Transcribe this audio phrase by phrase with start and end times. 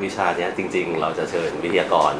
[0.00, 2.12] ว่าวิชาเนี้ยจริง ๆ เราจะเชิญวิทยากร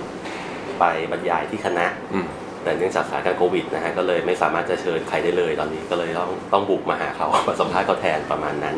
[0.80, 2.26] ไปบรรยายที่คณะอืม
[2.62, 8.76] แต่เนื่องจากสถานการณ์โควิดนะฮะก็เลยไม่สามารถจะเชิญใครได้เลย ตอนนี้ก็เลยต้องต้องบุกมาหาเขามาสัมภาษณ์เขาแทนประมาณนั้น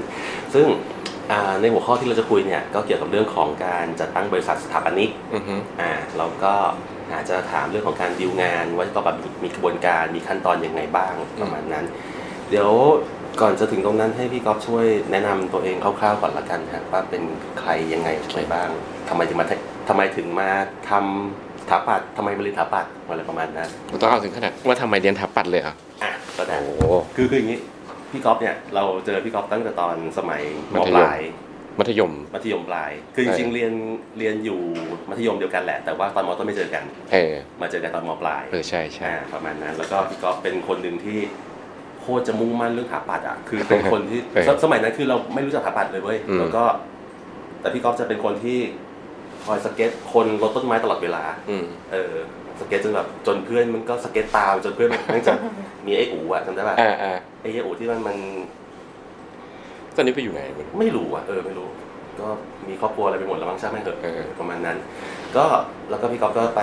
[0.55, 0.67] ซึ่ง
[1.33, 6.55] อ่าในหัวข้อที่เราจะคุยเนี่ยก็เกี่ยวกับเรื่องของการจัดตั้งบริษัทสถาปนิกอือฮึอ่าเราก็
[7.13, 11.85] อาจจะถามเรื่องของการดิวงานว่าก็แบบมีมีกระบวนการมีขั้นตอนยังไงบ้างประมาณนั้น
[12.51, 12.71] เดี๋ยว
[13.41, 17.23] ก่อนจะถึงตรงนั้นให้พี่ก๊อฟช่วยแนะนำตัวเองคร่าวๆก่อนละกันครับว่าเป็น
[17.61, 18.69] ใครยังไงอะไรบ้าง
[19.09, 19.47] ทำไมถึงมา
[19.89, 20.49] ทำไมถึงมา
[20.91, 23.69] ทำสถาปัตย์ทำไมมาเรียนสถาปัตย์อะไรประมาณนั้น
[24.01, 27.59] ต้องเอาถึงขนาดว่าทำไมเรียนทับปัดเลยเหรอะอะก็ได้ โอ้คือคืออย่างนี้
[28.13, 31.21] พี่ก๊อฟเนี่ยเราเจอพี่ก๊อฟตั้งแต่ตอนสมัยมมัธยม ปลาย
[31.79, 33.73] มัธยม มัธยมปลาย คือจริงๆเรียน
[34.19, 34.61] เรียนอยู่
[35.11, 41.19] มัธยมเดียวกันแหละ แต่ว่าตอนมต้นไม่เจอกัน เออมาเจอกันตอนมปลายเออใช่ใช่ อ่าประมาณนั้น แล้วก็พี่ก๊อฟเป็นคนหนึ่งที่
[42.03, 46.65] โคตรจะมุ่งมั่นเรื่องถาปัดอะคือเป็นคนที่สสมัยนั้นคือเราไม่รู้จักถาปัตย์เลยเว้ยแล้วก็
[47.61, 48.59] แต่พี่กอล์ฟจะเป็นคนที่
[49.45, 52.15] คอยสเก็ตคนรดต้นไม้ตลอดเวลาอืมเออ
[52.61, 55.33] สเก็ตจนแบบจนเพื่อนมันก็สเก็ตตามจนเพื่อนมันมันจะ
[55.87, 58.17] มีไอ้อู๋อะจำได้ป่ะอ่าอ่าไอ้ไอ้อู๋ที่มันมัน
[59.97, 61.69] ตอนนี้ไปอยู่ไหนมันไม่รู้อะเออไม่รู้
[62.21, 62.29] ก็
[62.69, 64.77] มีครอบครัวอะไรไปหมดแล้วมั้งช่างแม่งเถอะเออประมาณนั้น
[65.37, 65.45] ก็
[65.91, 66.63] แล้วก็พี่กอล์ฟก็ไป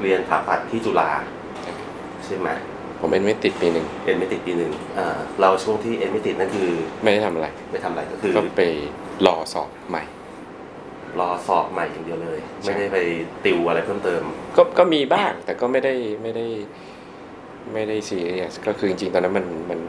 [0.00, 1.10] เรียนถาปัตย์ที่จุฬา
[2.24, 2.48] ใช่ไหม
[3.02, 6.68] ผมเป็นไม่ติดปีหนึ่งเอ็นไม่ติดปีหนึ่งอ่าเราช่วงที่เอ็นไม่ติดนั่นคือ
[7.02, 8.62] ไม่ได้ทำอะไรไปทำอะไรก็คือ ก็ไป
[9.26, 10.02] รอสอบใหม่
[11.20, 12.98] รอสอบใหม่อย่างเดียวเลยไม่ได้ไป
[13.44, 14.22] ติวอะไรเพิ่มเติม
[14.56, 16.46] ก็ก็มีบ้าง แต่ก็ไม่ได้ไม่ได้
[17.72, 19.80] ไม่ได้ซีเรียสก็คือจริงๆ ตอนนั้นมันมัน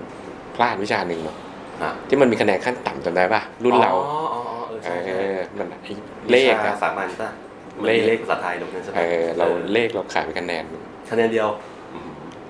[0.55, 1.37] พลาดวิชาหนึ่งเนาะ
[1.81, 5.91] อะ ที่มันมีคะแนนขั้นต่ำจำได้ป่ะ รุ่นเราอ๋ออ๋ออ๋อเออเอใช่ใช่อมันไอ้
[6.31, 7.29] เลขวิอะชาสามัญป่ะ
[7.77, 10.63] มันเลขมีเลขภาษาไทยหรือเปล่าใช่ไหมเออเราออเลขเราขาดไปคะแนน
[11.09, 11.72] คะแนนเดียวอืม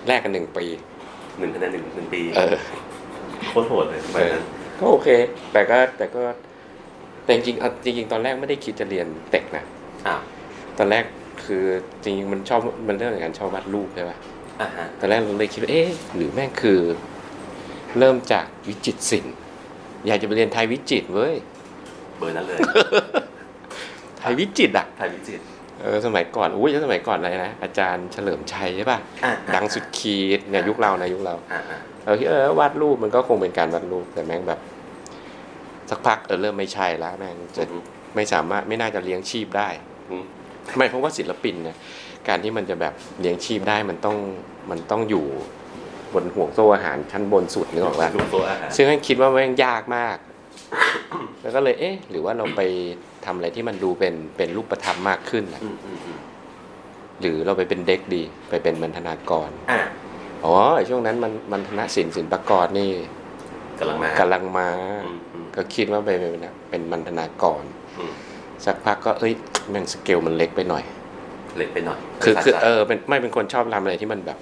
[0.07, 0.65] แลกกันหนึ่งปี
[1.39, 2.55] หนึ่งคะแนนหนึ่งหนึ่งปีเออ
[3.47, 4.43] โคตรโหดเลยแบบนั้น
[4.79, 5.07] ก็โอเค
[5.53, 6.21] แต่ก็แต่ก็
[7.23, 9.63] แต่จริงๆเอาจริงๆตอนแรกไม่ได้คิดจะเรียนเต็กนะ
[10.07, 10.21] อ้าว
[10.77, 11.03] ตอนแรก
[11.45, 11.63] คือ
[12.03, 14.17] จริงๆมันชอบมันเรื่องของการชอบวาดรูปใช่ป่ะ
[14.61, 16.79] อ่าฮะตอนแรกเราเลยคิดว่าเอ๊ะหรือแม่งคือ
[17.99, 19.35] เริ่มจากวิจิตรศิลป์
[20.07, 21.35] อยากจะไปเรียนไทยวิจิตรเว้ย
[22.17, 22.59] เบอร์นั้นเลย
[24.19, 25.43] ไทยวิจิตรอะไทยวิจิตร
[25.81, 34.59] เออสมัยก่อนอุ้ยสมัยก่อนอะไรนะอาจารย์เฉลิมชัยใช่ป่ะอะดังสุดขีดเนี่ยยุคเรานะยุคเราอ่าอ่าเราคิดเออวาดรูปมันก็คงเป็นการวาดรูปแต่แม่งแบบ
[35.89, 37.63] สักพักเออเริ่มไม่ใช่แล้วแม่งจะ
[38.15, 39.69] ไม่สามารถไม่น่าจะเลี้ยงชีพได้
[40.09, 40.23] อืม
[40.77, 41.77] ไม่เพราะว่าศิลปินเนี่ย
[42.27, 44.17] การที่มันจะแบบเลี้ยงชีพได้มันต้อง
[44.69, 45.25] มันต้องอยู่
[46.13, 50.17] บนห่วงโซ่อาหารชั้นบนสุดนึกออกปะดูตัวอาหารซึ่งให้คิดว่าแม่งยากมาก
[51.41, 52.61] แล้วก็เลยเอ๊ะ หรือว่าเราไป
[53.25, 56.19] ทำอะไรที่มันดูเป็นเป็นรูปธรรมมากขึ้นน่ะอืมอืมอืม
[57.21, 59.79] หรือเราไปเป็นเด็กดี ไปเป็นบรรณาธิกรอะ
[60.45, 62.91] อ๋อไอ้ช่วงนั้นมันมันธนศิลป์ศิลปากรนี่
[63.79, 64.67] กำลังมากำลังมา
[65.05, 66.33] อืมอืมก็คิดว่าไปเป็น
[66.69, 67.63] เป็นบรรณาธิกร
[67.99, 68.11] อืม
[68.65, 69.33] สักพักก็เอ้ย
[69.69, 70.83] แม่งสเกลมันเล็กไปหน่อย
[71.57, 74.37] เล็กไปหน่อย คือคือภาษาเออเป็นไม่เป็นคนชอบทำอะไรที่มันแบบ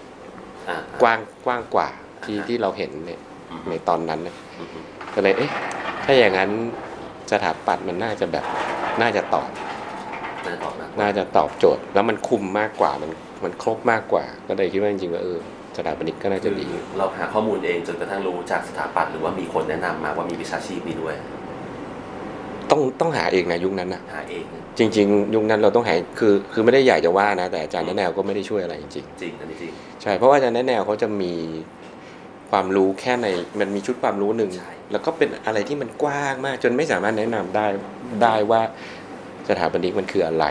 [0.70, 1.88] อะกว้างกว้างกว่า
[2.26, 3.22] ที่อ่าฮะที่เราเห็นเนี่ย
[3.52, 4.86] อืมในตอนนั้นเนี่ยอืมอืม
[5.16, 5.52] ก็เลยเอ๊ะ
[6.06, 6.50] ถ้าอย่างนั้น
[7.32, 8.46] สถาปัตย์มันน่าจะแบบ
[9.02, 9.50] น่าจะตอบ
[10.48, 13.12] น่าตอบนะน่าจะตอบโจทย์ แล้วมันคุมมากกว่ามัน
[13.44, 15.40] มันครบมากกว่า ก็เลยคิดว่าจริงๆว่าเออ
[15.78, 21.16] สถาปนิกก็น่าจะดีคือเราหาข้อมูลเองจนกระทั่งรู้จากสถาปัตย์หรือว่ามีคนแนะนำมาว่ามีวิชาชีพนี้ด้วย
[22.72, 24.44] ต้องต้องหาเองนะยุคนั้นนะหาเอง
[24.80, 31.34] จริง ๆ ยุคนั้นเราต้องหาคือคือไม่ได้อยากจะว่านะ แต่อาจารย์แนะแนวก็ไม่ได้ช่วยอะไรจริงจริงอันนี้จริงๆใช่เพราะว่าอาจารย์แนะแนวเขาจะมี
[32.52, 33.28] ความรู้แค่ใน
[33.60, 37.68] มันมีชุดความรู้หนึ่งใช่แล้วก็เป็นอะไรที่มันกว้างมาก จนไม่สามารถแนะนำได้
[38.24, 38.62] ได้ว่า
[39.50, 40.46] สถาปนิกมันคืออะไร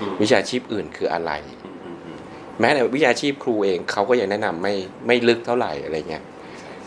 [0.00, 1.32] อืมวิชาชีพอื่นคืออะไร
[1.64, 2.18] อืมอืมอืม
[2.60, 4.74] แม้แต่วิชาชีพครูเองเขาก็ยังแนะนำไม่
[5.06, 6.22] ไม่ลึกเท่าไหร่อะไรเงี้ย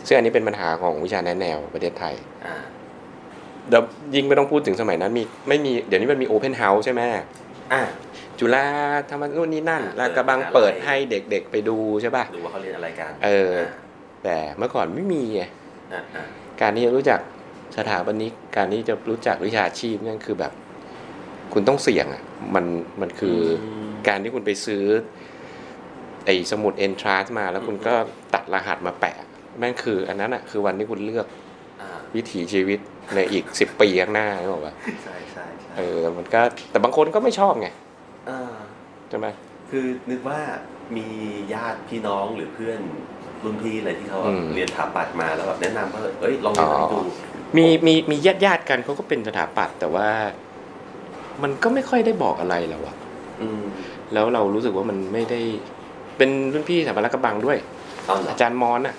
[0.06, 2.14] ซึ่งอันนี้เป็นปัญหาของวิชาแนะแนวประเทศไทย
[2.44, 2.54] อ่า
[3.68, 3.82] เดี๋ยว
[4.14, 7.00] ยิ่งไม่ต้องพูดถึงสมัยนั้นมีไม่มีเดี๋ยวนี้มันมี open house ใช่ไหม
[7.72, 7.82] อ่า
[8.38, 8.66] จุฬา
[9.10, 13.54] ธรรมนู่นนี่นั่นอ่าแล้วกระบังเปิเปิดดมหาลัยให้เด็กๆไปดูใช่ป่ะดูว่าเขาเรียนอะไรกัน เออ
[14.26, 15.42] แต่เมื่อก่อนไม่มีไง
[15.92, 16.24] อ่าอ่า
[16.60, 17.20] การที่จะรู้จัก
[17.76, 20.52] สถาปนิกการที่จะรู้จักวิชาชีพนั่นคือแบบ
[21.52, 22.22] คุณต้องเสี่ยงอะ
[22.54, 22.64] มัน
[23.00, 24.84] มันคืออมการที่คุณไปซื้อ
[26.26, 27.94] ไอ้สมุดเอนทรานมา แล้วคุณก็
[28.34, 29.16] ตัดรหัสมาแปะ
[29.58, 31.26] แม่งคือ อันนั้นอะคือวันที่คุณเลือก
[31.80, 32.78] อ่าวิถีชีวิต
[33.14, 34.74] ในอีกสิบปีข้างหน้าใช่ป่ะ
[35.04, 36.40] ใช่ใช่ใช่เออมันก็
[36.70, 37.68] แต่บางคนก็ไม่ชอบไง
[38.28, 38.56] อ่า
[39.08, 39.26] ใช่ไหม
[39.70, 40.40] คือนึกว่า
[40.96, 41.08] มี
[41.54, 42.80] ญาติพี่น้องหรือเพื่อน
[43.44, 46.98] รุ่นพี่อะไรที่เขาอืมเรียนถาปัดมาแล้วแบบแนะนำว่าเอ้ยลองเรียนอันนี้ดู
[47.56, 50.08] มีมีมีญาติญาติๆกันเขาก็เป็นสถาปัตย์แต่ว่า
[51.42, 52.96] มันก็ไม่ค่อยได้บอกอะไรแล้วอะ
[53.40, 53.62] อืม
[54.12, 55.40] แล้วเรารู้สึกว่ามันไม่ได้
[56.16, 57.58] เป็นรุ่นพี่สถาบันรักกระบังด้วย
[58.06, 58.94] เอาเหรออาจารย์มอนอะ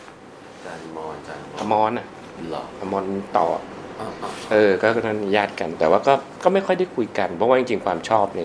[0.55, 2.05] อาจารย์มอนอาจารย์มออนมอนอะ
[2.49, 3.05] เหรออมอน
[3.37, 3.47] ต่อ
[3.99, 6.13] อ่าอ่าเออ ก็เป็นญาติกัน แต่ว่าก็
[6.43, 8.41] ก็ไม่ค่อยได้คุยกัน เพราะว่าจริงๆความชอบใน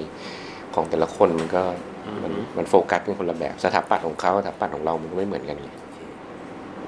[0.74, 1.62] ของแต่ละคนมันก็
[2.22, 5.81] มันมันโฟกัสเป็นคนละแบบสถาปัตย์ของเขาสถาปัตย์ของเรามันก็ไม่เหมือนกันไงเ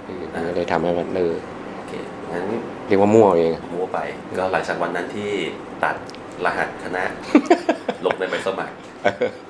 [0.09, 1.35] ออมันก็เลยทำให้มันเออ
[1.77, 1.93] โอเค
[2.33, 2.47] งั้น
[2.89, 3.99] เรียกว่ามั่วเอง มั่วไป
[4.39, 5.31] ก็หลังจากวันนั้นที่
[5.85, 5.97] ตัด
[6.45, 7.05] รหัสคณะ
[8.05, 8.75] ลงในใบสมัคร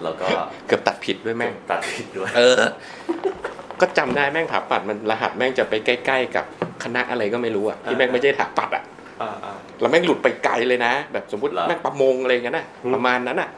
[0.02, 0.26] แล้วก็
[0.66, 2.60] เกือบตัดผิดด้วยแม่ง ตัดผิดด้วย เออ
[3.80, 6.44] ก็จำได้แม่งถาปัดมันรหัสแม่งจะไปใกล้ ๆ กับ
[6.84, 8.84] คณะอะไรก็ไม่รู้อะที่แม่งไม่ใช่ถาปัดอะ
[9.22, 13.48] อ่าอ่าแล้วแม่งหลุดไปไกลเลยนะ แบบสมมติเหรอ แม่งประมงอะไรอย่างนั้นน่ะอืมประมาณนั้นอะ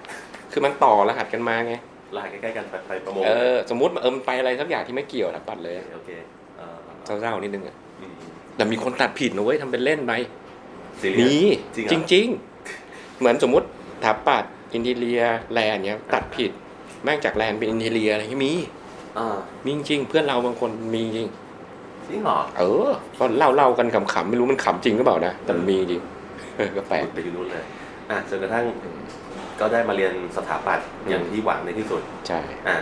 [0.53, 1.75] คือมันต่อรหัสกันมาไง
[2.17, 6.11] รหัสใกล้ๆกันไปไปประมงเออสมมติเออมันไปอะไรสักอย่างที่ไม่เกี่ยวถาปัดเลยอะโอเค
[7.06, 8.12] เออเศร้าๆนิดนึงอะอืม
[8.56, 10.12] แต่มีคนตัดผิดนะเว้ยทำเป็นเล่นไป
[11.00, 11.37] ซีเรียสมี
[11.75, 13.67] จริงเหรอจริงๆเหมือนสมมติ
[14.05, 15.23] ถาปัดอินเทีย
[15.53, 16.50] แลนเนี้ย ตัดผิด
[17.03, 18.53] แม่งจากแลนเป็นอินเทียอะไรเงี้ยมี
[19.19, 21.29] อ่ามีจริงๆเพื่อนเราบางคนมีจริง
[22.08, 26.02] จริงเหรอเออก็เล่าเล่ากันขำๆไม่รู้มันขำจริงหรือเปล่านะแต่มันมีจริง
[26.56, 27.64] เออก็แปลกไปอยู่นู้นเลย
[28.11, 28.64] อะจนกระทั่ง
[29.61, 32.79] ก็ได้มาเรียนสถาปัตย์อย่างที่หวังในที่สุดใช่อ่า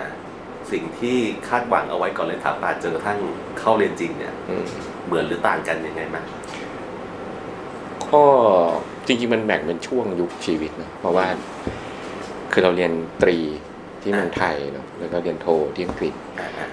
[0.73, 1.17] สิ่งที่
[1.49, 3.19] คาดหวังเอาไว้ก่อนเรียนสถาปัตย์จนกระทั่ง
[3.59, 4.65] เข้าเรียนจริงเนี่ยอืม
[5.07, 6.25] เหมือนหรือต่างกันยังไงมั้ย
[8.11, 8.23] ก็
[9.07, 11.27] จริงๆมันแบ่งเป็นช่วงยุคชีวิตนะเพราะว่า
[12.53, 13.39] คือเราเรียนตรี
[14.03, 16.69] ที่เมืองไทยเนาะแล้วก็เรียนโทที่อังกฤษอ่าอ่า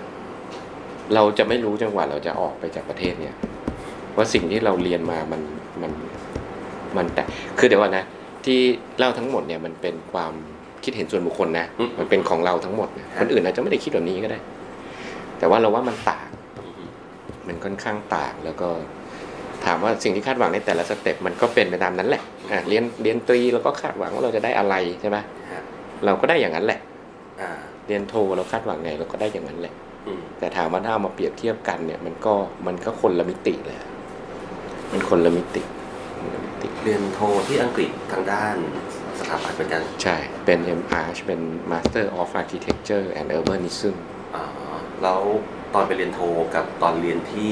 [1.15, 3.35] เราจะไม่รู้จังหวะเราจะออกไปจากประเทศเนี่ย
[4.15, 5.41] ว่าสิ่งที่เราเรียนมามัน
[5.81, 5.91] มัน
[6.97, 7.23] มันแต่
[7.57, 8.05] คือเดี๋ยวก่อนนะ
[8.45, 8.59] ที่
[8.97, 10.33] เล่าทั้งหมดเนี่ยมันเป็นความ
[10.83, 14.39] คิดเห็นส่วนบุคคลนะอืมมันเป็นของเราทั้งหมดนะคนอื่นอาจจะไม่ได้คิดแบบนี้ก็ได้
[15.39, 16.29] แต่ว่าเราว่ามันต่าง
[16.59, 16.89] อืม
[17.47, 18.69] มันค่อนข้างต่างแล้วก็
[19.65, 25.17] ถามว่าสิ่งที่คาดหวังในแต่ละสเต็ปมันก็เป็นไปตามนั้นแหละอะเรียนเรียนตรีเราก็คาดหวังว่าเราจะได้อะไรใช่ไหม
[25.51, 25.61] ฮะ
[26.05, 26.79] เราก็ได้อย่างนั้นแหละ
[27.41, 27.51] อ่า
[27.87, 29.73] เรียนโทเราคาดหวังไงเราก็ได้อย่างนั้นแหละ
[30.07, 32.33] อืมแต่ถามว่าถ้าเอามาเปรียบเทียบกันเนี่ย มันก็
[32.67, 33.89] มันก็คนละมิติเลยอะ
[34.91, 35.63] มันคนละมิติ
[36.17, 38.55] คนละมิติ เรียนโทที่อังกฤษทางด้าน
[39.21, 41.41] สถาปัตย์เหมือนกัน ใช่ เป็น MR เป็น
[41.71, 43.95] Master of Architecture and Urbanism
[44.35, 44.45] อ่า
[45.03, 45.21] แล้ว
[45.73, 46.21] ตอนไปเรียนโท
[46.55, 47.51] กับตอนเรียนที่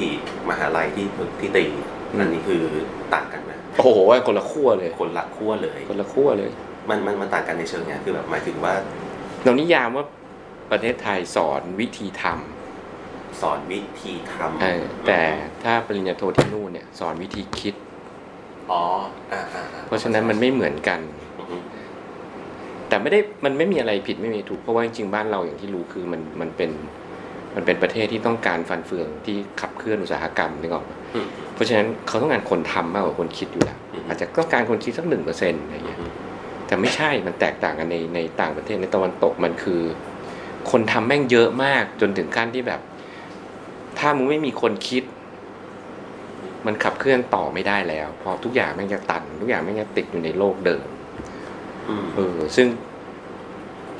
[0.49, 1.05] มหาลัยที่
[1.39, 1.65] ที่ตรี
[2.11, 2.61] อืมอันนี้คือ
[3.13, 6.51] ต่างกันไหมโอ้โหคนละขั้วเลย คนละขั้วเลย คนละขั้วเลย
[6.89, 8.73] มันมันมันต่างกันในเชิงเนี้ยคือแบบหมายถึงว่า
[9.43, 10.05] เรานิยามว่า
[10.71, 15.21] ประเทศไทยสอนวิธีทำสอนวิธีทำเออแต่
[15.63, 17.75] ถ้าปริญญาโทที่นู่นเนี่ยสอนวิธีคิด
[18.71, 18.83] อ๋อ
[19.31, 21.28] อ่าอ่าอ่เพราะฉะนั้นมันไม่เหมือนกันอือฮึ
[22.89, 26.71] แต่ไม่ได้มันไม่มีอะไรผิดไม่มีถูกเพราะว่าจริงๆบ้านเราอย่างที่รู้คือมันมันเป็น
[27.55, 36.11] มันเป็นประเทศที่ต้องการฟันเฟืองที่ขับเคลื่อนอุตสาหกรรมนึกออกไหมอืมเพราะฉะนั้นเขาต้องการคนทำมากกว่าคนคิดอยู่แล้วอืมอาจจะต้องการคนคิดสักหนึ่งเปอร์เซ็นต์อะไรเงี้ยอืม
[36.67, 39.81] แต่ไม่ใช่มันแตกต่างกันในในต่างประเทศในตะวันตกมันคือ
[40.71, 42.81] คนทำแม่งเยอะมากจนถึงขั้นที่แบบ
[43.99, 45.03] ถ้ามึงไม่มีคนคิด
[46.65, 50.98] มันขับเคลื่อนต่อไม่ได้แล้วเพราะทุกอย่างแม่งจะตัน ทุกอย่างแม่งจะติดอยู่ในโลกเดิมอืม
[52.15, 52.67] เออซึ่ง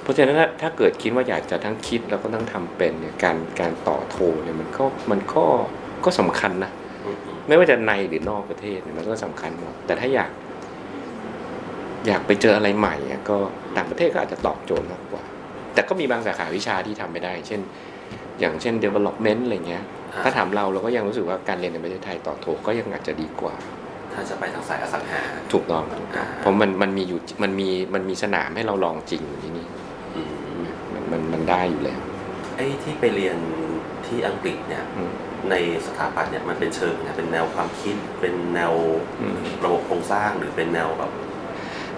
[0.01, 5.43] เพราะฉะนั้นถ้าถ้าเกิดคิดว่าอยากจะทั้งคิดแล้วก็ต้องทำเป็นเนี่ยการการต่อโทเนี่ยมันก็มันก็
[6.05, 6.71] ก็สำคัญนะ
[7.05, 10.31] อืมอืมไม่ว่าจะในหรือนอกประเทศเนี่ยมันก็สำคัญหมดแต่ถ้าอยาก
[12.07, 13.37] อยากไปเจออะไรใหม่อะก็
[13.77, 15.23] ต่างประเทศก็อาจจะตอบโจทย์มากกว่า
[15.73, 17.61] แต่ก็มีบางสาขาวิชาที่ทำไม่ได้ เช่น
[18.39, 19.83] อย่างเช่น development อะไรเงี้ย
[20.23, 23.53] ถ้าถามเราเราก็ยังรู้สึกว่าการเรียนในประเทศไทยต่อโทก็ยังอาจจะดีกว่า
[24.19, 25.21] ถ้าจะไปทางสายอสังหา
[25.53, 29.65] ถูกต้องถูกต้องเพราะมันมันมีอยู่มันมีมันมีสนามให้เราลองจริงอยู่ที่นี่
[30.15, 30.21] อื
[30.59, 31.99] มมันมันมันได้อยู่แล้ว
[32.55, 33.37] ไอ้ที่ไปเรียน
[34.07, 35.11] ที่อังกฤษเนี่ยอืม
[35.49, 38.73] ในสถาปัตย์เนี่ยมันเป็นเชิงเนี่ยเป็นแนวความคิดเป็นแนว
[39.21, 41.11] อืมระบบโครงสร้างหรือเป็นแนวแบบ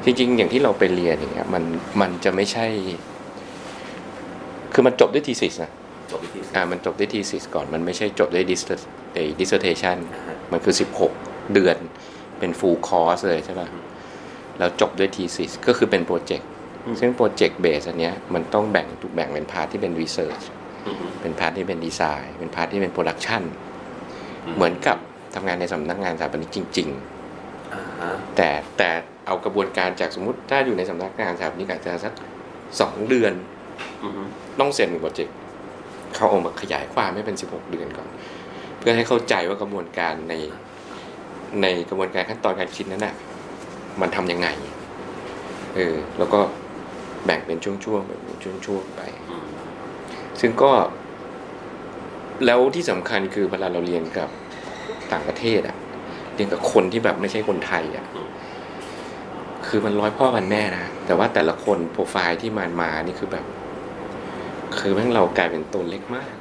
[0.04, 1.64] จริงๆ อย่างที่เราไปเรียนอย่างเงี้ยมัน
[2.02, 2.66] มันจะไม่ใช่
[4.74, 5.72] คือมันจบด้วย thesis นะ
[6.12, 10.76] จบวิธีอ่ามันจบด้วย thesis ก่อนมันไม่ใช่จบด้วย dissert- เอ่อ dissertation นะฮะมันคือ
[11.14, 11.78] 16 เดือน
[12.42, 13.84] เป็น full course เลยใช่ป่ะอืม
[14.58, 16.48] แล้วจบด้วย thesis ก็คือเป็น project
[16.86, 20.44] อืมซึ่ง project base อันเนี้ยมันต้องแบ่งถูกแบ่งเป็น part ที่เป็น research
[20.88, 23.44] อืมเป็น part ที่เป็นดีไซน์ เป็น part ที่เป็น production
[24.56, 24.98] เหมือนกับ
[25.36, 26.90] ทำงานในสำนักงานสถาปนิกจริง
[27.74, 28.90] อ่าฮะๆแต่แต่
[29.28, 32.14] เอากระบวนการจากสมมติถ้าอยู่ในสำนักงานสถาปนิกอาจจะสัก
[32.82, 33.34] สองเดือน
[34.04, 34.12] อืม
[34.60, 35.36] ต้องเซ็นเป็นโปรเจกต์
[36.16, 38.08] เขาเออกมาขยายความให้เป็น16เดือนก่อน
[38.78, 40.34] เพื่อให้เข้าใจว่ากระบวนการใน
[41.62, 43.14] ในกระบวนการขั้นตอนการคิดนั้นน่ะ
[44.02, 44.48] มันทำยังไง
[45.76, 46.40] เออ แล้วก็
[47.26, 49.02] แบ่งเป็นช่วงๆแบ่งเป็นช่วงๆไป
[50.40, 50.72] ซึ่งก็
[52.46, 54.30] แล้วที่สำคัญคือเวลาเราเรียนกับ
[55.12, 55.78] ต่างประเทศอะ
[56.36, 58.06] เรียนกับคนที่แบบไม่ใช่คนไทยอะ
[59.68, 63.46] คือมันร้อยพ่อพันแม่นะ แต่ว่าแต่ละคนโปรไฟล์ที่มันมานี่คือแบบ
[64.80, 66.34] คือแม่งเรากลายเป็นตัวเล็กมาก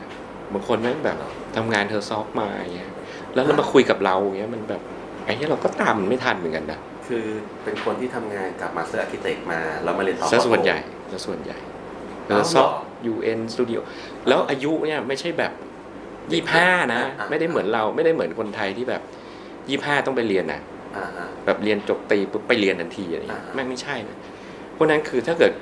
[0.52, 1.18] บางคนแม่งแบบ
[1.56, 2.92] ทำงานเธอซอฟมาอย่างเงี้ย
[3.34, 4.82] แล้วเรามาคุยกับเราอย่างเงี้ยมันแบบ
[5.30, 7.24] อ้เนี้ยเราก็ตามมันไม่ทันเหมือนกันนะคือ
[7.64, 10.78] เป็นคนที่ทำงานกับ master architect มาแล้วมาเรียนต่อซะส่วนใหญ่
[11.12, 11.56] ซะส่วนใหญ่
[12.30, 13.80] อ๋อ Herzog เหรอ UN Studio
[14.28, 15.52] แล้วอายุเนี่ยไม่ใช่แบบ
[16.32, 19.02] ยี่ห้านะอ่าไม่ได้เหมือนเราไม่ได้เหมือนคนไทยที่แบบ
[19.68, 20.60] ยี่ห้าต้องไปเรียนนะ
[20.96, 24.16] อ่าฮะแบบเรียนจบตรีปุ๊บไปเรียนทันทีอะไรเงี้ยอ่าฮะแม่งไม่ใช่นะ
[24.74, 25.52] เพราะนั้นคือถ้าเกิด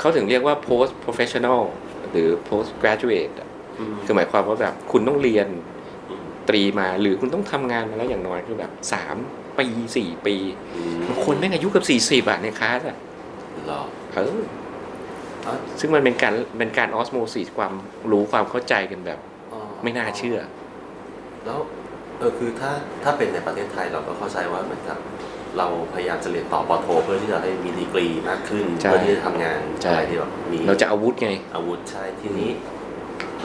[0.00, 1.60] เขาถึงเรียกว่า post professional
[2.10, 3.48] หรือ post graduate อะ
[3.78, 5.71] อืมคือหมายความว่าแบบคุณต้องเรียนอืม
[6.48, 9.16] ตรีมา หรือคุณต้องทำงานมาแล้วอย่างน้อยคือแบบสาม
[9.58, 10.36] ปีสี่ปี
[10.74, 12.96] อืมบางคนแม่งอายุเกับสี่สิบอะในคลาสอะ
[13.66, 13.82] เหรอ
[14.14, 14.42] เออ
[15.46, 17.72] อ๋อซึ่งมันเป็นการเป็นการ osmosis ความ
[18.10, 19.18] รู้ความเข้าใจกันแบบ
[19.52, 20.38] อ๋อไม่น่าเชื่อ
[21.44, 21.58] แล้ว
[22.18, 22.70] เออคือถ้า
[23.02, 24.98] ถ้าเป็นในประเทศไทยเราก็เข้าใจว่าเหมือนกับ
[25.58, 32.50] เราพยายามจะเรียนต่อป.โท เพื่อที่จะได้มีดีกรีมากขึ้นใช่เพื่อที่จะทำงานใช่อะไรที่แบบมีเราจะอาวุธไง อาวุธใช่ทีนี้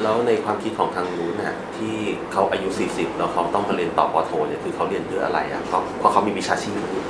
[0.01, 1.95] แล้วในความคิดของทางนู้นน่ะที่
[2.31, 7.03] เขาอายุ 40 แล้วเขาต้องมาเรียนต่อป.โทเนี่ยคือเขาเรียนเพื่ออะไรอะเพราะเพราะเขามีวิชาชีพนี้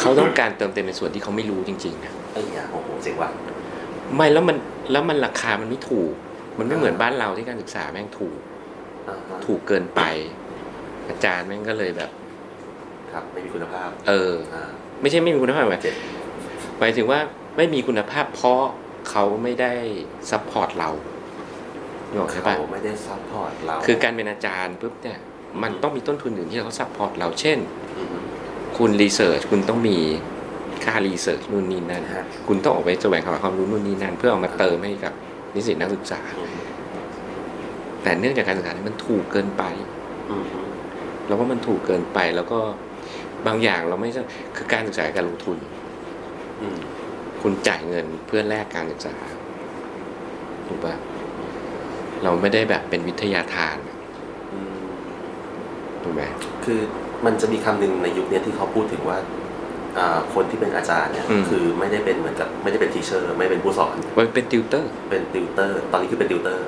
[0.00, 3.30] เขาต้องการเติมเต็มในส่วนที่เขาไม่รู้จริงๆนะไอ้ยาโอ้โหเจ๋งว่ะ
[4.16, 4.56] ไม่แล้วมัน
[4.92, 6.12] แล้วมันราคามันไม่ถูก
[6.58, 8.38] มันไม่เหมือนบ้านเราที่การศึกษาแม่งถูก
[9.08, 10.00] อ่าฮะถูกเกินไป
[11.08, 12.10] อาจารย์แม่งก็เลยแบบ
[13.12, 15.94] ครับ ไม่มีคุณภาพ เอออ่าไม่ใช่ไม่มีคุณภาพหมายเจ็ด
[16.78, 17.20] หมายถึงว่า
[17.56, 18.62] ไม่มีคุณภาพเพราะ
[19.10, 19.72] เขาไม่ได้
[20.30, 20.90] support เรา
[22.14, 25.18] นึกออกใช่ปะเขาไม่ได้ sup port เราคือการเป็นอาจารย์ปุ๊บเนี่ย
[25.62, 27.58] มันต้องมีต้นทุนอื่นที่เขา support เราเช่น
[27.98, 28.16] อืม
[28.78, 29.98] คุณ research คุณต้องมี
[30.84, 35.12] ค่า research นู่นนี่นั่นนะฮะคุณต้องออกไปแสวงหาความรู้นู่นนี่นั่น เพื่อเอามาเติมให้กับ
[35.54, 36.54] นิสิตนักศึกษาอืม
[38.02, 39.64] แต่เนื่องจากการศึกษาเนี่ยมันถูกเกินไป
[40.30, 40.68] อืมอืม
[41.26, 42.58] เราว่ามันถูกเกินไปแล้วก็
[43.46, 44.22] บางอย่างเราไม่ใช่
[44.56, 45.58] คือการศึกษาการลงทุน
[46.60, 46.78] อืม
[47.42, 49.14] คุณจ่ายเงินเพื่อแลกการศึกษา
[50.68, 50.94] ถูกปะ
[52.22, 53.76] เราไม่ได้แบบเป็นวิทยาทาน
[54.52, 54.74] อืม
[56.02, 56.22] ถูกไหม
[56.64, 56.80] คือ
[57.24, 59.18] มันจะมีคำหนึ่งในยุคนี้ที่เขาพูดถึงว่า
[59.98, 66.66] อ่าคนที่เป็นอาจารย์เนี่ยคือไม่ได้เป็นเหมือนกับไม่ได้เป็น teacher ไม่เป็นผู้สอนมันเป็นติวเตอร์ เป็นติวเตอร์ ตอนนี้คือเป็นติวเตอร์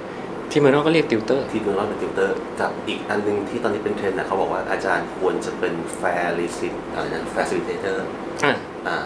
[0.51, 8.07] ที่เมืองนอกก็เรียกติวเตอร์ ที่เมืองนอกเป็นติวเตอร์กับอีกอันหนึงที่ตอนนี้เป็นเทรนด์นะเขาบอกว่าอาจารย์ควรจะเป็น facilit อะไรนะ fa cilitator
[8.45, 8.55] อะ
[8.89, 8.99] อ่า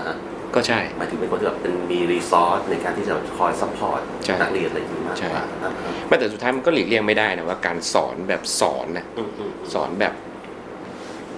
[0.54, 10.14] ก็ใช่หมายถึงเป็นคนที่แบบเป็นมี resource ในการที่จะคอย support ใช่นักเรียนอะไรอย่างนี้มากกว่าอ่าฮะไม่แต่สุดท้ายมันก็หลีกเลี่ยงไม่ได้นะว่าการสอนแบบสอนนะอืมอืมสอนแบบ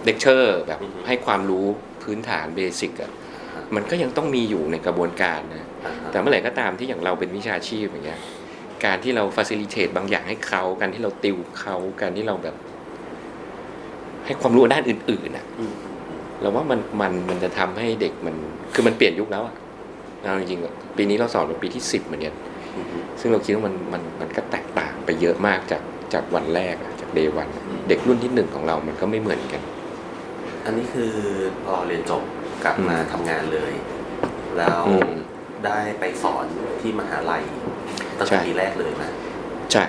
[0.04, 1.66] เลคเชอร์แบบอืมให้ความรู้
[2.02, 3.10] พื้นฐาน basic อะ
[3.74, 8.20] มันก็ยังต้องมีอยู่ในกระบวนการนะอ่าฮะแต่เมื่อไหร่ก็ตามที่อย่างเราเป็นวิชาชีพอย่างเงี้ย
[8.84, 12.56] การที่เราฟ a ซิลิเ e บางอย่างให้เขาการที่เราติวเขาการที่เราแบบ
[14.26, 15.72] ให้ความรู้ด้านอื่นๆน่ะอืม
[16.42, 18.34] เราว่ามันมันมันจะทำให้เด็กมัน
[18.74, 19.54] คือมันเปลี่ยนยุคแล้วอะ
[20.22, 22.34] เอาจริงๆอะปีนี้เราสอนเป็นปีที่สิบเหมือนกัน
[22.76, 25.82] อืมอืมซึ่งเราคิดว่ามันมันมันก็แตกต่างไปเยอะมากจาก
[26.12, 27.48] จากวันแรกอะจากเดวัน
[27.88, 29.62] เด็กรุ่นที่หนึ่งของเรามันก็ไม่เหมือนกัน
[30.64, 31.12] อันนี้คือ
[31.64, 32.22] พอเรียนจบ
[32.64, 33.72] กลับมาอืมทำงานเลย
[34.58, 35.10] แล้วอืม
[35.66, 36.44] ได้ไปสอน
[36.80, 37.42] ที่มหาลัย
[38.18, 39.04] ตั้งใช่แต่ปีแรกเลยไหม
[39.72, 39.84] ใช่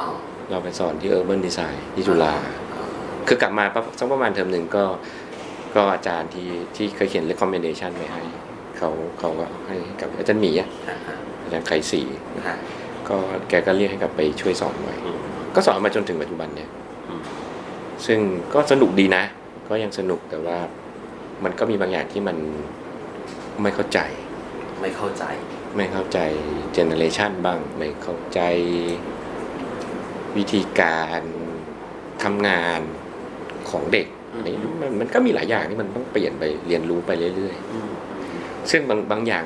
[0.00, 0.08] อ๋อ
[0.50, 2.32] เราไปสอนที่ Urban Design ที่จุฬา
[2.76, 2.84] อ๋อ
[3.28, 4.84] คือกลับมาประสักประมาณเทอมหนึ่งก็
[5.74, 8.22] ก็อาจารย์ที่ที่เคยเขียน recommendation ไว้ให้
[8.78, 12.02] เขาเขาก็ให้กับอาจารย์หมีอะฮะฮะอาจารย์ไข่ศรี
[12.48, 12.56] ฮะ
[13.08, 13.16] ก็
[13.48, 15.18] แกก็เรียกให้กลับไปช่วยสอนไว้อืม
[15.54, 16.68] ก็สอนมาจนถึงปัจจุบันเนี่ย
[17.08, 17.22] อืม
[18.06, 18.18] ซึ่ง
[18.54, 19.24] ก็สนุกดีนะ
[19.68, 20.58] ก็ยังสนุกแต่ว่า
[21.44, 22.36] มันก็มีบางอย่างที่มัน
[23.62, 23.98] ไม่เข้าใจ
[24.80, 25.24] ไม่เข้าใจ
[25.76, 26.18] ไม่เข้าใจ
[26.72, 28.40] generation บ้าง ไม่เข้าใจ
[30.36, 31.22] วิธีการ
[32.22, 32.80] ทำงาน
[33.70, 39.42] ของเด็ก อืมอะไรอย่างนี้มันมันก็มีหลายอย่างที่มันต้องเปลี่ยนไปเรียนรู้ไปเรื่อยอืมๆซึ่งบางบางอย่าง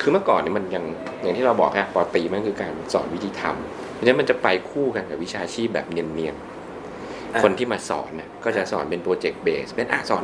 [0.00, 0.84] คือเมื่อก่อนเนี่ยมันยัง
[1.22, 10.22] อย่างที่เราบอกอะป.ตรีมันคือการสอนวิธีทำเพราะฉะนั้นมันจะไปคู่กันกับวิชาชีพแบบเนียนๆคนที่มาสอนน่ะก็จะสอนเป็น project base เป็นอะสอน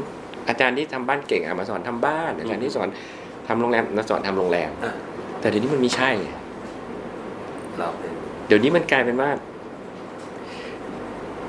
[0.49, 2.89] อาจารย์ที่ทำบ้านเก่งอะมาสอนทำบ้านอาจารย์ที่สอน
[3.49, 4.93] ทำโรงแรมมาสอนทำโรงแรมอะ
[5.41, 6.29] แต่เดี๋ยวนี้มันไม่ใช่ไง
[7.79, 8.13] เราเป็น
[8.47, 9.31] เดี๋ยวนี้มันกลายเป็นว่า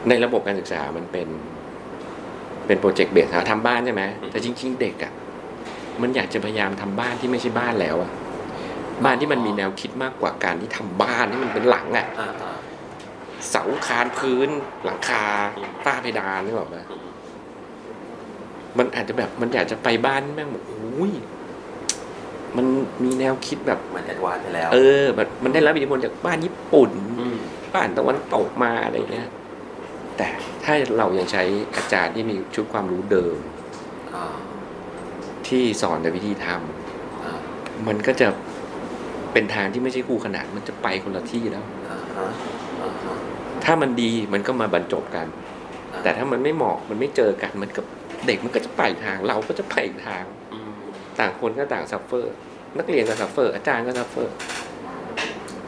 [0.10, 1.28] ในระบบการศึกษามันเป็น
[2.68, 5.12] เป็นโปรเจกต์เบสทำบ้านใช่ไหมแต่จริง ๆ เด็กอะ
[6.02, 8.12] มันอยากจะพยายามทำบ้านที่ไม่ใช่บ้านแล้วอะ
[9.06, 12.58] บ้านที่มันมีแนวคิดมากกว่าการที่ทำบ้านที่มันเป็นหลังอะอ่าอ่า
[13.50, 14.50] เสาคานพื้น
[14.86, 15.24] หลังคา
[15.86, 17.08] ฝ้าเพดานนี่บอกว่าอืม
[18.78, 21.12] มันอาจจะแบบมันอยากจะไปบ้านแม่งแบบโอ้ย
[22.58, 22.66] มัน
[23.04, 27.36] มีแนวคิดแบบมัน advance ไปแล้ว เออแบบมันได้รับอิทธิพลจากบ้านญี่ปุ่น
[27.76, 29.30] บ้านตะวันตกมาอะไรเงี้ย
[30.18, 30.28] แต่
[30.64, 31.44] ถ้าเรายังใช้
[31.76, 33.36] อาจารย์ที่มีชุดความรู้เดิม
[34.14, 34.26] อ่า
[35.48, 37.34] ที่ที่สอนแต่วิธีทำอ่า
[37.88, 38.28] มันก็จะ
[39.34, 42.28] เป็นทางที่ไม่ใช่คู่ขนานมันจะไปคนละที่แล้วอ่าฮะ
[42.82, 43.16] อ่าฮะ
[43.66, 45.28] ถ้ามันดีมันก็มาบรรจบกัน
[45.94, 47.82] อ่าแต่ถ้ามันไม่เหมาะมันไม่เจอกันมันก็
[48.28, 50.72] เด็กมันก็จะไปอีกทาง เราก็จะไปอีกทางอืม
[51.20, 52.34] ต่างคนก็ต่าง suffer
[52.78, 54.34] นักเรียนก็ suffer อาจารย์ก็ suffer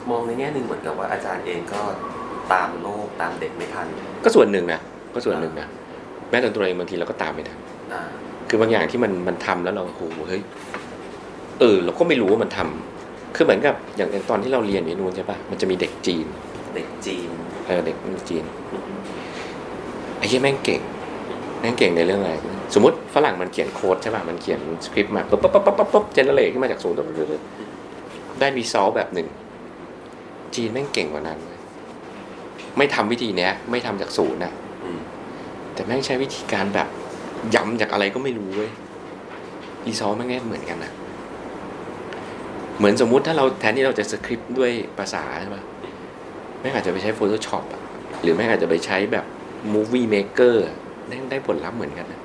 [0.09, 1.81] มองในแง่หนึ่งเหมือนกับว่าอาจารย์เองก็
[2.53, 3.87] ตามโลกตามเด็กไม่ทัน
[4.23, 4.79] ก็ส่วนหนึ่งนะ
[5.13, 5.67] ก็ส่วนหนึ่งนะ
[6.29, 7.59] แม้แต่ตัวเองบางทีเราก็ตามไม่ทัน
[7.93, 8.01] อ่า
[8.49, 10.41] คือบางอย่างที่มันมันทำแล้วเราโอ้โหเฮ้ย
[11.59, 16.25] เออ เราก็ไม่รู้ว่ามันทำคือเหมือนกับอย่างตอนที่เราเรียนอยู่นู่นใช่ปะมันจะมีเด็กจีน
[16.75, 17.29] เด็กจีน
[17.67, 17.97] เออเด็ก
[18.29, 18.83] จีนอืม
[20.17, 20.81] ไอ้เหี้ยแม่งเก่ง
[21.59, 22.33] แม่งเก่งในเรื่องอะไร
[22.73, 27.41] สมมติฝรั่งมันเขียนโค้ดใช่ป่ะมันเขียนสคริปต์มาปุ๊บปุ๊บปุ๊บปุ๊บปุ๊บเจเนเรตขึ้นมาจากศูนย์ปุ๊บปุ๊บปุ๊บ
[28.39, 29.27] ได้รีซอลแบบหนึ่ง
[30.55, 31.54] จีนแม่งเก่งกว่านั้นเว้ย
[32.77, 34.51] ไม่ทำวิธีเนี้ย ไม่ทำจากศูนย์นะ
[34.83, 34.99] อืม
[35.73, 36.87] แต่แม่งใช้วิธีการแบบ
[37.55, 38.71] ย้ำจากอะไรก็ไม่รู้เว้ย
[39.85, 40.91] รีซอลแม่งไม่เหมือนกันนะ
[42.77, 45.63] เหมือนสมมุติถ้าเราแทนที่เราจะสคริปต์ด้วยภาษาใช่ป่ะ
[46.59, 47.81] แม่งอาจจะไปใช้ Photoshop อะ
[48.21, 49.25] หรือแม่งอาจจะไปใช้แบบ
[49.73, 50.75] Movie Maker อะ
[51.07, 52.21] แม่งได้ผลลัพธ์เหมือนกันนะ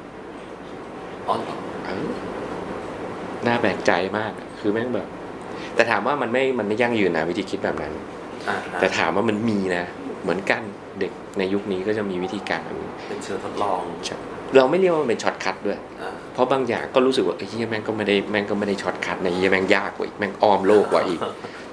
[1.28, 2.08] อ๋อเหรอเออ
[3.46, 5.08] น่าแปลกใจมากอะคือแม่งแบบ
[5.74, 7.92] แต่ถามว่ามันไม่ มันไม่ยั่งยืนนะวิธีคิดแบบนั้น
[8.48, 9.84] อ่าฮะแต่ถามว่ามันมีนะ
[10.22, 10.62] เหมือนกัน
[11.00, 12.68] เด็กในยุคนี้ก็จะมีวิธีการ
[13.08, 13.80] เป็นเชิงทดลอง
[14.56, 21.20] เราไม่เรียกว่ามันเป็น shortcut ด้วยอ่าเพราะบางอย่างก็รู้สึกว่าไอ้เหี้ยแม่งก็ไม่ได้แม่งก็ไม่ได้ shortcut นะเหี้ยแม่งยากกว่าอีกแม่งอ้อมโลกกว่าอีก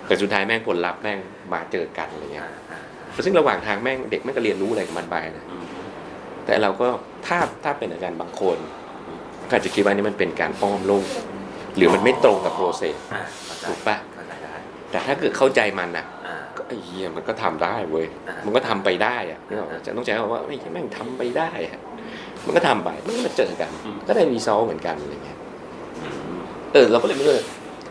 [0.08, 1.18] แต่สุดท้ายแม่งผลลัพธ์แม่ง
[1.54, 2.80] มาเจอกันอะไรเงี้ยอ่าอ่า
[3.26, 5.66] ซึ่งระหว่างทางแม่งเด็กแม่งก็เรียนรู้อะไรกับมันไปนะอืม
[6.46, 6.88] แต่เราก็
[7.28, 8.58] ถ้าถ้าเป็นอาจารย์บางคน
[9.50, 11.06] ก็อาจจะคิดว่านี่มันเป็นการอ้อมโลก
[11.76, 14.54] หรือมันไม่ตรงกับ process อ่าเข้าใจถูกปะเข้าใจได้
[14.92, 16.17] แต่ถ้าเกิดเข้าใจมันนะอ่า
[16.58, 21.80] ก็ไอ้เหี้ยมันก็ทำได้เว้ยอ่ามันมันก็ทำไปได้อะนึกออกไหมจะต้องใช้คำว่าไอ้เหี้ยแม่งทำไปได้อะ
[22.46, 23.72] มันก็ทำไปมันก็มาเจอกัน
[24.08, 25.38] ก็ได้ result เหมือนกันอะไรเงี้ย
[26.04, 26.39] อืม
[26.74, 27.46] เออเราก็เลยไม่รู้เลย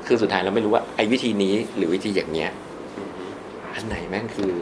[0.06, 2.50] คือสุดท้ายเราไม่รู้ว่าไอ้วิธีนี้หรือวิธีอย่างเนี้ย
[2.96, 3.08] อืม
[3.74, 4.52] อันไหนแม่งคือ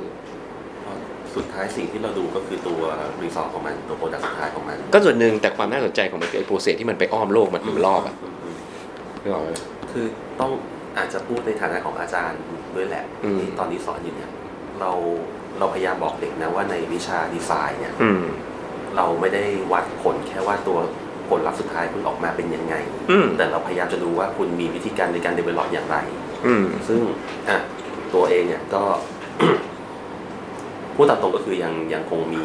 [1.34, 2.80] สุดท้ายสิ่งที่เราดูก็คือตัว
[3.22, 8.56] result ของมันตัว product สุดท้ายของมัน ก็ส่วนหนึ่งแต่ความน่าสนใจของมันคือไอ้ process ที่มันไปอ้อมโลกมันเป็นรอบอะมอืม
[9.22, 9.50] นึกออกไหม
[9.92, 10.06] คือ
[10.40, 10.50] ต้อง
[10.98, 12.40] อาจจะพูดในฐานะของอาจารย์
[12.76, 14.30] ด้วยแหละอืมที่ตอนนี้สอนอยู่เนี่ย
[14.80, 14.90] เรา
[15.58, 18.24] เราพยายามบอกเด็กนะว่าในวิชาดีไซน์เนี่ยอืม
[18.96, 20.78] เราไม่ได้วัดผลแค่ว่าตัว
[21.28, 22.74] ผลลัพธ์สุดท้ายคุณออกมาเป็นยังไง
[23.10, 25.96] อืมแต่เราพยายามจะดูว่าคุณมีวิธีการในการ develop อย่างไร
[26.46, 27.00] อืมซึ่ง
[27.48, 27.58] อะ
[28.14, 28.82] ตัวเองเนี่ยก็
[30.94, 32.42] พูดตามตรงก็คือยังยังคงมี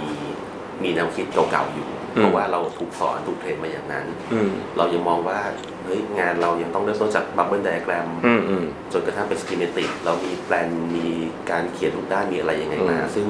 [0.84, 5.40] มีแนวคิดเก่าๆอยู่ เพราะว่าเราถูกสอนถูก train มาอย่างนั้นอืมเรายังมองว่า
[5.86, 11.08] เฮ้ยงานเรายังต้องเริ่มต้นจาก bubble diagram อืมอืมจนกระทั่งเป็น schematic เรามีแปลนมี
[11.52, 13.26] การเขียนทุกด้านมีอะไรยังไงมาอืมซึ่ง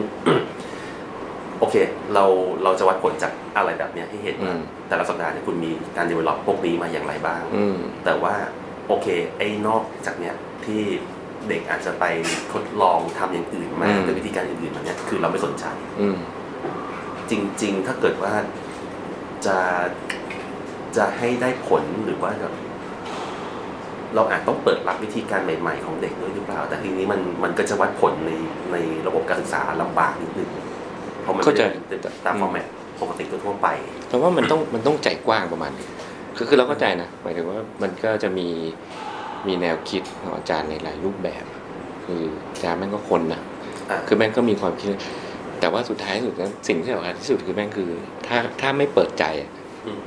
[1.59, 1.75] โอเค
[2.13, 2.25] เรา
[2.63, 8.35] เราจะวัดผลจากอะไรแบบเนี้ยให้เห็นว่าอืมแต่ละสัปดาห์เนี่ยคุณมีการ develop พวกนี้มาอย่างไรบ้างอืมแต่ว่า
[8.87, 10.81] โอเค ไอ้นอกจากเนี้ยที่
[11.49, 12.05] เด็กอาจจะไป
[12.53, 15.65] ทดลองทำอย่างอื่นมาอืมด้วยวิธีการอื่นๆมาเนี่ยคือเราไม่สนใจ
[16.01, 16.17] อืม
[17.29, 18.33] จริง ๆ ถ้าเกิดว่า
[19.45, 19.57] จะ
[20.97, 22.53] จะให้ได้ผลหรือว่าแบบ
[24.15, 28.31] เราอาจต้องเปิดรับวิธีการใหม่ ๆ ของเด็กด้วยหรือเปล่า แต่ทีนี้มันมันก็จะวัดผลใน
[28.71, 30.49] ในระบบการศึกษาลำบากนิดนึง
[31.21, 32.65] เพราะมันเข้าใจไม่ได้ตามฟอร์แมต
[33.01, 33.67] ปกติทั่วๆไป
[34.09, 35.89] แต่ว่ามันต้องมันต้องใจกว้างประมาณนึง
[36.35, 38.47] คือคือเราเข้าใจนะหมายถึงว่ามันก็จะมี
[39.47, 41.43] มีแนวคิดของอาจารย์ในหลายรูปแบบ
[42.05, 42.21] คือ
[42.51, 43.41] อาจารย์แม่งก็คนนะ
[43.89, 44.95] อ่าคือแม่งก็มีความคิด
[45.59, 47.89] แต่ว่าสุดท้ายสุดแล้วสิ่งที่สำคัญที่สุดคือแม่งคือ
[48.27, 49.49] ถ้าถ้าไม่เปิดใจอะ
[49.85, 49.99] อืม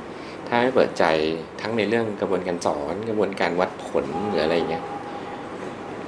[0.47, 1.05] ถ้าไม่เปิดใจ
[1.61, 4.83] ทั้งในเรื่องกระบวนการสอนกระบวนการวัดผลหรืออะไรอย่างเงี้ย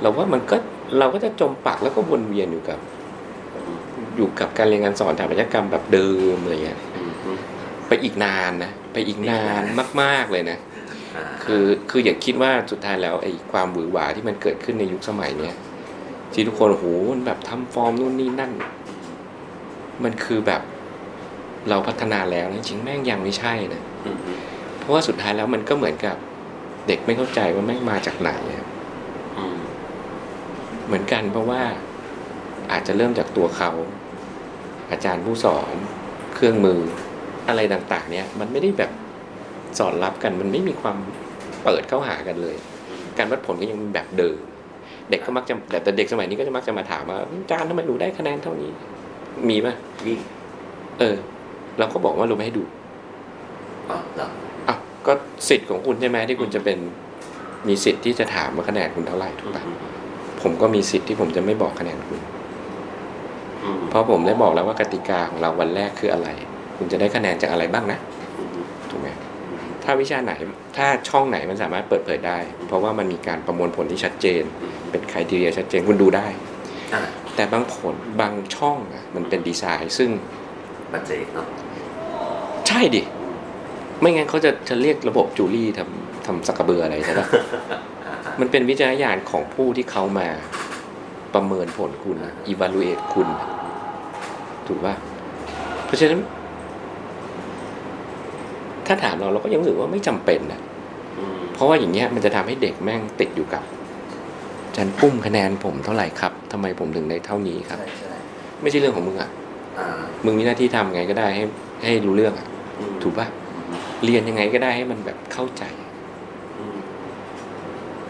[0.02, 0.56] เราว่ามันก็
[1.00, 2.80] เราก็จะจมปักแล้วก็วนเวียนอยู่กับ
[4.18, 7.40] อยู่กับการเรียนการสอนสถาปัตยกรรมแบบเดิมอะไรเงี้ยอืมอืม
[7.88, 9.64] ไปอีกนานนะไปอีกนาน
[10.02, 10.58] มาก ๆเลยนะ
[11.16, 15.56] อ่าคือคืออย่าคิดว่าสุดท้ายแล้วไอ้ความหวือหวาที่มันเกิดขึ้นในยุคสมัยเนี้ย
[16.34, 18.52] ที่ทุกคนโอ้โหมันแบบทำฟอร์มนู่นนี่นั่น
[20.04, 20.62] มันคือแบบ
[21.70, 24.40] เราพัฒนาแล้วนะจริงๆแม่งยังไม่ใช่นะอืมอืม
[24.80, 26.16] เพราะว่าสุดท้ายแล้วมันก็เหมือนกับ
[26.88, 28.66] เด็กไม่เข้าใจว่าแม่งมาจากไหนอะ
[29.38, 29.60] อืม
[30.86, 31.62] เหมือนกันเพราะว่า
[32.72, 33.72] อาจจะเริ่มจากตัวเขา
[34.92, 35.74] อาจารย์ผู้สอน
[36.36, 36.80] เครื่องมือ
[37.48, 38.92] อะไรต่าง ๆ เนี่ย มันไม่ได้แบบ
[39.80, 40.98] สอนรับกัน มันไม่มีความ
[41.64, 42.56] เปิดเข้าหากันเลย
[43.18, 44.38] การวัดผลก็ยังเป็นแบบเดิม
[45.10, 48.72] เด็กก็มักจะแต่แต่เด็กสมัยนี้ก็จะมักจะมาถามว่าอาจารย์ทำไมหนูได้คะแนนเท่านี้
[49.50, 49.70] มีไหม
[50.08, 50.18] นี่
[51.00, 51.16] เออ
[51.80, 52.64] เราก็บอกว่าเราไม่ให้ดู
[53.90, 54.28] อ๋อเหรอ
[54.68, 54.76] อะ
[55.08, 55.14] ก็
[55.50, 56.78] สิทธิ์ของคุณใช่ไหมที่คุณจะเป็น
[57.68, 59.78] มีสิทธิ์ที่จะถามว่าคะแนนคุณเท่าไหร่ถูกปะอืม
[60.42, 62.20] ผมก็มีสิทธิ์ที่ผมจะไม่บอกคะแนนคุณ
[63.64, 66.30] อืมเพราะผมได้บอกแล้วว่ากติกาของเราวันแรกคืออะไร
[66.78, 68.00] คุณจะได้คะแนนจากอะไรบ้างนะ
[68.38, 68.50] อืม
[68.90, 69.08] ถูกไหม
[69.84, 70.34] ถ้าวิชาไหน
[70.78, 74.44] ถ้าช่องไหนมันสามารถเปิดเผยได้ เพราะว่ามันมีการประมวลผลที่ชัดเจน
[74.92, 76.55] เป็นใครทีเรียชัดเจนคุณดูได้อ่า
[77.36, 80.10] แต่บางผลบางช่องอะมันเป็นดีไซน์ซึ่ง
[80.92, 81.48] ปัจเจกเนาะ
[82.68, 83.02] ใช่ดิ
[84.00, 87.28] ไม่งั้นเขาจะจะเรียกระบบจูลี่ทำทำสักกระเบืออะไรใช่ปะ
[88.06, 90.28] อ่าอ่ามันเป็นวิจารณญาณของผู้ที่เขามา
[91.34, 92.18] ประเมินผลคุณ
[92.52, 93.28] evaluate คุณ
[94.68, 94.96] ถูกป่ะ
[95.86, 96.20] เพราะฉะนั้น
[98.88, 100.60] ถ้าถามเราเราก็ยังรู้สึกว่าไม่จำเป็นนะ
[101.20, 103.64] อืมเพราะว่าอย่างเงี้ยมันจะทำให้เด็กแม่งติดอยู่กับ
[104.68, 108.14] อาจันปุ้มคะแนนผมเท่าไหร่ครับ ทำไมผมถึงได้เท่านี้ครับใช่ใช่
[108.62, 109.30] ไม่ใช่เรื่องของมึงอะ
[109.80, 109.88] อ่า
[110.26, 111.44] มึงมีหน้าที่ทำไงก็ได้ให้
[111.84, 112.48] ให้รู้เรื่องอะ
[112.80, 113.28] อืมถูกป่ะ
[113.68, 115.64] อืมเรียนยังไงก็ได้ให้มันแบบเข้าใจ
[116.60, 116.78] อืม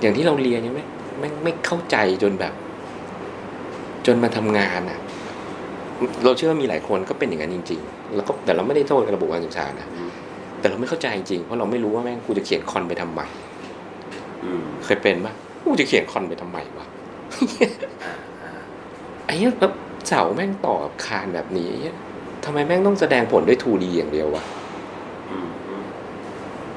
[0.01, 0.83] อย่างที่เราเรียนยังไม่
[1.19, 2.53] ไม่ไม่เข้าใจจนแบบ
[4.05, 4.99] จนมาทำงานอะ
[6.23, 10.09] เราเชื่อว่ามีหลายคนก็เป็นอย่างนั้นจริง ๆ แล้วก็แต่เราไม่ได้โทษระบบการศึกษานะอืม
[10.59, 13.21] แต่เราไม่เข้าใจจริงเพราะเราไม่รู้ว่าแม่งกูจะเขียนคอนไปทำไม
[14.43, 16.85] อืมเคยเป็นปะกูจะเขียนคอนไปทำไมวะ
[17.61, 17.71] อ่า
[18.03, 18.15] อ่า
[19.25, 19.73] ไอ้เนี้ยแบบ
[20.07, 21.95] เสาแม่งต่อกับคานแบบนี้ไอ้เหี้ย
[22.45, 24.43] ทำไมแม่งต้องแสดงผลด้วย 2D อย่างเดียววะ
[25.31, 25.83] อืมอืม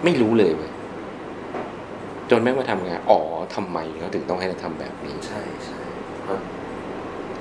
[0.04, 0.72] ไม่รู้เลยเว้ย
[2.30, 3.20] จนแม่งมาทำงาน อ๋อ
[3.54, 5.80] ทำไมเขาถึงต้องให้เราทำแบบนี้ ใช่ใช่
[6.24, 6.38] เพราะ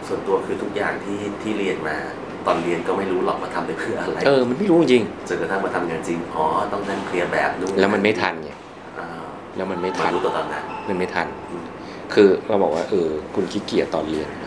[0.08, 1.98] ส่วนตัวคือทุกอย่างที่ที่เรียนมา
[2.46, 6.44] ตอนเรียนก็ไม่รู้หรอกว่าทำไปเพื่ออะไรเออ มันไม่รู้จริงจนกระทั่งมาทำงานจริง อ๋อ
[6.74, 8.52] ต้องนั่งเคลียร์แบบนู่นแล้วมันไม่ทันไง
[9.00, 9.08] อ่า
[9.56, 11.64] แล้วมันไม่มาทันรู้ตัวตอนนั้นมันไม่ทันอืม
[12.14, 14.46] คือเราบอกว่า เออ คุณขี้เกียจตอนเรียนน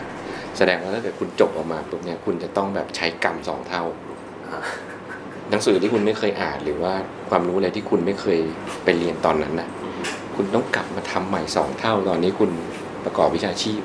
[0.57, 3.83] แสดงว่าถ้าเกิดคุณจบออกมาปุ๊บเนี่ยคุณจะต้องแบบใช้กรรมสองเท่า
[4.47, 4.59] อ่า
[5.49, 6.93] หนังสือที่คุณไม่เคยอ่านหรือว่า
[7.29, 8.39] ความรู้อะไรที่คุณไม่เคย
[8.83, 9.93] ไปเรียนตอนนั้นน่ะอืม
[10.35, 12.51] คุณต้องกลับมาทำใหม่สองเท่า ตอนนี้คุณ
[13.05, 13.81] ประกอบวิชาชีพ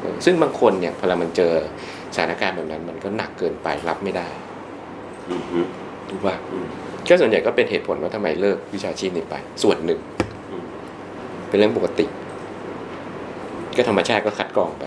[0.00, 1.52] เออซึ่งบางคนเนี่ยพอเรามันเจอ
[2.14, 4.28] สถานการณ์แบบนั้นมันก็หนักเกินไปรับไม่ได้
[5.28, 5.66] อืมอืม
[6.08, 6.66] ถูกป่ะอืม
[7.08, 10.00] ก็ส่วนใหญ่ก็เป็นเหตุผลว่าทำไมเลิกวิชาชีพนี้ไป ส่วนหนึ่ง
[10.50, 10.64] อืม
[11.48, 12.06] เป็นเรื่องปกติ
[13.76, 14.84] ก็ธรรมชาติก็คัดกรองไป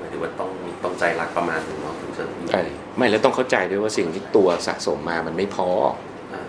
[0.00, 0.50] หมายถึงว่าต้อง
[0.84, 2.62] ต้องใจรักประมาณหนึงเนาะถึงจะอยู่ใช่
[2.96, 5.68] ไม่แล้วต้องเข้าใจด้วยว่าสิ่งที่ตัวสะสมมามันไม่พอ
[6.32, 6.42] อ่า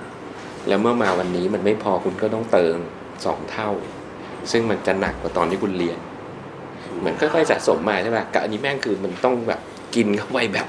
[0.68, 2.78] แล้วเมื่อมาวันนี้มันไม่พอคุณก็ต้องเติม
[3.26, 3.70] สองเท่า
[4.52, 6.00] ซึ่งมันจะหนักกว่าตอนที่คุณเรียน
[7.00, 9.60] เหมือนค่อยๆสะสมมาใช่ป่ะกับอันนี้แม่งคือมันต้องแบบ
[9.96, 10.68] กินเข้าไปแบบ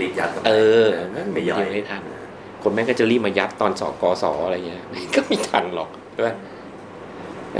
[0.00, 0.52] รีบยัดกับเอ
[0.84, 0.86] อ
[1.32, 2.02] ไม่ย่อยไม่ทัน
[2.62, 4.82] คนแม่งก็จะรีบมายัดตอนสอกสออะไรเงี้ย
[5.14, 6.57] ก็ไม่ทันหรอกใช่ป่ะแต่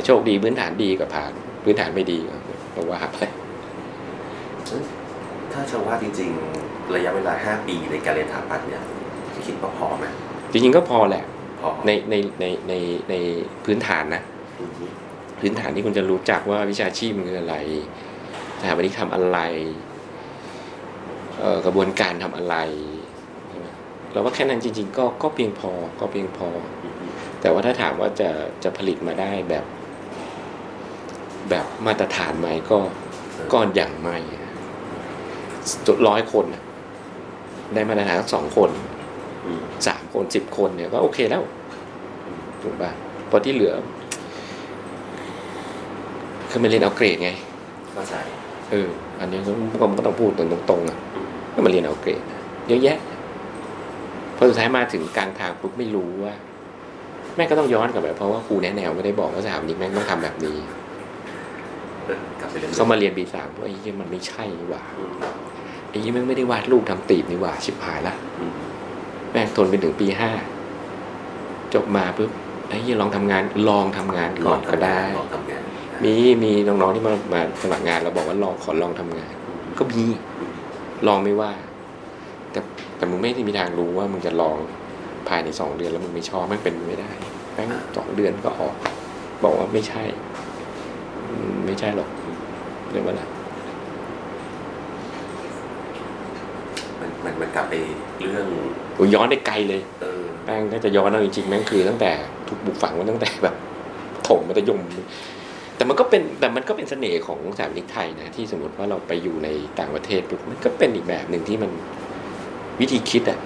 [0.07, 1.33] โชคดีพื้นฐานดีกับผ่าน
[1.65, 2.19] พื้นฐานไม่ดี
[2.75, 3.19] ก็ว่าไป
[5.53, 6.31] ถ้าจะว่าจริง
[6.63, 8.83] ๆ ระยะเวลา 5 ปีในการเรียนสถาปัตย์เนี่ย
[9.47, 10.07] คิดว่าพอไหม
[10.53, 11.25] จริงๆก็พอแหละ
[11.61, 12.75] พอในในในใน
[13.11, 13.15] ใน
[13.65, 14.23] พื้นฐานนะ
[14.61, 14.71] อืม
[15.41, 17.57] พื้นฐานที่คุณจะรู้จักว่าวิชาชีพมันคืออะไร
[18.61, 19.39] สถาปนิกทำอะไร
[21.41, 22.57] เอ่อกระบวนการทำอะไร
[23.49, 23.67] ใช่ไหม
[24.13, 25.71] เราว่าแค่นั้นจริง ๆ ก็ก็เพียงพอ
[26.01, 26.49] ก็เพียงพอ
[26.83, 28.31] อืมอืมแต่ว่าถ้าถามว่าจะ
[28.65, 29.65] จะผลิตมาได้แบบ
[31.51, 32.79] แบบมาตรฐานไหมก็
[33.53, 34.17] ก็อย่างไม่
[35.87, 36.63] จุดร้อยคนน่ะ
[37.75, 38.71] ได้มาตรฐานสักสองคน
[39.45, 41.43] อืมสามคนสิบคนเนี่ยก็โอเคแล้ว
[42.63, 42.91] ถูกป่ะ
[43.29, 43.75] เพราะที่เหลือ
[46.51, 47.31] คือมาเรียนเอาเกรดไง
[47.93, 48.15] เข้าใจ
[48.71, 48.89] เออ
[49.21, 52.23] อันนี้ก็ผมก็ต้องพูดตรงๆอะอืมก็มาเรียนเอาเกรด
[52.69, 52.99] เยอะแยะ
[54.37, 56.35] พอสุดท้ายมาถึงกลางทางปุ๊บไม่รู้ว่า
[57.37, 60.57] แม่ก็ต้องย้อนกลับไปเพราะว่าครูแนะแนวไม่ได้บอกว่าสถาปนิกแม่งต้องทำแบบนี้
[62.09, 64.83] เออกลับไปเรียนเขามาเรียนปีสามว่าไอ้ยี่มันไม่ใช่นี่ว่า
[65.91, 68.15] ไอ้ยี่แม่งไม่ได้วาดรูปทำตีบนี่ว่าชิบหายละ
[69.31, 70.31] แม่งทนไปถึงปีห้า
[71.75, 72.31] จบมาปุ๊บ
[72.69, 75.01] ไอ้ยี่ลองทำงานลองทำงานก่อนก็ได้
[76.05, 79.33] มีมีน้องๆที่มามาสมัครงานเราบอกว่าลองขอลองทำงาน
[79.79, 80.03] ก็มี
[81.07, 81.53] ลองไม่ว่า
[82.53, 82.61] แต่
[82.97, 84.57] แต่มึงไม่ได้มีทางรู้ว่ามึงจะลอง
[85.29, 87.11] ภายในสองเดือนแล้วมึงไม่ชอบมันเป็นไม่ได้
[87.55, 88.75] แม่งสองเดือนก็ออก
[89.43, 90.05] บอกว่าไม่ใช่
[91.67, 92.09] ไม่ใช่หรอก
[92.93, 93.23] เรียกว่าอะไร
[97.01, 97.75] มันมันมันกลับไป
[98.23, 98.47] เรื่อง
[98.97, 102.11] โอ้ยย้อนได้ไกลเลยเออแม่งถ้าจะย้อนเอาจริงๆแม่งคือตั้งแต่
[102.49, 103.55] ถูกบุกฝังมาตั้งแต่แบบ
[104.29, 104.81] ถมมัธยม
[105.77, 111.71] แต่มันก็เป็นแต่มันก็เป็นเสน่ห์ของสถาปนิกไทยนะที่สมมติว่าเราไปอยู่ในต่างประเทศปุ๊บมันก็เป็นอีกแบบหนึ่งที่มัน
[112.81, 113.39] วิธีคิดอะ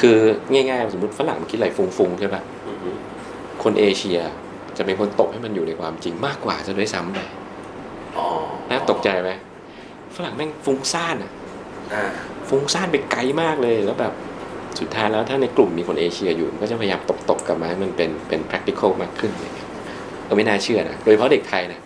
[0.00, 0.16] คือ
[0.52, 2.96] ง่ายๆ สมมติฝรั่งมันคิดอะไรฟุ้งๆใช่ปะอืมอืม
[3.62, 4.18] คนเอเชีย
[4.78, 7.18] จะเป็นคนตกให้มันอยู่ในความจริงมากกว่าจะด้วยซ้ำไป
[8.16, 8.26] อ๋อ
[8.70, 9.30] น่าตกใจไหม
[10.16, 11.30] ฝรั่งแม่งฟุ้งซ่านอะ
[11.94, 12.04] อ่า
[12.48, 14.12] ฟุ้งซ่านไปไกลมากเลยแล้วแบบ
[14.80, 19.68] สุดท้ายแล้วถ้าในกลุ่มมีคนเอเชียอยู่มันก็จะพยายามตบๆกลับมาให้มันเป็นเป็น practical มากขึ้นอะไรเงี้ย
[20.28, 21.80] ก็ไม่น่าเชื่อนะโดยเฉพาะเด็กไทยนะ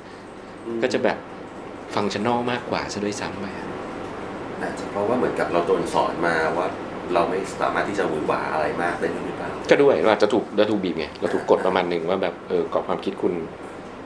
[0.82, 1.18] ก็จะแบบ
[1.94, 3.46] ฟังชั่นอลมากกว่าซะด้วยซ้ำไป
[4.62, 6.66] อาจจะเพราะว่าเหมือนกับเราโดนสอนมาว่า
[7.14, 13.32] เราไม่สามารถที่จะหวือหวาอะไรมากได้ด้วยหรือเปล่าก็ด้วยเราจะถูกเราถูกบีบไงเราถูกกดประมาณหนึ่งว่าแบบเออกรอบความคิดคุณ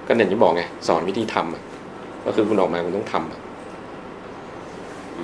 [0.07, 1.63] ก็เนี่ยที่บอกไงสอนวิธีทำอะ
[2.27, 3.41] ก็คือคุณออกมาคุณต้องทำอะ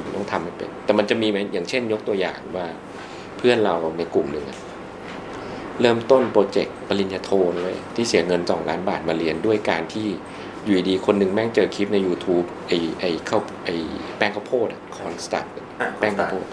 [0.04, 2.66] คุณต้องทำให้เป็น แต่มันจะมีไหมอย่างเช่น ยกตัวอย่างว่า
[3.38, 4.58] เพื่อนเราในกลุ่มหนึ่งอะ
[5.80, 10.06] เริ่มต้นโปรเจกต์ปริญญาโทเลยที่เสียเงินสองล้านบาทมาเรียนด้วยการที่
[10.64, 13.68] อยู่ดีๆคนหนึ่งแม่งเจอคลิปใน YouTube ไอไอข้าวไอ
[14.18, 15.64] แป้งข้าวโพดคอนสตัดอะ
[15.98, 16.46] แป้งข้าวโพด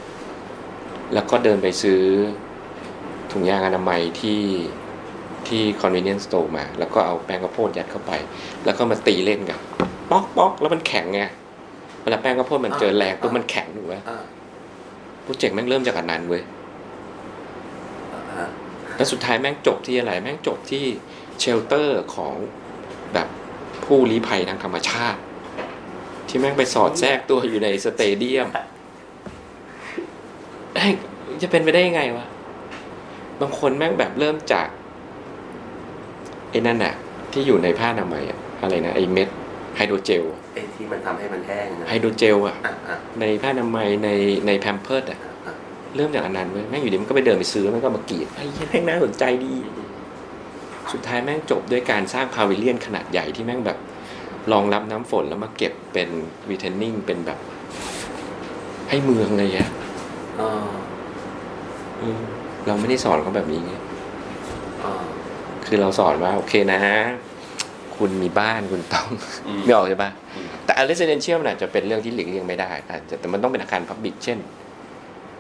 [1.14, 2.02] แล้วก็เดินไปซื้อ
[3.32, 4.42] ถุงยางอนามัยที่
[5.48, 8.12] ที่ convenience store มา แล้วก็เอาแป้งข้าวโพดยัดเข้าไป
[8.66, 9.60] แล้วก็มาตีเล่นกัน
[10.10, 11.22] ป๊อกป๊อกแล้วมันแข็งไง
[12.02, 14.24] เวลาแป้งข้าวโพดมันเจอแรงปุ๊บมันแข็งถูกไหมอ่า
[15.24, 16.44] project แม่งเริ่มจากอันนั้นเว้ย
[18.96, 20.86] แล้วสุดท้ายแม่งจบที่อะไร แม่งจบที่
[21.40, 22.34] shelter ของ
[23.14, 23.28] แบบ
[23.86, 25.20] ผู้ลี้ภัยทางธรรมชาติ
[26.28, 28.48] ที่แม่งไปสอดแทรกตัวอยู่ใน stadium
[31.42, 32.26] จะเป็นไปได้ยังไงวะ
[33.42, 34.68] บางคนแม่งแบบเริ่มจาก
[36.52, 36.94] ไอ้นั่นอะ
[37.32, 39.30] ที่อยู่ในผ้าอนามัยอะอะไรนะไอ้เม็ด
[39.76, 44.10] ไฮโดรเจลไอ้ที่มันทำให้มันแห้งนะไฮโดรเจลอะอะอะในผ้าอนามัยใน
[44.48, 45.54] ในแพมเพิร์ดอะอะอะ
[45.96, 49.54] เริ่มจากอันนั้นเว้ยแม่งอยู่ดีมันก็ไปเดินไปซื้อแม่งก็มากรีดไอ้เหี้ยแม่งน่าสนใจดี
[50.92, 53.78] สุดท้ายแม่งจบด้วยการสร้างพาวิเลียนขนาดใหญ่ที่แม่งแบบ
[54.52, 56.10] รองรับน้ำฝนแล้วมาเก็บเป็น
[56.50, 57.40] วีเทนนิ่งเป็นแบบ
[58.90, 59.70] ให้เมืองเลยอะ
[60.38, 60.68] เออ
[62.02, 62.22] อืม
[62.68, 63.74] เราไม่ได้สอนเขาแบบนี้ไง
[64.82, 65.04] เออ
[65.66, 66.82] คือเราสอนว่า โอเคนะ
[67.98, 69.10] คุณมีบ้านคุณต้อง
[69.48, 74.40] อืมไม่ออกใช่ปะอืมแต่ residential มันอาจจะเป็นเรื่องที่หลีกเลี่ยงไม่ได้อาจจะแต่มันต้องเป็นอาคารพับบิกเช่น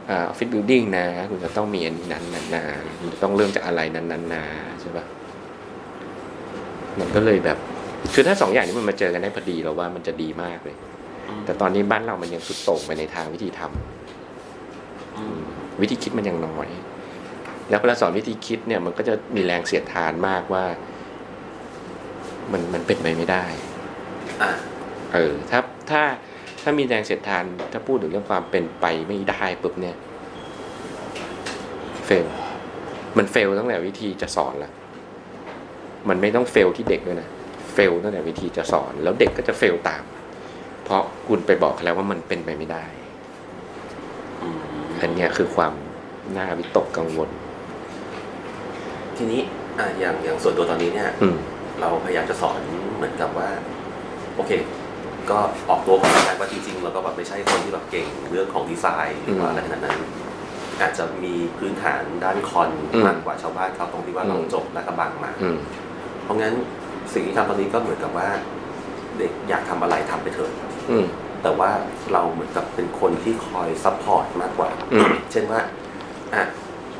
[0.10, 2.63] อ่าออฟฟิศบิลดิ่งนะ คุณจะต้องมีอันนี้นั้นนั้นนะ
[2.99, 4.43] คุณจะต้องเริ่มจากอะไรนั้นนั้นนะ
[4.81, 5.05] ใช่ปะ
[6.99, 7.58] มันก็เลยแบบ
[8.13, 10.75] คือถ้าสองอย่างนี้มันมาเจอกันได้พอดีเราว่ามันจะดีมากเลย
[11.45, 13.94] แต่ตอนนี้บ้านเรามันยังสุดโต่งไปในทางวิธีทำอืม
[15.82, 16.67] วิธีคิดมันยังน้อย
[17.69, 20.65] แล้วเวลาสอนวิธีคิดเนี่ยมันก็จะมีแรงเสียดทานมากว่า
[22.51, 23.45] มันมันเป็นไปไม่ได้
[24.41, 24.51] อะ
[25.13, 26.01] เออถ้าถ้า
[26.63, 29.95] ถ้ามีแรงเสียดทาน ถ้าพูดถึงเรื่องความเป็นไปไม่ได้ปุ๊บเนี่ย
[32.06, 32.25] เฟล
[33.17, 34.71] มันเฟลตั้งแต่วิธีจะสอนละ
[36.10, 37.30] มันไม่ต้องเฟลที่เด็กด้วยนะ
[37.73, 40.04] เฟลตั้งแต่วิธีจะสอน แล้วเด็กก็จะเฟลตาม
[40.86, 42.86] เพราะคุณไปบอกเขาแล้วว่ามันเป็นไปไม่ได้
[44.95, 45.73] อืมอันเนี้ยคือความ
[46.38, 47.29] น่าวิตกกังวล
[49.17, 49.41] ทีนี้
[49.79, 51.36] อะอย่างอย่างส่วนตัวตอนนี้เนี่ยอืม
[51.81, 52.60] เราพยายามจะสอน
[52.95, 53.49] เหมือนกับว่า
[54.36, 54.51] โอเค
[55.29, 59.97] ก็ออกตัวก่อนแล้วกันว่าจริงๆเราก็แบบไม่ใช่คนที่แบบเก่งเรื่องของดีไซน์หรือว่าอะไรขนาดนั้น
[60.81, 65.58] อาจจะมีพื้นฐานด้านคอนอืมมากกว่าชาวบ้านเขาตรงที่ว่าเราอืมจบและกระบังมาอืม
[66.23, 66.53] เพราะงั้น
[67.13, 68.27] สิ่งที่ทำตอนนี้ก็เหมือนกับว่า
[69.17, 70.51] เด็กอยากทำอะไรทำไปเถอะ
[70.89, 71.05] อืม
[71.45, 71.71] แต่ว่า
[72.13, 75.60] เราเหมือนกับเป็นคนที่คอย support มากกว่าอืมเช่นว่า
[76.34, 76.43] อะ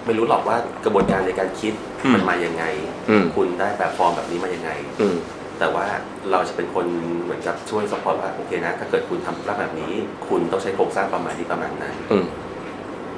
[0.06, 2.64] ไม่รู้หรอกว่ากระบวนการในการคิดอืมมันมายังไง
[3.10, 5.16] อืมคุณได้แบบฟอร์มแบบนี้มายังไงอืม
[5.60, 5.86] แต่ว่า
[6.32, 6.86] เราจะเป็นคน
[7.24, 9.94] เหมือนกับช่วย support ว่าโอเคนะ ถ้าเกิดคุณทำร่างแบบนี้
[10.28, 12.26] คุณต้องใช้โครงสร้างประมาณนี้ประมาณนั้นอืม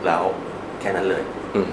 [0.05, 0.23] แล้ว
[0.81, 1.23] แค่นั้นเลย
[1.55, 1.67] อืม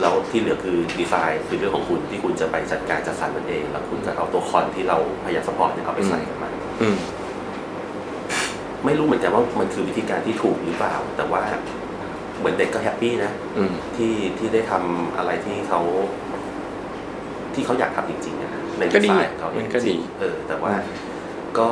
[0.00, 6.96] แล้วที่เหลือคือดีไซน์คือเรื่องของคุณที่คุณจะไปจัดการจัดสรรมันเอง แล้วคุณจะเอาตัวคอนที่เราพยายาม support เนี่ยเอาไปใส่กับมันอืม
[8.84, 11.42] ไม่รู้เหมือนกันว่ามันคือวิธีการที่ถูกหรือเปล่า แต่ว่า
[12.38, 15.80] เหมือนเด็กก็ happy นะอืม ที่ที่ได้ทำอะไรที่เขา
[17.54, 20.72] ที่เขาอยากทำจริงๆอะนะในก็ดีดีไซน์ของเขาเองมันก็ดี เออ แต่ว่า
[21.58, 21.68] ก็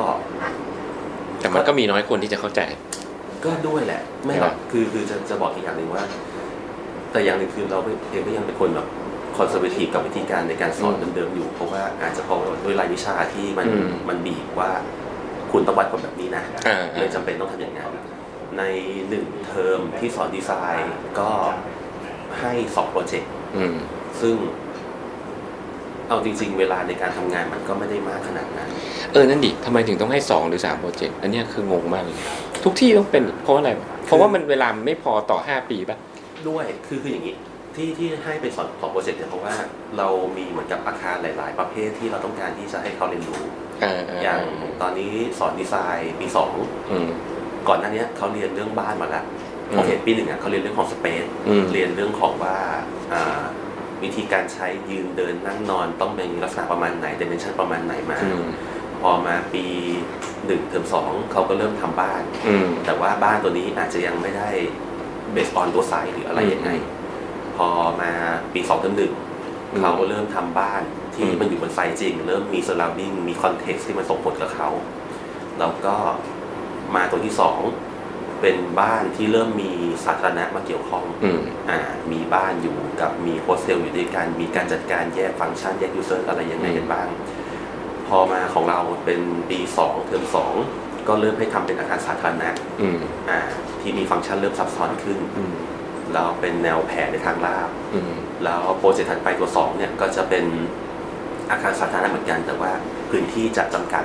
[1.39, 2.61] แต่มันก็มีน้อยคนที่จะเข้าใจ
[3.45, 6.03] ก็ด้วยแหละ ไม่หรอกคือคือจะจะบอกอีกอย่างหนึ่งว่า
[7.11, 7.79] แต่อย่างหนึ่งคือเรา
[8.11, 8.87] เองก็ยังเป็นคนแบบ
[9.37, 14.69] conserva tive กับวิธีการในการสอนอืมเดิมๆอยู่ เพราะว่าอาจจะเพราะด้วยรายวิชาที่มันอืม มันบีบว่า
[15.51, 17.91] คุณต้องวัดคนแบบนี้นะอ่าเลยจำเป็นต้องทำอย่างนั้น
[18.57, 18.63] ใน
[19.09, 21.29] หนึ่งเทอมที่สอนดีไซน์ก็
[22.39, 23.77] ให้สอง project อืม
[24.21, 24.35] ซึ่ง
[26.07, 28.69] เอาจริง ๆ เวลาในการทำงานมันก็ไม่ได้มากขนาดนั้น
[29.13, 32.17] เออ นั่นดิทำไมถึงต้องให้สองหรือสามโปรเจกต์ อันเนี้ยคืองงมากเลย
[32.63, 33.71] ทุกที่ต้องเป็นเพราะอะไร
[34.05, 35.97] เพราะว่ามันเวลามันไม่พอต่อห้าปีป่ะ
[36.49, 37.35] ด้วย คือคืออย่างนี้
[37.75, 39.53] ที่ที่ให้เป็นสอนสองโปรเจกต์เนี่ยเพราะว่า
[39.97, 43.41] เรามีเหมือนกับอาคารหลาย ๆ ประเภทที่เราต้องการที่จะให้เขาเรียนรู้
[43.83, 44.41] อ่าอ่าอย่าง
[44.81, 46.53] ตอนนี้สอนดีไซน์ปีสอง
[46.91, 47.07] อืม
[47.67, 49.25] ก่อนหน้านี้เขาเรียนเรื่องบ้านมาแล้ว
[49.69, 52.57] อืมโอเคปีหนึ่งอะเขาเรียนเรื่องของ space อืมเรียนเรื่องของว่า
[53.13, 53.41] อ่า
[54.03, 58.45] วิธีการใช้ยืนเดินนั่งนอนต้องเป็นลักษณะประมาณไหน dimension ประมาณไหนมาอืม
[59.01, 59.65] พอมาปี
[60.45, 64.49] หนึ่งเทอมสองเขาก็เริ่มทำบ้านอืมแต่ว่าบ้านตัวนี้อาจจะยังไม่ได้
[65.33, 66.69] base on ตัว site หรืออะไรยังไง
[67.59, 67.69] พอ
[68.01, 68.11] มา
[68.53, 69.13] ปีสองเทอมหนึ่ง
[69.71, 70.81] อืมเขาเริ่มทำบ้าน
[71.15, 74.69] ที่อืมมันอยู่บน site จริง เริ่มมี surrounding มี context ที่มันส่งผลกับเขา
[75.59, 75.95] แล้วก็
[76.95, 77.59] มาตัวที่สอง
[78.41, 79.71] เป็นบ้านที่เริ่มมี
[80.05, 81.79] สาธารณะมาเกี่ยวข้องอืมอ่า
[82.11, 87.07] มีบ้านอยู่กับมีโฮสเทลอยู่ด้วยกัน มีการจัดการแยกฟังก์ชันแยก user อะไรยังไงกันบ้าง
[88.07, 90.53] พอมาของเราเป็นปีสองเทอมสอง
[91.07, 92.49] ก็เริ่มให้ทำเป็นอาคารสาธารณะ
[92.81, 92.97] อืม
[93.29, 93.39] อ่า
[93.81, 95.53] ที่มีฟังก์ชันเริ่มซับซ้อนขึ้นอืม
[96.13, 100.45] แล้วเป็นแนวแผนในทางลาบอืมแล้วโปรเจกต์ถัดไปตัวสองเนี่ยก็จะเป็น
[101.51, 102.71] อาคารสาธารณะเหมือนกัน แต่ว่า
[103.11, 104.03] พื้นที่จะจำกัด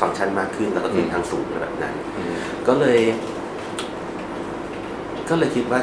[0.00, 2.34] ฟังก์ชันมากขึ้น แล้วก็ขึ้นทางสูงอะไรแบบนั้นอืม
[2.68, 3.00] ก็เลย
[5.28, 5.80] ก็เลยคิดว่า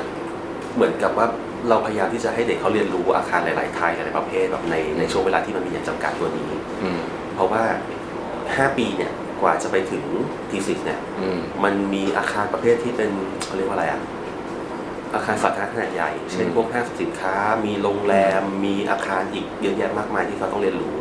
[0.75, 1.27] เหมือนกับว่า
[1.69, 6.49] เราพยายามที่จะให้เด็กเขาเรียนรู้อาคารหลาย ๆ ไทยหลายๆประเภทแบบในในช่วงเวลาที่มันมีอย่างจำกัดตัวนี้
[6.83, 6.99] อืม
[7.35, 7.63] เพราะว่า
[8.55, 10.03] ห้าปีเนี่ยกว่าจะไปถึง
[10.49, 13.09] ทีสิเนี่ยอืมมันมีอาคารประเภทที่เป็น
[13.45, 14.01] เขาเรียกว่าอะไรอะ
[15.13, 20.95] อาคารสาธารณะขนาดใหญ่ เช่นอืมพวกห้างสรรพสินค้า มีโรงแรม มีอาคารอีกเยอะแยะมากมายที่เขาต้องเรียนรู้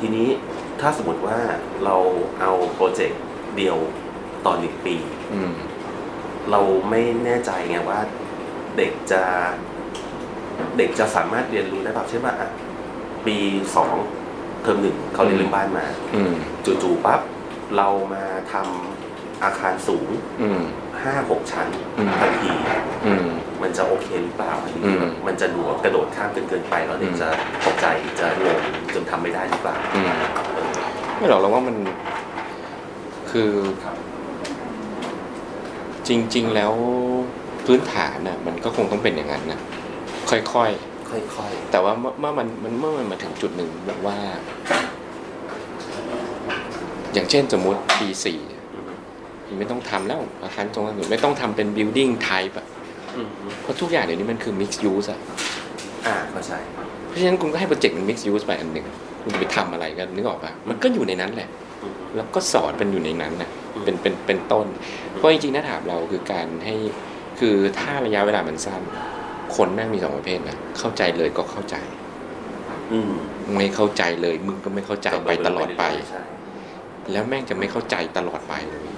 [0.00, 0.28] ทีนี้
[0.80, 1.38] ถ้าสมมติว่า
[1.84, 1.96] เรา
[2.40, 3.22] เอาโปรเจกต์
[3.56, 3.76] เดียว
[4.46, 4.96] ต่อหนึ่งปี
[5.32, 5.52] อืม
[6.50, 8.00] เราไม่แน่ใจไงว่า
[8.76, 9.22] เด็กจะ
[10.78, 12.48] เด็กจะสามารถเรียนรู้ได้แบบเช่นว่าอะ
[13.26, 13.36] ปี
[13.76, 13.94] สอง
[14.62, 16.34] เทอมหนึ่งเขาเรียนเรื่องบ้านมาอืม
[16.64, 17.20] จู่ๆปั๊บ
[17.76, 20.08] เรามาทำอาคารสูง
[20.42, 20.60] อืม
[21.04, 22.50] ห้าหกชั้นอืมทันที
[23.06, 23.26] อืม
[23.62, 27.28] มันจะโอเคหรือเปล่าอันนี้อืมมันจะดูกระโดดข้ามเกินเกินไปแล้วเด็กอืมจะ
[27.64, 27.86] ตกใจ
[28.20, 28.60] จะงง
[28.94, 30.10] จนทำไม่ได้หรือเปล่าอืม
[30.54, 30.70] เออ
[31.16, 31.76] ไม่หรอกเราว่ามัน
[33.30, 33.50] คือ
[33.84, 33.96] ครับ
[36.08, 36.72] จริง ๆ แล้ว
[37.66, 39.60] พื้นฐานน่ะ มันก็คงต้องเป็นอย่างนั้นนะ
[40.30, 44.16] ค่อยค่อยๆแต่ว่าเมื่อเมื่อมันมันเมื่อมันมาถึงจุดหนึ่งแบบว่า
[47.12, 48.57] อย่างเช่นสมมุติปีสี่ๆอืม
[49.58, 52.66] ไม่ต้องทำแล้วอาคารตรงนั้นไม่ต้องทำเป็น building type อะ
[53.16, 53.28] อืม
[53.62, 55.18] เพราะทุกอย่างเดี๋ยวนี้มันคือ mixed use อะ
[56.06, 56.52] อ่าเข้าใจ
[57.08, 58.86] เพราะฉะนั้นคุณก็ให้โปรเจกต์มัน mixed use ไปอันหนึ่ง
[59.22, 61.48] คุณจะไปทำอะไรกันนึกออกปะมันก็อยู่ในนั้นแหละ
[61.82, 64.66] อืมแล้วก็สอนเป็นอยู่ในนั้นน่ะอืมเป็นเป็นเป็นต้น
[65.14, 66.74] เพราะจริงๆถ้าถามเราคือการให้
[67.40, 68.82] คือถ้าระยะเวลามันสั้น
[69.56, 71.76] คนแม่งมีสองประเภทนะเข้าใจเลยก็เข้าใจ
[72.92, 73.10] อืม
[73.56, 76.22] ไม่เข้าใจเลย มึงก็ไม่เข้าใจไปตลอดไปใช่
[77.12, 78.97] แล้วแม่งจะไม่เข้าใจตลอดไปเลยแต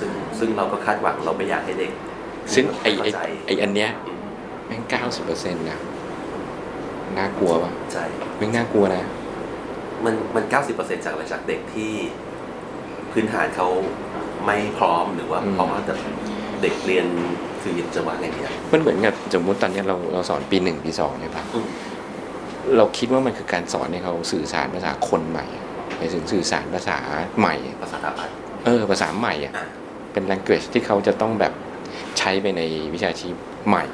[0.00, 1.92] ซึ่งซึ่งเราก็คาดหวังเราไม่อยากให้เด็ก
[2.54, 4.20] ซึ่งไอไอเข้าใจไออันเนี้ยอืม
[4.66, 5.78] แม่งเก้าสิบเปอร์เซ็นต์นะ
[7.18, 8.04] น่ากลัวปะใช่
[8.38, 9.10] แม่งน่ากลัวนะ
[10.04, 11.92] มันมันเก้าสิบเปอร์เซ็นจากอะไรจากเด็กที่
[13.12, 13.68] พื้นฐานเขา
[14.46, 15.94] ไม่พร้อมหรือว่าอืมเพราะว่าแต่
[16.62, 17.06] เด็กเรียน
[17.62, 21.66] คือจะว่าไงเนี่ยมันเหมือนกับสมมติตอนเนี้ยเราเราสอนปีหนึ่งปีสองใช่ปะอืม
[22.76, 25.46] เราคิดว่ามันคือการสอนให้เขาสื่อสารภาษาคนใหม่
[25.96, 26.98] หมายถึงสื่อสารภาษา
[27.38, 29.66] ใหม่ภาษาสถาปัตย์ เออภาษาใหม่อะอะ
[30.12, 31.52] เป็น language ที่เขาจะต้องแบบ
[32.18, 32.62] ใช้ไปใน
[32.94, 33.34] วิชาชีพ
[33.68, 33.84] ใหม่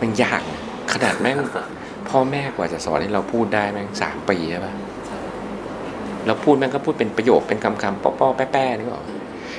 [0.00, 0.60] มันยากนะ
[0.92, 1.38] ขนาดแม่ง
[2.08, 4.72] พ่อแม่กว่าจะสอนให้เราพูดได้แม่งสามปีใช่ปะ
[6.26, 8.94] เราพูดแม่งก็พูดเป็นประโยคเป็นคำคำๆป้อๆแป้ๆนี่ก็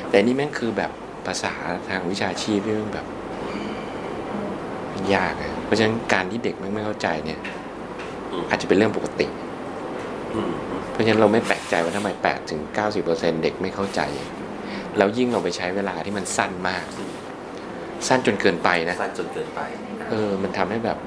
[0.10, 0.92] แต่นี่แม่งคือแบบ
[1.28, 1.54] ภาษา
[1.90, 3.06] ทางวิชาชีพที่แม่งแบบ
[4.92, 7.40] มันยากอะเพราะฉะนั้นการที่เด็กแม่งไม่เข้าใจเนี่ย
[8.32, 9.28] อืมอาจจะเป็นเรื่องปกติ
[10.34, 10.54] อืม
[10.94, 12.60] เพราะฉะนั้นเราไม่แปลกใจว่าทำไม8ถึง
[13.02, 14.02] 90%เด็กไม่เข้าใจ
[14.98, 16.86] แล้วยิ่งเราไปใช้เวลาที่มันสั้นมาก
[18.08, 19.60] สั้นจนเกินไปนะ สั้นจนเกินไป
[20.10, 20.98] เออ มันทำให้แบบ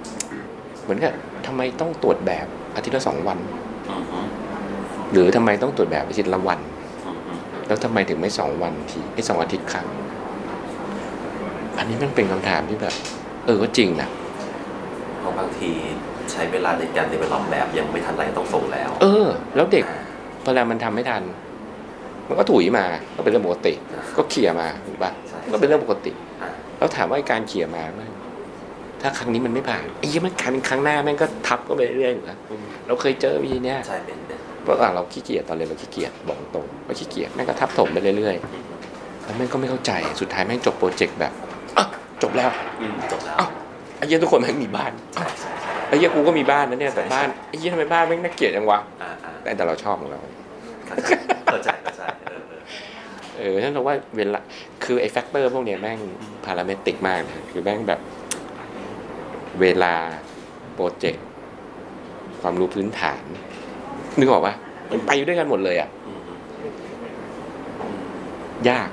[0.82, 1.12] เหมือนกับ
[1.46, 3.38] ทำไมต้องตรวจแบบอาทิตย์ละสองวัน
[3.90, 4.26] อืมอืม
[5.12, 6.60] หรือทำไมต้องตรวจแบบอาทิตย์ละวัน
[7.06, 9.86] อืมอืมแล้วทำไมถึงไม่สองวันทีไม่สองอาทิตย์ครั้ง
[11.78, 12.94] อันนี้มันเป็นคำถามที่แบบ
[13.44, 14.08] เออก็จริงนะ
[15.20, 15.70] เพราะบางที
[16.15, 20.00] ใช้เวลาในการเดเวลลอปแบบยังไม่ทันไรต้องส่งแล้ว เออ แล้วเด็กอ่า
[20.44, 21.22] เวลามันทำไม่ทัน
[22.28, 22.84] มันก็ถุยมา
[23.16, 23.74] ก็เป็นเรื่องปกติ
[24.16, 26.12] ก็เขี่ยมาถูกปะใช่ก็เป็นเรื่องปกติ
[26.42, 28.10] อ่าแล้วถามว่าไอ้การเขี่ยมามัน
[29.02, 41.32] ถ้าครั้งนี้มันไม่ผ่านไอ้ยี่มันครั้งครั้งหน้าแม่งก็ทับก็ไปเรื่อยๆอยู่แล้วอืมเราเคยเจอวิธีเนี้ยใช่เป็นเป็นเมื่อก่อนเราขี้เกียจตอนเรียนเราขี้เกียจบอกตรงว่าขี้เกียจแม่งก็ทับถมไปเรื่อยๆแล้วแม่งก็ไม่เข้าใจสุดท้ายแม่งจบโปรเจกต์แบบ
[41.76, 41.84] อะ
[42.22, 43.50] จบแล้วอืมจบแล้วอ้าว
[43.96, 50.20] ไอ้เหี้ยทุกคนแม่งมีบ้านใช่ใช่ใช่ ไอ้เหี้ยกูก็มีบ้านนะเนี่ยแต่ใช่บ้านใช่ไอ้เหี้ยทำไมบ้านแม่งน่าเกลียดจังวะอ่าอ่าแต่แต่เราชอบของเรา
[50.86, 52.62] เข้าใจเข้าใจเออเออ
[53.36, 54.40] เออฉันเราว่าเวลา
[54.84, 55.98] คือไอ้ factor พวกเนี้ยแม่ง
[56.44, 58.00] parametric มากนะคือแม่งแบบ
[59.60, 59.94] เวลา
[60.74, 61.24] โปรเจกต์
[62.40, 63.22] ความรู้พื้นฐาน
[64.18, 64.54] นึกออกปะ
[64.90, 66.72] มันไปด้วยกันหมดเลยอะอืมอืม
[68.70, 68.88] ยาก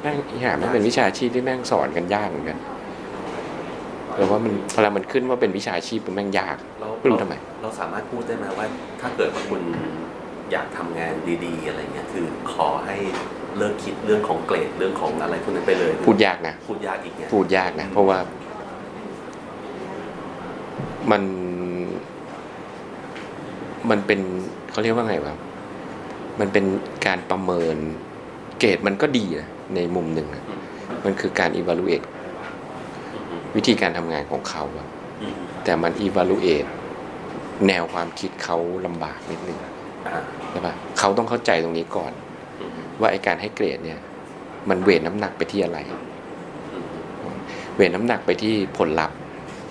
[0.00, 2.58] แม่งอีห่าแม่งเป็นวิชาชีพที่แม่งสอนกันยากเหมือนกัน
[4.20, 8.66] แต่ว่ามันพอเรามันขึ้นว่าเป็นวิชาชีพมันแม่งยากเราไม่รู้ทำไม เราสามารถพูดได้ไหมว่า
[9.00, 9.60] ถ้าเกิดว่าคุณ
[10.52, 11.14] อยากทำงาน
[11.44, 12.96] ดีๆ อะไรเงี้ยคือขอให้
[13.58, 18.18] เลิกคิดเรื่องของเกรดเรื่องของอะไรพวกนั้นไปเลย พูดยากนะพูดยากอีกไงพูดยากนะ เพราะว่า
[21.10, 21.22] มัน
[23.90, 24.20] มันเป็น
[24.70, 25.34] เขาเรียกว่าไงวะ
[26.40, 26.64] มันเป็น
[27.06, 27.76] การประเมิน
[28.58, 30.44] เกรดมันก็ดีนะในมุมหนึ่งนะ
[31.04, 32.06] มันคือการ evaluate
[33.56, 34.86] วิธีการทำงานของเขาอะ
[35.22, 35.34] อืม
[35.64, 36.68] แต่มัน evaluate
[37.66, 39.58] แนวความคิดเขาลำบากนิดนึง
[40.06, 40.20] อ่า
[40.50, 42.12] ใช่ปะเขาต้องเข้าใจตรงนี้ก่อน
[42.60, 42.70] อืม
[43.00, 44.00] ว่าไอ้การให้เกรดเนี่ย
[44.68, 45.78] มัน weight น้ำหนักไปที่อะไร
[46.72, 46.78] อื
[47.34, 47.36] ม
[47.76, 49.16] weight น้ำหนักไปที่ผลลัพธ์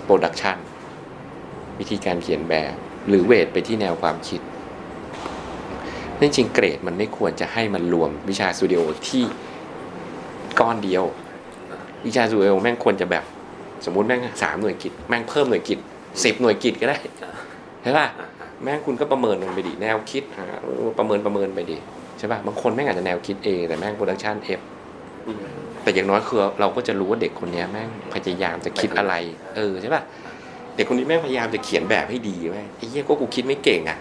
[0.04, 0.56] production
[1.78, 2.72] วิธีการเขียนแบบ
[3.08, 4.40] หรือ weight ไปที่แนวความคิด
[6.18, 9.24] นั่นจริงเกรดมันไม่ควรจะให้มันรวมวิชาสตูดิโอที่
[10.60, 11.04] ก้อนเดียว
[12.06, 13.24] วิชาสตูดิโอแม่งควรจะแบบ
[13.84, 15.78] สมมุติแม่งสามหน่วยกิตแม่งเพิ่มหน่วยกิต
[16.24, 17.32] สิบหน่วยกิจก็ได้อ่า
[17.82, 21.76] ใช่ป่ะอ่าอ่าแม่งคุณก็ประเมินมันไปดิแนวคิดหาเออประเมินประเมินไปดิ
[22.18, 24.60] ใช่ป่ะบางคนแม่งอาจจะแนวคิด A แต่แม่ง production F
[25.26, 25.38] อืม
[25.82, 29.14] แต่อย่างน้อยคือเราก็จะรู้ว่าเด็กคนเนี้ยแม่งพยายามจะคิดอะไร
[29.56, 30.02] เออใช่ป่ะ
[30.76, 33.98] เด็กคนนี้แม่งพยายามจะเขียนแบบให้ดีแม่งไอ้เหี้ยก็กูคิดไม่เก่งอะ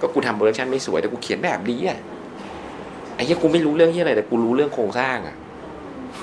[0.00, 1.98] ก็กูทำ production ไม่สวยแต่กูเขียนแบบดีอะ
[3.14, 5.34] ไอ้เหี้ยกูไม่รู้เรื่องเหี้ยอะไรแต่กูรู้เรื่องโครงสร้างอะ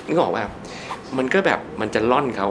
[0.08, 0.44] นึกออกป่ะ
[1.18, 2.48] มันก็แบบมันจะร่อนเขา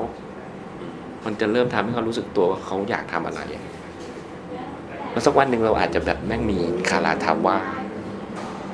[1.24, 3.64] มันจะเริ่มทำให้เขารู้สึกตัวว่าเขาอยากทำอะไรอะ
[5.12, 6.58] แล้วสักวันหนึ่งเราอาจจะแบบแม่งมี
[6.90, 7.56] Calatrava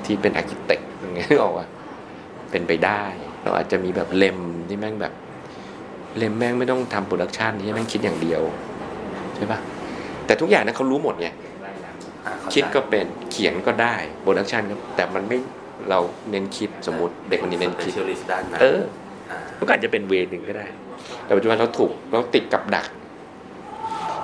[0.04, 1.66] ที่เป็น architect อย่างเงี้ยนึกออกป่ะ
[2.50, 3.02] เป็นไปได้
[3.42, 4.38] เราอาจจะมีแบบ Rem
[4.68, 5.12] ที่แม่งแบบ
[6.16, 8.42] Rem แม่งไม่ต้องทำ production ที่แม่งคิดอย่างเดียว
[9.36, 9.58] ใช่ป่ะ
[10.26, 11.28] แต่ทุกอย่างนั้นเขารู้หมดไง
[12.26, 15.38] อ่าเข้าใจคิดก็เป็นเขียนก็ได้โปรดักชันก็แต่มันไม่
[15.90, 15.98] เรา
[16.30, 18.80] เน้นคิดสมมติเด็กคนนี้เน้นคิด specialist ด้านนั้นเออ
[19.30, 20.66] อ่ามันก็อาจจะเป็นเวย์หนึ่งก็ได้
[21.24, 22.86] แต่ปัจจุบันเราถูกเราติดกับดัก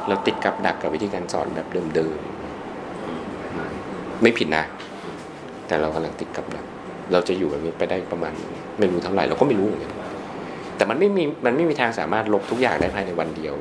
[0.09, 4.65] เราติดกับดักกับวิธีการสอนแบบเดิมๆไม่ผิดนะ
[5.67, 6.65] แต่เรากำลังติดกับดัก
[7.13, 8.33] เราจะอยู่แบบนี้ไปได้ประมาณ
[8.79, 9.93] ไม่รู้เท่าไหร่เราก็ไม่รู้เหมือนกัน
[10.77, 13.55] แต่มันไม่มีมันไม่มีทางสามารถลบทุกอย่างได้ภายในวันเดียว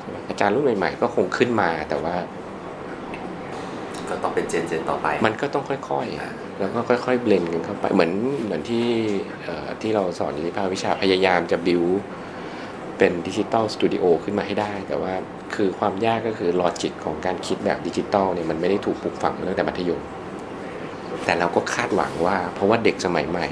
[0.00, 2.14] ใช่ไหมอาจารย์รุ่นใหม่ๆก็คงขึ้นมาแต่ว่า
[4.08, 8.12] ก็ต้องเป็น gen gen ต่อไป มันก็ต้องค่อยๆ แล้วก็ค่อยๆ blend กันเข้าไปเหมือน
[8.44, 8.86] เหมือนที่
[9.82, 11.84] ที่เราสอนอยู่ที่ภาควิชาพยายามจะ build
[12.98, 15.14] เป็น digital studio ขึ้นมาให้ได้ แต่ว่า
[15.54, 20.00] คือความยากก็คือ logic ของการคิดแบบดิจิตอลเนี่ยมันไม่ได้ถูกปลูกฝังตั้งแต่มัธยม
[21.24, 23.46] แต่เราก็คาดหวังว่า เพราะว่าเด็กสมัยใหม่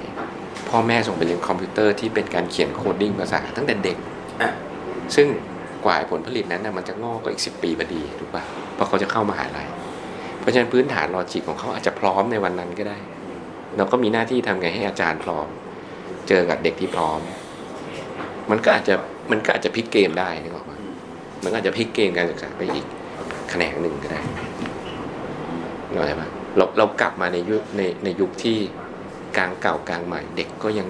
[0.68, 3.96] พ่อแม่ส่งไปเรียนคอมพิวเตอร์ที่เป็นการเขียน coding ภาษาตั้งแต่เด็ก
[4.40, 4.50] อะ
[5.16, 5.26] ซึ่ง
[5.84, 8.42] กว่าผลผลิตนั้นนะมันจะงอกก็อีกสิบปีพอดีถูกป่ะ
[8.74, 9.66] เพราะเขาจะเข้ามหาลัย
[10.46, 12.98] เพราะฉะนั้นพื้นฐาน logic ของเขาอาจจะพร้อมในวันนั้นก็ได้
[13.76, 15.46] เราก็มีหน้าที่ทำไงให้อาจารย์พร้อม
[16.28, 17.20] เจอกับเด็กที่พร้อม
[18.50, 18.94] มันก็อาจจะ
[19.30, 20.72] มันก็อาจจะพลิกเกมได้นึกออกไหม
[21.42, 22.86] มันอาจจะพลิกเกมการศึกษาไปอีก
[23.50, 24.20] แขนงหนึ่งก็ได้
[25.92, 28.58] เข้าใจปะเราเรากลับมาในยุคในในยุคที่
[29.36, 30.88] กลางเก่ากลางใหม่ เด็กก็ยัง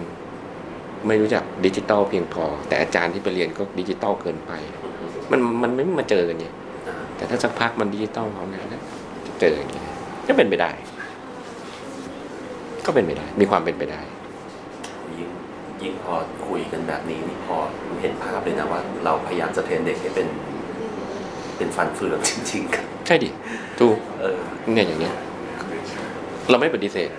[1.07, 4.53] ไม่รู้จักดิจิตอลเพียงพอ แต่อาจารย์ที่ไปเรียนก็ดิจิตอลเกินไป
[5.31, 6.55] มันมันไม่มาเจอกันเนี่ย
[7.17, 8.83] แต่ถ้าสักพักมันดิจิตอลพร้อมกันแล้ว
[9.41, 9.83] เจออย่างนี้
[10.29, 10.71] ก็เป็นไปได้
[12.87, 14.01] ก็เป็นไปได้ มีความเป็นไปได้
[15.19, 15.31] ยิ่ง
[15.83, 16.15] ยิ่งพอ
[16.47, 17.57] คุยกันแบบนี้นี่พอ
[18.01, 20.29] เห็นภาพเลยนะว่า เราพยายามจะเทรนเด็กให้เป็น
[21.57, 23.29] เป็นฟันเฟืองจริงๆกันใช่ดิ
[23.81, 24.39] ถูกเออ
[24.73, 25.15] เนี่ยอย่างเงี้ย
[26.51, 27.11] เราไม่ปฏิเสธ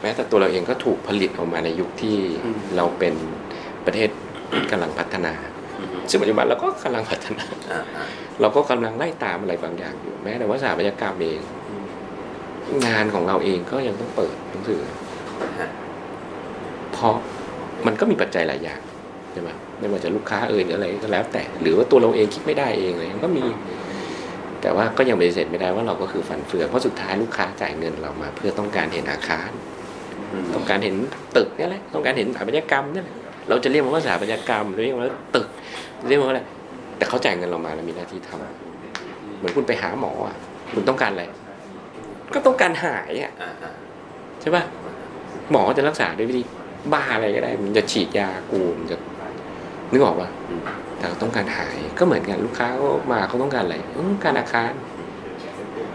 [0.00, 3.14] แม้แต่ตัวเราเองก็ถูกผลิตออกมาในยุคที่อืมเราเป็น
[3.86, 4.08] ประเทศ
[4.70, 5.49] กำลังพัฒนาอืม
[6.10, 8.04] ซึ่งปัจจุบันเราก็กำลังพัฒนาอ่าอ่า
[8.40, 11.84] เราก็กำลังไล่ตามอะไรบางอย่างอยู่ แม้แต่ว่าสถาปัตยกรรมเองอืม
[12.86, 14.80] งานของเราเองก็ยังต้องเปิดหนังสือ
[15.60, 15.70] ฮะ
[16.92, 17.14] เพราะ
[17.86, 18.80] มันก็มีปัจจัยหลายอย่าง
[19.32, 23.44] ใช่ไหมไม่ว่าจะลูกค้าเอ่ยหรืออะไรก็แล้ว แต่ หรือว่าตัวเราเองคิดไม่ได้เองอะไรมันก็มี
[24.62, 29.50] แต่ว่าก็ยังปฏิเสธไม่ได้ว่าเราก็คือฝันเฟือเพราะสุดท้ายลูกค้าจ่ายเงินเรามา เพื่อต้องการเห็นอาคาร
[30.32, 30.94] อืมต้องการเห็น
[31.36, 33.16] ตึกนี่แหละต้องการเห็นสถาปัตยกรรมนี่แหละ
[33.48, 35.48] เราจะเรียกมันว่าสถาปัตยกรรมหรือเรียกมันว่าตึก
[36.08, 36.42] เรียกมันว่าอะไร
[36.96, 40.36] แต่เขาจ่ายเงินเรามาแล้วมีหน้าที่ทำเหมือนคุณไปหาหมออะ
[40.74, 41.24] คุณต้องการอะไร
[42.34, 43.72] ก็ต้องการหายอะอ่าอ่า
[44.40, 44.62] ใช่ป่ะ
[45.50, 46.42] หมอจะรักษาด้วยวิธี
[46.92, 48.96] บ้าอะไรก็ได้ มันจะฉีดยากูมันจะ
[49.92, 50.60] นึกออกป่ะอืม
[50.96, 53.76] แต่เราต้องการหายก็เหมือนกันลูกค้าเขามาเขาต้องการอะไร
[54.10, 54.72] ต้องการอาคาร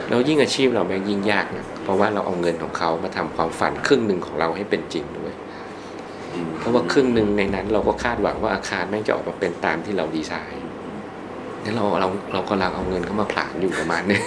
[0.09, 5.24] แล้วยิ่งอาชีพเราแม่งยิ่งยากนะเพราะว่าเราเอาเงินของเขามาทำความฝันครึ่งหนึ่งของเราให้เป็นจริงด้วยอืม
[6.59, 10.65] เพราะว่าครึ่งหนึ่งในนั้นเราก็คาดหวังว่าอาคารแม่งจะออกมาเป็นตามที่เราดีไซน์
[11.63, 14.19] นี่เราเราเรากำลังเอาเงินเข้ามาผลาญอยู่ประมาณนี้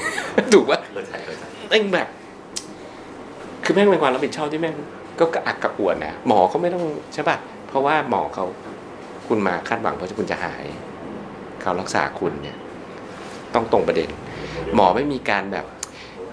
[0.52, 2.08] ถูกป่ะเข้าใจเข้าใจแม่งแบบ
[3.64, 4.74] คือแม่งเป็นความรับผิดชอบที่แม่ง
[5.20, 6.84] ก็กระอักกระอ่วนนะหมอเขาไม่ต้อง
[7.14, 7.36] ใช่ป่ะ
[7.68, 8.44] เพราะว่าหมอเขา
[9.28, 10.64] คุณมาคาดหวังเพราะคุณจะหาย
[11.60, 12.56] เขารักษาคุณเนี่ย
[13.54, 14.08] ต้องตรงประเด็น
[14.74, 15.66] หมอไม่มีการแบบ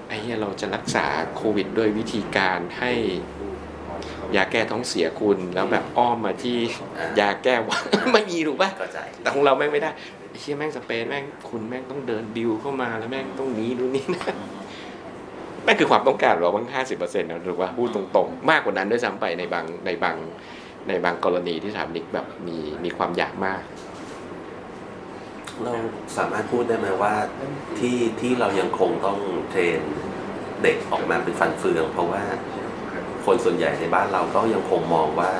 [0.07, 1.05] ไอ้เหี้ยเราจะรักษา
[1.35, 2.91] โควิด ด้วยวิธีการให้
[4.35, 6.57] ยาแก้ท้องเสียคุณแล้วแบบอ้อมมาที่
[7.19, 7.81] ยาแก้หวัด
[8.13, 9.89] ไม่มีถูกป่ะเข้าใจแต่ของเราแม่งไม่ได้
[10.29, 14.35] ไอ้เชี่ยแม่งสเปนแม่งคุณแม่งต้องเดินบิวเข้ามาแล้วแม่งต้องหนี้ดูนี่นะ
[15.65, 20.15] นั่นคือความต้องการเราบางห้าสิบเปอร์เซ็นต์นะหรือว่าพูดตรงๆ มากกว่านั้นด้วยซ้ำไปในบางในบาง
[20.87, 23.61] ในบางกรณีที่สถาปนิกแบบมีมีความอยากมาก
[25.63, 25.73] เรา
[26.17, 27.13] สามารถพูดได้ไหมว่า
[27.79, 29.17] ที่ที่เรายังคงต้อง
[29.51, 29.81] เทรน
[30.63, 32.23] เด็กออกมาเป็นฟันเฟือง เพราะว่า
[33.25, 35.31] คนส่วนใหญ่ในบ้านเราก็ยังคงมองว่า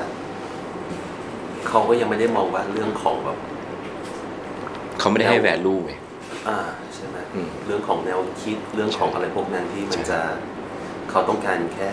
[1.68, 3.38] เขาก็ยังไม่ได้มองว่าเรื่องของแบบ
[4.98, 5.92] เขาไม่ได้ให้แวลูไง
[6.48, 6.58] อ่า
[6.94, 10.20] ใช่ไหมอืม เรื่องของแนวคิดเรื่องของอะไรพวกนั้นที่มันจะ
[11.10, 11.90] เขาต้องการแค่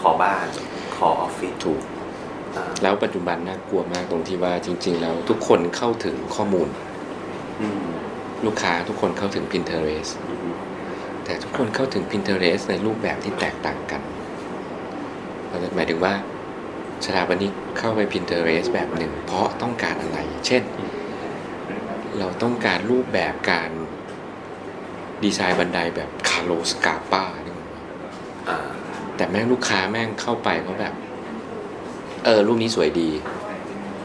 [0.00, 0.46] ขอบ้าน
[0.96, 1.82] ขอออฟฟิศถูก
[2.56, 6.68] อ่าแล้วปัจจุบันน่ากลัวมากตรงที่ว่าจริง ๆ แล้วทุกคนเข้าถึงข้อมูล
[7.60, 7.84] อืม
[8.46, 10.52] ลูกค้าทุกคนเข้าถึง Pinterest อืม
[11.24, 14.02] แต่ทุกคนเข้าถึง Pinterest ในรูปแบบที่แตกต่างกัน
[15.76, 16.14] หมายถึงว่า
[17.04, 20.62] สถาปนิกเข้าไป Pinterest แบบหนึ่ง เพราะต้องการอะไร เช่น
[22.18, 23.70] เราต้องการรูปแบบการ
[25.24, 27.24] ดีไซน์บันไดแบบคาร์โลสกาปา
[28.48, 28.68] อ่า
[29.16, 30.94] แต่แม่งลูกค้าแม่งเข้าไปเขาแบบ
[32.24, 33.10] เออ รูปนี้สวยดี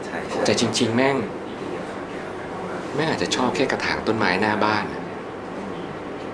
[0.04, 1.16] ใช่ใช่แต่จริง ๆ แม่ง
[2.94, 5.02] แม่งอาจจะชอบแค่กระถางต้นไม้หน้าบ้านอะ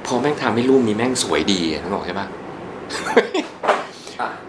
[0.07, 2.27] พอแม่งทำให้รูปนี้แม่งสวยดีอะนึกออกใช่ปะ
[3.09, 3.22] อะ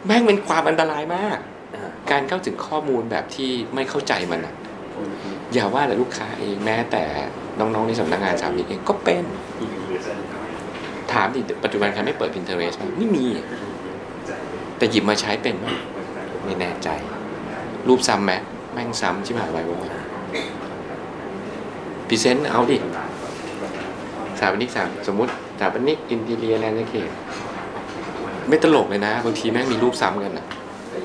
[0.06, 1.38] แม่งเป็นความอันตรายมาก
[1.76, 4.54] อ่าการเข้าถึงข้อมูลแบบที่ไม่เข้าใจมันอะ
[4.98, 7.04] อืมอืมอย่าว่าแต่ลูกค้าเองแม้แต่
[7.60, 9.24] น้องๆในสำนักงานสามีเองก็เป็น
[9.60, 9.74] อืม
[11.12, 13.26] ถามดิปัจจุบันใครไม่เปิด Pinterest บ้างไม่มี
[14.78, 15.68] แต่หยิบมาใช้เป็นไหม
[16.46, 16.90] ไม่แน่ใจ
[17.88, 18.34] รูปซ้ำไหม
[18.74, 19.78] แม่งซ้ำชิบหายไว้วะ
[22.08, 22.78] present เอาดิ
[24.38, 27.10] สถาปนิกสามสมมติสถาปนิก interior landscape
[28.50, 30.46] ไม่ตลกเลยนะ บางทีแม่งมีรูปซ้ำกันนะ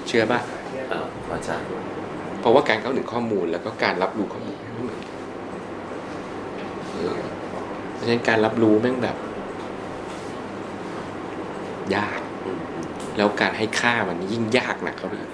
[0.07, 0.41] เชื่อป่ะ
[0.91, 1.51] เออเข้าใจ
[2.41, 5.17] เพราะว่าการเข้าถึงข้อมูลแล้วก็การรับรู้ข้อมูลไม่เหมือนกัน
[6.93, 7.17] เออ
[7.95, 9.17] เพราะฉะนั้นการรับรู้แม่งแบบ
[11.97, 12.61] ยากอืม
[13.17, 15.31] แล้วการให้ค่ามันยิ่งยากหนักเข้าไปอีก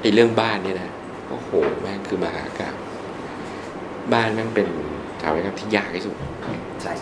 [0.00, 0.90] ไอ้เรื่องบ้านเนี่ยนะ
[1.28, 1.50] โอ้โห
[1.80, 2.80] แม่งคือมหากาพย์
[4.12, 4.68] บ้านแม่งเป็น
[5.20, 6.14] สถาปัตยกรรมที่ยากที่สุด
[6.82, 6.92] ใช่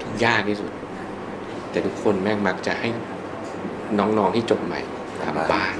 [0.00, 0.70] ที่ยากที่สุด
[1.78, 2.88] แต่ทุกคนแม่งมักจะให้
[3.98, 4.80] น้องๆที่จบใหม่
[5.24, 5.74] ทำบ้าน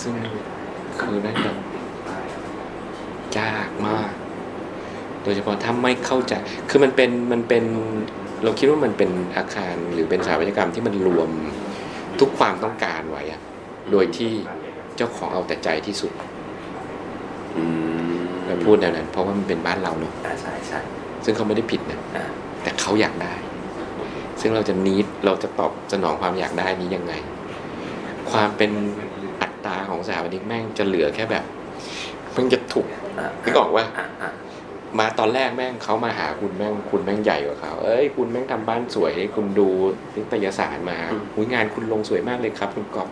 [0.00, 0.14] ซึ่ง
[1.00, 1.56] คือแม่งแบบ
[3.38, 4.12] ยากมาก
[5.22, 6.34] โดยเฉพาะถ้าไม่เข้าใจ
[6.70, 7.64] คือมันเป็นมันเป็น
[8.44, 11.28] เราคิดว่ามันเป็นอาคารหรือเป็นสถาปัตยกรรมที่มันรวม
[12.20, 13.40] ทุกความต้องการไว้อะ
[13.90, 14.32] โดยที่
[14.96, 16.12] เจ้าของเอาแต่ใจที่สุด
[17.56, 17.64] อื
[18.12, 18.16] ม
[18.46, 20.78] เราพูดแนวนั้นเพราะว่ามันเป็นบ้านเราเนอะอ่าใช่ใช่
[21.24, 22.24] ซึ่งเขาไม่ได้ผิดนะอ่า
[22.62, 23.34] แต่เขาอยากได้
[24.46, 27.12] ซึ่งเราจะนิดเราจะตอบสนองความอยากได้นี้ยังไง
[28.30, 28.70] ความเป็น
[29.42, 31.44] อัตราของสถาปนิกแม่งจะเหลือแค่แบบ
[32.36, 32.86] มันจะถูก
[33.18, 34.30] อ่านึกออกว่าอ่าอ่า
[34.98, 39.68] มาตอนแรกแม่งเขามาหาคุณแม่งคุณแม่งใหญ่กว่าเขาเอ้ยคุณแม่งทำบ้านสวยคุณดู
[40.16, 40.98] นิตยสารมา
[41.36, 43.08] อุยงานคุณลงสวยมากเลยครับ คุณกอบ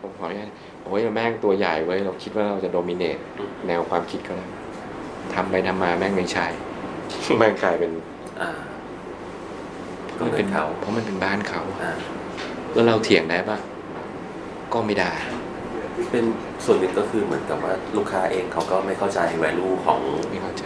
[0.00, 0.50] ผมขออนุญาต
[0.82, 3.18] โอ้ยแม่งตัวใหญ่เว้ยเราคิดว่าเราจะโดมิเนต
[3.66, 4.50] แนวความคิดเขาแล้ว
[5.34, 6.46] ทำไปทำมาแม่งไม่ใช่
[7.38, 7.90] แม่งกลายเป็น
[8.40, 8.65] อ่าเพ
[10.18, 11.92] ก็ราะมันเป็เป็นนเขาเพราะมันเป็นบ้านเขาอ่า
[12.74, 13.58] แล้วเราเถียงได้ปะ
[14.72, 15.12] ก็ไม่ได้
[16.10, 16.24] เป็น
[16.64, 20.00] ส่วนหนึ่งก็คือเหมือนกับว่าลูกค้าเองเขาก็ไม่เข้าใจ value ของ
[20.30, 20.64] ไม่เข้าใจ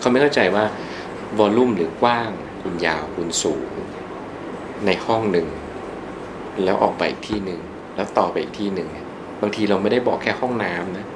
[0.00, 0.64] เขาไม่เข้าใจว่า
[1.38, 2.30] วอลลุ่มหรือกว้าง
[2.62, 3.68] คุณยาวคุณสูง
[4.86, 5.46] ในห้องหนึ่ง
[6.64, 7.60] แล้วออกไปอีกที่หนึ่ง
[7.96, 9.06] แล้วต่อไปอีกที่หนึ่งเนี่ย
[9.40, 11.06] บางทีเราไม่ได้บอกแค่ห้องน้ำนะ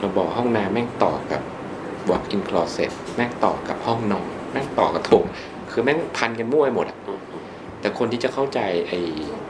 [0.00, 1.42] เราบอกห้องน้ำแม่งต่อกับ
[2.10, 5.24] walk in closet แม่งต่อกับห้องนอนแม่งต่อกับโถง
[5.74, 7.42] คือแม่งพันกันมั่วไปหมดอะอืมอืม
[7.80, 8.98] แต่คนที่จะเข้าใจไอ้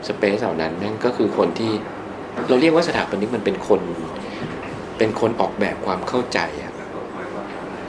[0.08, 1.72] สเปซเหล่านั้นนั่นก็คือคนที่
[2.48, 3.80] เราเรียกว่าสถาปนิกมันเป็นคน
[4.98, 6.72] เป็นคนออกแบบความเข้าใจอะ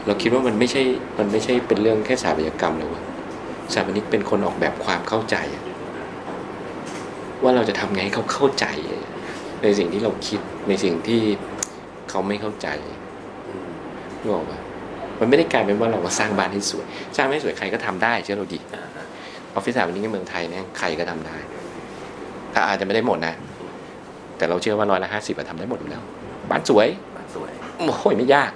[0.06, 0.82] เราคิดว่ามันไม่ใช่
[1.18, 3.04] มันไม่ใช่เป็นเรื่องแค่สถาปัตยกรรมเลยวะ
[3.72, 5.64] สถาปนิกเป็นคนออกแบบความเข้าใจอะ
[7.44, 8.66] ว่าเราจะทำไงให้เขาเข้าใจ
[9.64, 11.22] ในสิ่งที่เราคิดในสิ่งที่
[12.10, 12.68] เขาไม่เข้าใจ
[13.48, 13.70] อืม
[14.22, 14.60] นึกออกปะ
[15.20, 16.86] มันไม่ได้กลายเป็นว่าเรามาสร้างบ้านให้สวย
[17.18, 19.06] สร้างให้สวยใครก็ทำได้เชื่อเราดิอ่าอ่า
[19.54, 21.38] ออฟฟิศสถาปนิกในเมืองไทยเนี่ยใครก็ทำได้
[22.52, 23.34] แต่อาจจะไม่ได้หมดนะ
[24.38, 26.04] แต่เราเชื่อว่าร้อยละห้าสิบทำได้หมดอยู่แล้ว
[26.50, 28.52] บ้านสวยบ้านสวยโอ้ยไม่ยาก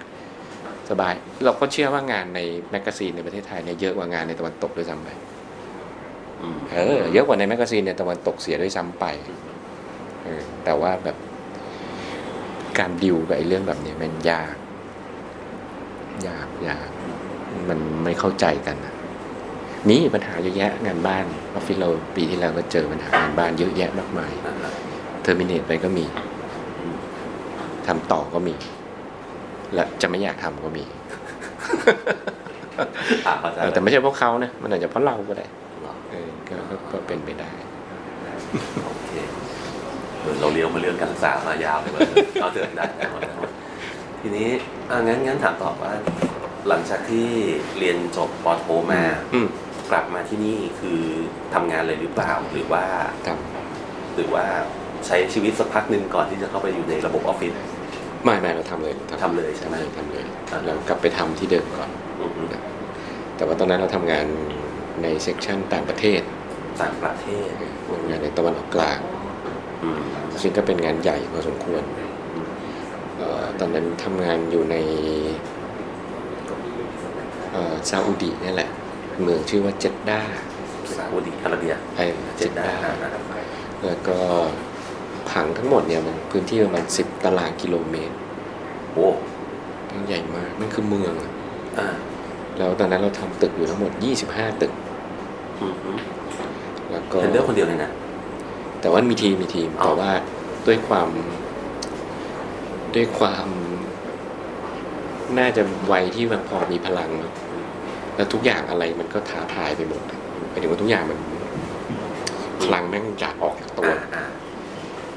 [0.89, 1.13] สบาย
[1.45, 2.39] เราก็เชื่อว่างานใน
[2.71, 5.09] magazine ในประเทศไทยเนี่ยเยอะกว่างานในตะวันตกด้วยซ้ำไป
[6.41, 9.05] อืมเออเยอะกว่าใน magazine ในตะวันตกเสียด้วยซ้ำไป
[10.23, 11.17] เออแต่ว่าแบบ
[12.79, 14.53] การดิวกับไอ้เรื่องแบบเนี้ยมันยาก
[16.27, 16.89] ยากยาก
[17.69, 18.93] มันไม่เข้าใจกันนะ
[19.89, 24.71] มีปัญหาเยอะแยะงานบ้านออฟฟิศเราปีที่แล้วก็เจอปัญหางานบ้านเยอะแยะมากมายอ่าอ่า
[25.21, 26.05] terminate ไปก็มี
[27.87, 28.55] ทำต่อก็มี
[29.73, 30.85] และจะไม่อยากทำก็มี
[33.27, 35.45] อ่าเข้าใจเออแต่ไม่ใช่เพราะเขานะมันอาจจะเพราะเราก็ได้
[35.81, 37.51] เหรอเออก็ก็ก็เป็นไปได้
[38.85, 39.11] โอเค
[40.19, 42.01] เหมือนเราเลี้ยวมาเรื่องการศึกษามายาวเลยว่า
[42.41, 42.85] เอาเตือนได้
[44.21, 44.49] ทีนี้
[44.89, 45.93] อ่างั้นงั้นถามตอบว่า
[46.67, 47.27] หลังจากที่
[47.77, 49.03] เรียนจบปอโทมา
[49.33, 49.47] อืม
[49.91, 51.01] กลับมาที่นี่คือ
[51.53, 52.83] ทำงานเลยหรือเปล่าหรือว่า
[53.27, 53.39] ครับ
[54.15, 54.45] หรือว่า
[55.05, 57.51] ใช้ชีวิตสักพักหนึ่งก่อนที่จะเข้าไปอยู่ในระบบออฟฟิศ
[58.25, 61.89] ไม่ไม่เราทำเลยทำเลยใช่ไหม ทำเลยอ่าเรากลับไปทำที่เดิมก่อน
[62.21, 62.43] อือฮึ
[63.35, 64.25] แต่ว่าตอนนั้นเราทำงาน
[65.03, 66.21] ในเซกชันต่างประเทศ
[66.81, 67.49] ต่างประเทศ
[67.87, 68.99] ทำงานในตะวันออกกลาง
[69.83, 70.01] อืม
[70.41, 72.08] ซึ่งก็เป็นงานใหญ่พอสมควรเออ
[73.59, 74.75] ตอนนั้นทำงานอยู่ใน
[77.51, 78.69] เอ่อซาอุดีนี่แหละ
[79.21, 80.19] เมืองชื่อว่าเจดดา
[80.95, 82.03] ซาอุดิอาระเบียไอ้
[82.37, 83.23] เจเจดดดาดานะครับ
[83.85, 84.17] แล้วก็
[85.29, 88.15] ผังทั้งหมดเนี่ยมันพื้นที่ประมาณ10ตารางกิโลเมตร
[88.93, 89.07] โอ้
[89.93, 91.31] มันใหญ่มากมันคือเมืองอะ
[91.77, 91.87] อ่า
[92.57, 93.91] แล้วตอนนั้นเราทำตึกอยู่ทั้งหมด
[94.27, 94.71] 25 ตึก
[95.61, 95.91] อืมฮึ
[96.91, 97.91] แล้วก็เทนเดอร์คนเดียวเลยนะ
[98.81, 100.11] แต่ว่ามีทีมมีทีมอ๋อแต่ว่า
[100.67, 101.09] ด้วยความ
[102.95, 103.47] ด้วยความ
[105.37, 105.61] น่าจะ
[105.91, 107.33] วัยที่มันพอมีพลังเนอะ
[108.15, 110.01] แล้วทุกอย่างอะไรมันก็ท้าทายไปหมด
[110.49, 111.19] หมายถึงว่าทุกอย่างมัน
[112.63, 114.23] พลังแม่งอยากออกจากตัวอ่าอ่า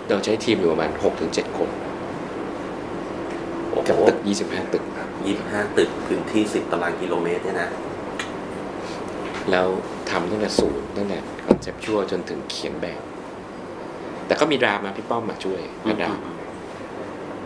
[0.08, 1.68] เราใช้ทีมอยู่ประมาณหกถึงเจ็ดคน
[3.70, 4.84] โอ้โหกับตึกยี่สิบห้าตึก
[5.26, 7.68] ยี่สิบห้าตึกพื้นที่สิบตารางกิโลเมตรเนี่ยนะ
[9.50, 9.66] แล้ว
[10.10, 13.00] ทำตั้งแต่ศูนย์ตั้งแต่ conceptual จนถึงเขียนแบบ
[14.26, 16.10] แต่ก็มี draftman พี่ป้อมมาช่วยมา draft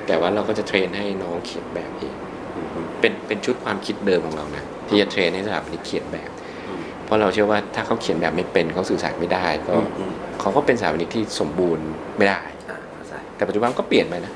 [0.07, 2.15] แต่ว่าเราก็จะ train ให้น้องเขียนแบบเอง
[2.57, 6.31] อืมฮึเป็นเป็นชุดความคิดเดิมของเรานะที่จะ train ให้สถาปนิกเขียนแบบ
[6.69, 11.87] อืมเพราะเราเชื่อว่าถ้าเขาเขียนแบบไม่เป็นเขาสื่อสารไม่ได้ก็อืมอืมเขาก็เป็นสถาปนิกที่สมบูรณ์
[12.19, 14.33] ไม่ได้อ่าเข้าใจแต่ปัจจุบันก็เปลี่ยนไปนะ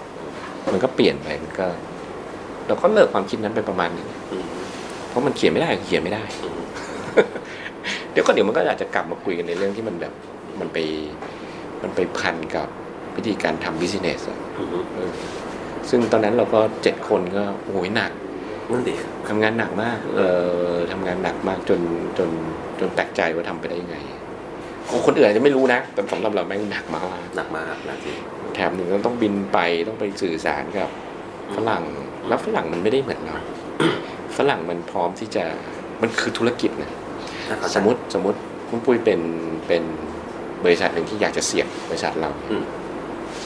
[0.72, 1.66] มันก็เปลี่ยนไปมันก็
[2.66, 4.44] เราก็เลิกความคิดนั้นไปประมาณหนึ่งอืม
[5.08, 6.60] เพราะมันเขียนไม่ได้ก็เขียนไม่ได้อืม
[8.12, 10.12] เดี๋ยวก็เดี๋ยวมันก็อาจจะกลับมาคุยกันในเรื่องที่มันแบบ
[10.60, 10.78] มันไป
[11.82, 12.68] มันไปพันกับ
[13.16, 15.10] วิธีการทำบิสเนสอะอืมฮึเออ
[15.90, 18.12] ซึ่งตอนนั้นเราก็เจ็ดคนก็โอ้ยหนัก
[18.70, 18.94] นั่นดิ
[19.28, 20.20] ทำงานหนักมากเอ
[20.72, 21.80] อทำงานหนักมากจน
[22.18, 22.30] จน
[22.80, 23.96] จนแปลกใจว่าทำไปได้ยังไง
[25.06, 27.04] คนอื่นอาจจะไม่รู้นะ แต่สำหรับเราแม่งหนักมาก
[27.36, 28.16] หนักมากหนักจริง
[28.54, 30.88] แถมหนึ่งต้องบินไปต้องไปสื่อสารกับ
[31.56, 31.82] ฝรั่ง
[32.28, 33.36] แล้วฝรั่งมันไม่ได้เหมือนเรา
[34.36, 35.44] ฝรั่งมันพร้อมที่จะ
[36.02, 36.90] มันคือธุรกิจนะ
[37.48, 38.38] อ่าเข้าใจสมมติสมมติ
[38.68, 39.20] คุณปุ้ยเป็น
[39.66, 39.82] เป็น
[40.64, 42.64] บริษัทหนึ่งที่อยากจะเสี่ยงบริษัทเราอืม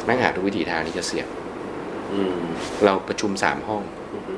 [0.05, 1.44] แม่งหาทุกวิถีทางที่จะเสี่ยงอืม
[2.85, 4.35] เราประชุมสามห้องอืมฮึ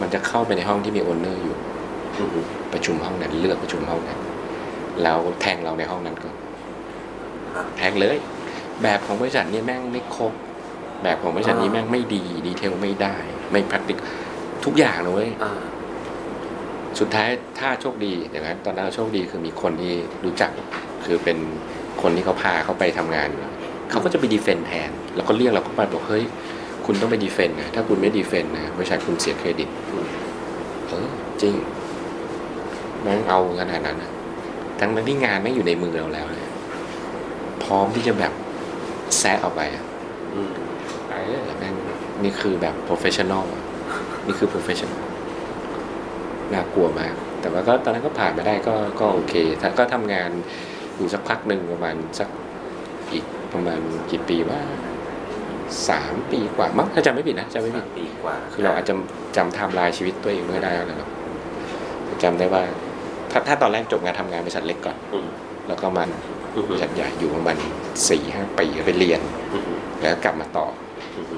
[0.00, 1.56] มันจะเข้าไปในห้องที่มี owner อยู่
[2.18, 2.40] อืมฮึ
[2.72, 4.18] ประชุมห้องนั้นเลือกประชุมห้องนั้น
[5.02, 6.34] แล้วแทงเราในห้องนั้นก่อน
[7.56, 8.16] อะแทงเลย
[8.82, 10.32] แบบของบริษัทเนี้แม่งไม่ครบ
[11.02, 13.16] แบบของบริษัทนี้แม่งไม่ดี detail ไม่ได้
[13.52, 13.98] ไม่ practical
[14.64, 15.52] ทุกอย่างนะเว้ยอ่า
[17.00, 17.28] สุดท้าย
[17.58, 20.50] ถ้าโชคดีอย่างนั้นตอนนั้นเราโชคดีคือมีคนที่รู้จัก
[21.04, 21.38] คือเป็น
[22.02, 23.42] คนที่เขาพาเขาไปทำงานอยู่
[23.90, 26.24] เขาก็จะไปดีเฟนต์แทน แล้วก็เรียกเราเข้าไปบอกเฮ้ย
[26.86, 29.68] คุณต้องไปดีเฟนต์นะ ถ้าคุณไม่ดีเฟนต์นะบริษัทคุณเสียเครดิต
[30.86, 31.08] เออ
[31.42, 31.54] จริง
[33.02, 34.10] แม่งเอาขนาดนั้นนะ
[34.80, 36.50] ทั้งนั้นที่งานไม่งอยู่ในมือเราแล้วเนี่ย
[37.62, 38.32] พร้อมที่จะแบบ
[39.18, 39.84] แซะออกไปอะ
[40.34, 40.50] อืม
[41.10, 41.74] เออแม่ง
[42.22, 43.62] นี่คือแบบ professional อะ
[44.26, 45.02] นี่คือ professional
[46.52, 49.34] น่ากลัวมาก แต่ว่าก็ตอนนั้นก็ผ่านมาได้ก็ก็โอเค
[49.78, 50.30] ก็ทำงาน
[50.96, 52.28] อยู่สักพักหนึ่งประมาณสัก
[53.12, 54.60] อีกประมาณกี่ปีว่า
[55.88, 58.94] สามปีกว่ามั้งถ้าจำไม่ผิดนะจำไม่ผิสาดมปีกว่า คือเราอาจจะ
[59.36, 61.08] จำไทม์ไลน์ชีวิตตัวเองไม่ได้แล้วนะครับ
[62.22, 62.62] จำได้ว่า
[63.30, 65.26] ถ้าถ้าตอนแรกจบงานทำงานบริษัทเล็กก่อนอืม
[65.68, 66.08] แล้วก็มัน
[66.54, 67.56] อืมบฮึริษัทใหญ่อยู่ประมาณ
[68.08, 69.20] สี่ห้าปีไปเรียน
[69.52, 70.66] อืมฮึแล้วก็กลับมาต่อ
[71.16, 71.36] อืมฮึ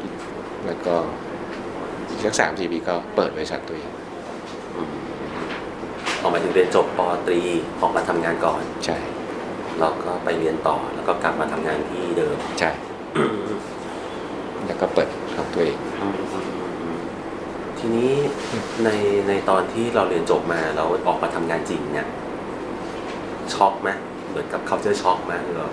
[0.66, 0.94] แล้วก็
[2.08, 3.90] อีกสักสามสี่ปีก็เปิดบริษัทตัวเอง
[4.76, 4.88] อืม
[6.22, 7.40] ออกมาถึงเรียนจบปอตรี
[7.80, 8.96] ออกมาทำงานก่อน ใช่
[9.78, 12.70] แล้วก็ไปเรียนต่อแล้วก็กลับมาทำงานที่เดิม ใช่
[14.66, 15.78] แล้วก็เปิดของตัวเอง
[17.78, 18.12] ทีนี้
[18.84, 18.90] ใน
[19.28, 22.08] ในตอนที่เราเรียนจบมาแล้วออกมาทำงานจริงเนี่ย
[23.54, 23.90] ช็อกไหม
[24.28, 25.70] เหมือนกับเขาเจอช็อกไหมหรือว่า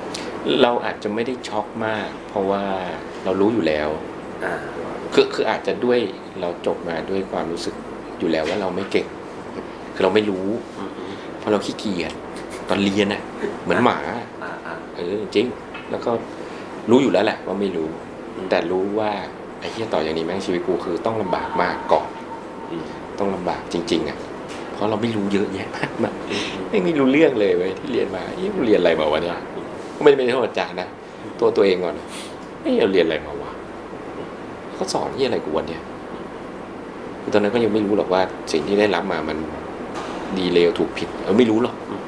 [0.61, 2.63] เราอาจจะไม่ได้ช็อกมาก เพราะว่า
[3.23, 3.89] เรารู้อยู่แล้ว
[4.45, 4.53] อ่า
[5.13, 5.99] คือคืออาจจะด้วย
[6.41, 7.75] เราจบมาด้วยความรู้สึก
[8.19, 9.07] อยู่แล้วว่าเราไม่เก่ง
[9.93, 12.13] คือเราไม่รู้อืมอืมเพราะเราขี้เกียจ
[12.69, 13.21] ตอนเรียนน่ะ
[13.63, 13.97] เหมือนหมา
[14.43, 15.47] อ่าอ่าเออจริง
[15.91, 16.11] แล้วก็
[16.89, 18.08] รู้อยู่แล้วแหละว่าไม่รู้อืม
[18.49, 19.11] แต่รู้ว่า
[19.59, 22.07] ไอ้ที่ต่ออย่างนี้แม่งชีวิตกูคือต้องลำบากมากก่อน
[22.71, 22.85] อืม
[23.19, 24.17] ต้องลำบากจริง ๆอะ
[24.73, 29.37] เพราะเราไม่รู้เยอะแยะมากมายอืมไม่ไม่รู้เรื่องเลยเว้ยที่เรียนมาเอ๊ะกูเรียนอะไรมาวะเนี่ย
[30.03, 30.87] ไม่ได้ไม่ได้โทษอาจารย์นะ
[31.39, 31.95] ตัวตัวเองก่อน
[32.61, 33.51] เอ้เราเรียนอะไรมาวะ
[34.75, 35.81] เขาสอนที่อะไรกูวันเนี่ย
[37.21, 38.21] คือตอนนั้นก็ยังไม่รู้หรอกว่า
[38.51, 39.37] สิ่งที่ได้รับมามัน
[40.37, 42.01] ดีเลวถูกผิดเราไม่รู้หรอกอืม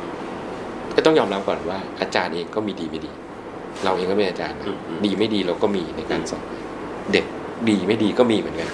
[0.96, 3.12] ก็ต้องยอมรับก่อนว่า อาจารย์เองก็มีดีไม่ดี
[3.84, 6.44] เราเองก็เป็นอาจารย์นะอืมอืมดีไม่ดีเราก็มีในการสอน
[7.14, 7.26] เด็ก
[7.70, 8.70] ดีไม่ดีก็มีเหมือนกัน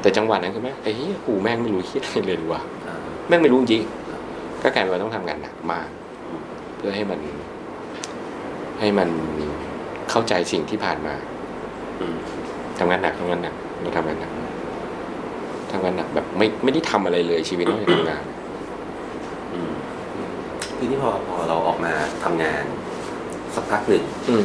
[0.00, 2.96] แต่จังหวะนั้นคือแม่งไอ้เหี้ยกูแม่งไม่รู้คิดอะไรเลยดีว่ะอ่า
[3.28, 5.88] แม่งไม่รู้จริงๆก็กลายเป็นว่าต้องทำงานหนักมาก
[6.76, 7.20] เพื่อให้มัน
[8.80, 9.08] ให้มัน
[10.10, 11.14] เข้าใจสิ่งที่ผ่านมา
[12.00, 12.16] อืม
[12.78, 14.32] ทำงานหนักทำงานหนักเราทำงานหนัก
[15.72, 18.22] ทำงานหนักแบบไม่ไม่ได้ทำอะไรเลยชีวิตนอกจากทำงาน
[19.52, 19.72] อืม
[20.78, 21.92] ทีนี้พอพอเราออกมา
[22.24, 22.64] ทำงาน
[23.56, 24.44] สักพักหนึ่งอืม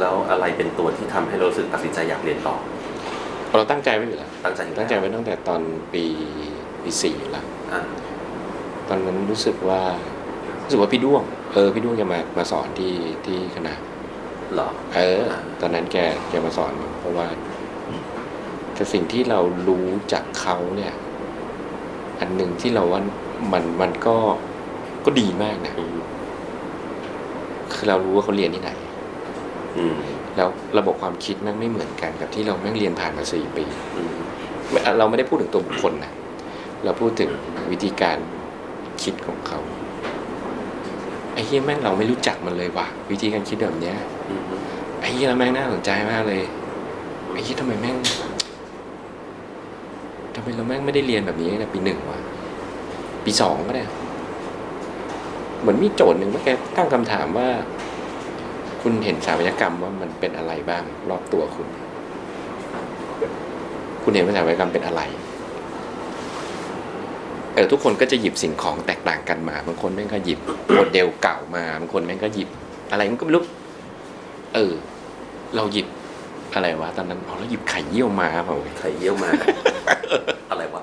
[0.00, 2.56] แล้วอะไรเป็นตัวที่ทำให้เรารู้สึกตัดสินใจอยากเรียนต่อ
[3.56, 5.60] เราตั้งใจไว้อยู่แล้วตั้งใจอยู่ตั้งใจไว้ตั้งแต่ตอน
[5.92, 6.04] ปี
[6.82, 7.80] ปีสี่อยู่แล้วอ่า
[8.88, 9.80] ตอนนั้นรู้สึกว่า
[10.64, 12.92] รู้สึกว่าพี่ด้วง เออพี่ด้วงจะมามาสอนที่
[13.26, 13.74] ที่คณะ
[14.54, 15.22] เหรอเออ
[15.60, 15.96] ตอนนั้นแก
[16.28, 17.26] แกมาสอนเพราะว่า
[18.74, 20.94] แต่สิ่งที่เรารู้จากเขาเนี่ย
[22.20, 23.00] อันหนึ่งที่เราว่า
[23.52, 24.16] มันมันก็
[25.04, 25.97] ก็ดีมากนะอืม
[27.74, 28.70] คือเรารู้ว่าเขาเรียนที่ไหน
[29.78, 29.96] อืม
[30.36, 30.48] แล้ว
[30.78, 33.64] ระบบความคิดแม่งไม่เหมือนกันกับที่เราแม่งเรียนผ่านมาสี่ปี
[33.96, 34.10] อืม
[34.70, 36.12] ไม่เราไม่ได้พูดถึงตัวบุคคลนะ
[36.84, 37.30] เราพูดถึง
[37.70, 38.18] วิธีการ
[39.02, 39.58] คิดของเขา
[41.34, 43.96] ไอ้เฮียแม่งเราไม่รู้จักมันเลยว่ะวิธีการคิดแบบเนี้ย
[44.28, 44.42] อืม
[45.00, 46.42] ไอ้เฮียแล้วแม่งน่าสนใจมากเลย
[47.32, 47.96] ไอ้เฮียทำไมแม่ง
[50.34, 52.18] ทำไมเราแม่งไม่ได้เรียนแบบนี้ตั้งแต่ปีหนึ่งวะ
[53.24, 53.84] ปีสองก็ได้
[55.60, 57.48] เหมือนมีโจทย์หนึ่งว่าแกตั้งคำถามว่า
[58.82, 61.68] คุณเห็นสถาปัตยกรรมว่ามันเป็นอะไรบ้าง รอบตัวคุณ
[64.02, 65.02] คุณเห็นว่าสถาปัตยกรรมเป็นอะไร
[67.54, 70.40] เออทุกคนก็จะหยิบสิ่งของแตกต่างกันมาบางคนแม่งก็หยิบ
[70.72, 72.48] โมเดลเก่ามาบางคนแม่งก็หยิบ
[72.90, 73.44] อะไรมันก็ไม่รู้
[74.54, 74.72] เออ
[75.56, 75.86] เราหยิบ
[76.54, 79.30] อะไรวะตอนนั้นอ๋อเราหยิบไข่เยี่ยวมาเปล่าเว้ยไข่เยี่ยวมา
[80.50, 80.82] อะไรวะ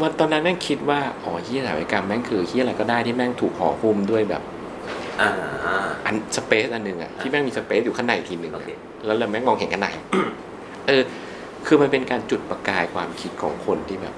[0.00, 4.42] มันตอนนั้นแม่งคิดว่าอ๋อเฮียสถาปัตยกรรมแม่งคือเฮียอะไรก็ได้ที่แม่งถูกห่อหุ้มด้วยแบบ
[5.20, 5.30] อ่า
[6.06, 8.68] อันสเปซอันหนึ่งอะที่แม่งมีสเปซอยู่ข้างในทีหนึ่งโออะเค
[9.06, 9.88] แล้วเราแม่งมองเห็นข้างใน
[10.86, 11.02] เออ
[11.66, 14.14] คือมันเป็นการจุดประกายความคิดของคนที่แบบ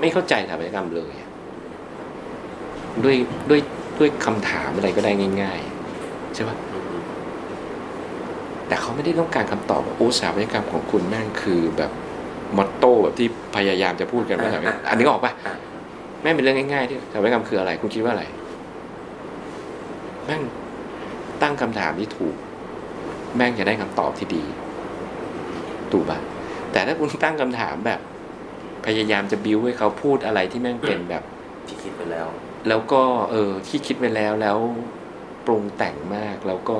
[0.00, 1.30] ไม่เข้าใจสถาปัตยกรรมเลยอะ
[3.04, 3.16] ด้วย
[3.50, 3.60] ด้วย
[3.98, 5.12] ด้วยคำถามอะไรก็ได้
[5.42, 5.60] ง่าย
[5.98, 6.96] ๆ ใช่ปะอืม
[8.68, 11.92] แต่เขาไม่ได้ต้องการคำตอบว่าโอ้สถาปัตยกรรมของคุณแม่งคือแบบ
[12.56, 15.32] มอตโต้แบบที่พยายามจะพูดกันว่าสถาปัตยอันนี้ออกปะ
[16.22, 18.24] แม่งเป็นเรื่องง่ายๆที่สถาปัตยกรรมคืออะไร คุณคิดว่าอะไร
[20.26, 20.42] แม่ง
[21.42, 22.36] ตั้งคำถามที่ถูก
[23.36, 24.44] แม่งจะได้คำตอบที่ดี
[25.92, 26.18] ถูกปะ
[26.72, 28.00] แต่ถ้าคุณตั้งคำถามแบบ
[28.86, 31.22] พยายามจะบิวให้เขาพูดอะไรที่แม่งเป็นแบบ
[31.68, 32.26] ที่คิดไปแล้ว
[32.68, 34.58] แล้วก็เออที่คิดไว้แล้วแล้ว
[35.46, 36.78] ปรุงแต่งมากแล้วก็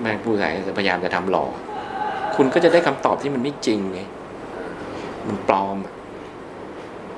[0.00, 1.46] แม่งผู้ใหญ่พยายามจะทำหล่อ
[2.40, 4.00] คุณก็จะได้คำตอบที่มันไม่จริงไง
[5.28, 5.94] มันปลอมอะ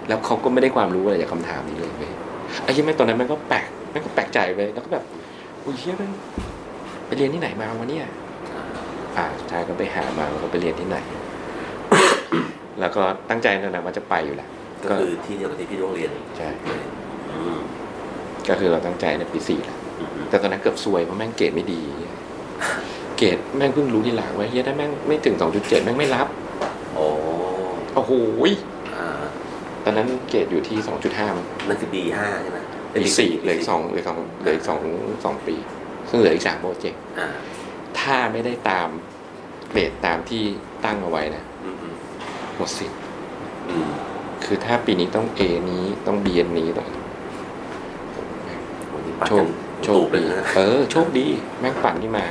[0.09, 2.13] แล้วเขาก็ไม่ได้ความรู้อะไรจากคำถามนี้เลยเว้ย
[2.63, 5.05] ไอ้ที่แม่งตอนนั้นแม่งก็แปลกแม่งก็แปลกใจไปแล้วก็แบบ
[5.65, 6.13] อุ้ยเฮียแม่ง
[7.07, 8.07] ไปเรียนที่ไหนมาวะเนี่ย
[9.17, 10.99] อ่าสุดท้ายก็ไปหามาแล้วก็ไปเรียนที่ไหน
[12.81, 14.49] แล้วก็ตั้งใจนั่นแหละว่าจะไปอยู่แหละ
[14.83, 16.49] ก็คือที่เดียวกับที่พี่ดวงเรียนใช่
[17.31, 17.59] อืม
[18.49, 21.81] ก็คือเราตั้งใจในปีสี่แหละอืมแต่ตอนนั้นเกือบซวยเพราะแม่งเกรดไม่ดี
[23.21, 26.27] เกรดแม่งเพิ่งรู้ทีหลังว่าเฮียถ้าแม่งไม่ถึง 2.7 แม่งไม่รับ
[26.95, 27.07] โอ้
[27.95, 28.13] โอ้โห
[28.51, 28.53] ย
[28.95, 29.23] อ่า
[29.85, 32.59] ตอนนั้นเกรดอยู่ที่ 2.5มันนั่นคือ B5 ใช่ไหม
[32.95, 34.81] ปีสี่เหลืออีกสองเหลืออกสองเหลืออีกสอง
[35.25, 35.57] สองปี
[36.11, 37.29] ซึ่งเหลืออีกสามโปรเจกต์อ่า
[37.99, 38.89] ถ้าไม่ได้ตาม
[39.69, 40.43] เกรดตามที่
[40.85, 41.95] ตั้งเอาไว้นะอืมอืม
[42.57, 42.99] หมดสิทธิ์
[43.69, 43.91] อืม
[44.45, 45.41] คือถ้าปีนี้ต้อง A
[45.71, 46.89] นี้ต้อง B อันนี้ต้อง
[48.93, 49.49] วันนี้ปัดโชกัคน
[49.85, 51.27] โชคตูบเลยดีนะเออ โชคดี
[51.61, 52.25] แม่งปั่นขึ้นมา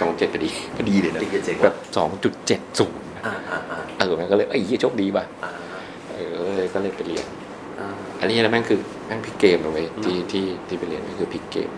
[0.00, 5.50] สองเจ็ดพอดีพอดีเลยนะที่เจ๋งแบบสองจุดเจ็ดศูนย์อ่าอ่าอ่าเออมันก็เลยไอ้ยเหี้ยโชคดีป่ะอ่า
[6.10, 7.26] เออเลยก็เลยไปเรียน
[7.78, 7.86] อ่า
[8.20, 11.70] อันนี้แล้วแม่งคือแม่งพลิกเกมเอาไว้ยอืมที่ที่ที่ไปเรียนแม่งคือพลิกเกม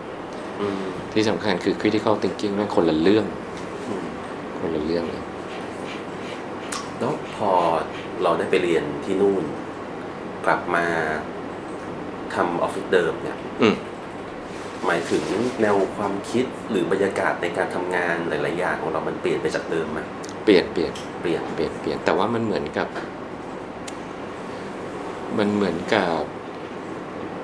[0.61, 3.25] อืมที่สำคัญคือ critical thinking แม่งคนละเรื่อง
[3.87, 4.05] อืม
[4.59, 5.23] คนละเรื่องเลย
[6.99, 7.51] แล้วพอ
[8.23, 9.43] เราได้ไปเรียนที่นู่น
[10.45, 10.85] กลับมา
[12.35, 13.75] ทำออฟฟิศเดิมเนี่ยอืม
[14.87, 15.23] หมายถึง
[15.61, 19.99] แนวความคิดหรือบรรยากาศในการทำงานหลาย ๆ อย่างของเรา มันเปลี่ยนไปจากเดิมไหม
[20.45, 22.87] เปลี่ยนเปลี่ยนเปลี่ยนเปลี่ยนเปลี่ยนแต่ว่ามันเหมือนกับ
[25.37, 26.21] มันเหมือนกับ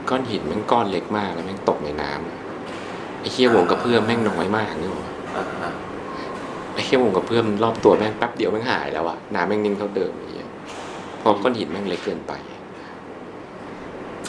[0.10, 2.40] ก้อนหินแม่งก้อนเล็กมากแล้วแม่งตกในน้ำอะ
[3.20, 5.72] ไอ้เขี้ยวงกระเพื่อมแม่งน้อยมากนี่หว่าอ่าอ่า
[6.74, 10.50] ไอ้เขี้ยวงกระเพื่อมรอบตัวแม่งแป๊บเดียวแม่งหายแล้วอะน้ำแม่งนิ่งเท่าเดิมอย่างเงี้ย
[11.20, 12.34] เพอก้อนหินแม่งเล็กเกินไป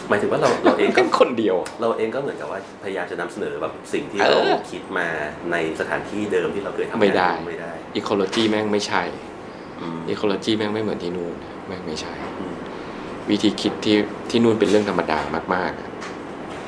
[0.08, 5.06] หมายถึงว่าเราเราเองก็แค่คนเดียว เราเองก็เหมือนกับว่าพยายามจะนำเสนอแบบสิ่งที่เออเราคิดมา
[5.52, 9.02] ในสถานที่เดิมที่เราเคยทำงานไม่ได้ไม่ได้อีโคโลจีแม่งไม่ใช่
[9.80, 11.34] อืมอีโคโลจีแม่งไม่เหมือนที่นู่น
[11.66, 12.54] แม่งไม่ใช่อืม
[13.30, 13.96] วิธีคิดที่
[14.30, 15.18] ที่นู่นเป็นเรื่องธรรมดา
[15.54, 15.90] มากๆอะ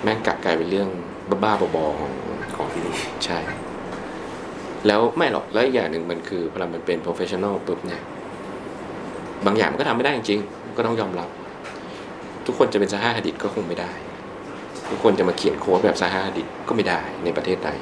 [0.02, 0.88] แม่งกลับกลายเป็นเรื่อง
[1.44, 2.12] บ้าๆบอๆของ
[2.56, 3.38] ของที่นี่ใช่
[4.86, 8.02] แล้วไม่หรอกแล้วอีกอย่างหนึ่งมันคือพอมันเป็น professional ปุ๊บเนี่ย
[9.46, 11.28] บางอย่างมันก็ทำไม่ได้จริงๆก็ต้องยอมรับ
[12.46, 13.92] ทุกคนจะเป็นซาฮาฮดิดก็คงไม่ได้
[14.90, 17.78] ทุกคนจะมาเขียนโค้ดแบบซาฮาฮดิดก็ไม่ได้ในประเทศไทย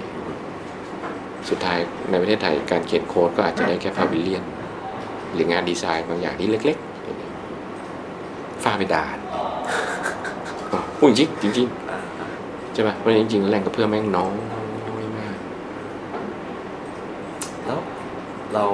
[1.48, 1.78] สุดท้าย
[2.10, 4.42] ในประเทศไทยการเขียนโค้ดก็อาจจะได้แค่ฟาวิเลียน
[5.32, 9.18] หรืองานดีไซน์บางอย่างที่เล็กๆฝ้าเพดาน
[10.72, 11.68] อ๋อพูดจริงจริง
[12.72, 14.34] ใช่ป่ะเพราะฉะนั้จริงๆแรงกระเพื่อมแม่งน้อย
[15.18, 15.36] มาก
[17.66, 17.80] แล้ว
[18.54, 18.64] เรา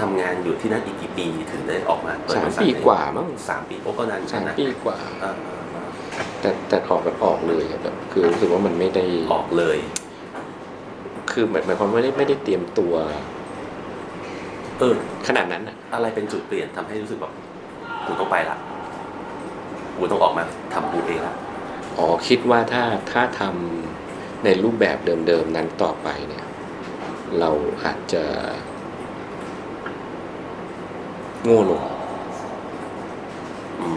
[0.00, 5.32] ทำงานอยู่ที่นั่นอีก ปีถึงได้ออกมาเปิดสามบริษัทปีกว่ามั้งสามปีโอ้ก็นานสามนะปีกว่า อ่า
[6.40, 9.78] แต่แต่ออกแบบออกเลยอะแบบคือรู้สึกว่ามันไม่ได้ ออกเลย
[11.30, 12.94] คือหมายหมายความว่าไม่ได้ไม่ได้เตรียมตัว
[14.78, 14.94] เออ
[15.26, 17.32] ขนาดนั้นอะ อะไรเป็นจุดเปลี่ยนทำให้รู้สึกแบบ
[18.06, 18.56] กูต้องไปละ
[19.96, 20.42] กูต้องออกมา
[20.74, 21.34] ทำกูเองละ
[21.98, 26.44] อ๋อคิดว่าถ้าถ้าทำในรูปแบบเดิมๆนั้นต่อไปเนี่ย
[27.40, 27.50] เรา
[27.84, 28.24] อาจจะ
[31.44, 31.82] โง่ลงม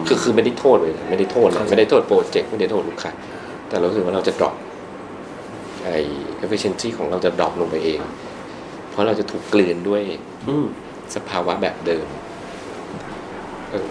[0.06, 3.10] คือคือไม่ได้โทษเลยนะไม่ได้โทษเลยไม่ได้โทษโปรเจกต์ไม่ได้โทษลูกค้า
[3.68, 4.54] แต่เรารู้สึกว่าเราจะ drop
[5.84, 5.98] ไอ้
[6.44, 8.00] efficiency ของเราจะ drop ลงไปเอง
[8.90, 10.02] เพราะเราจะถูกกลืนด้วย
[10.48, 10.66] อืม
[11.14, 12.06] สภาวะแบบเดิม
[13.70, 13.88] เออ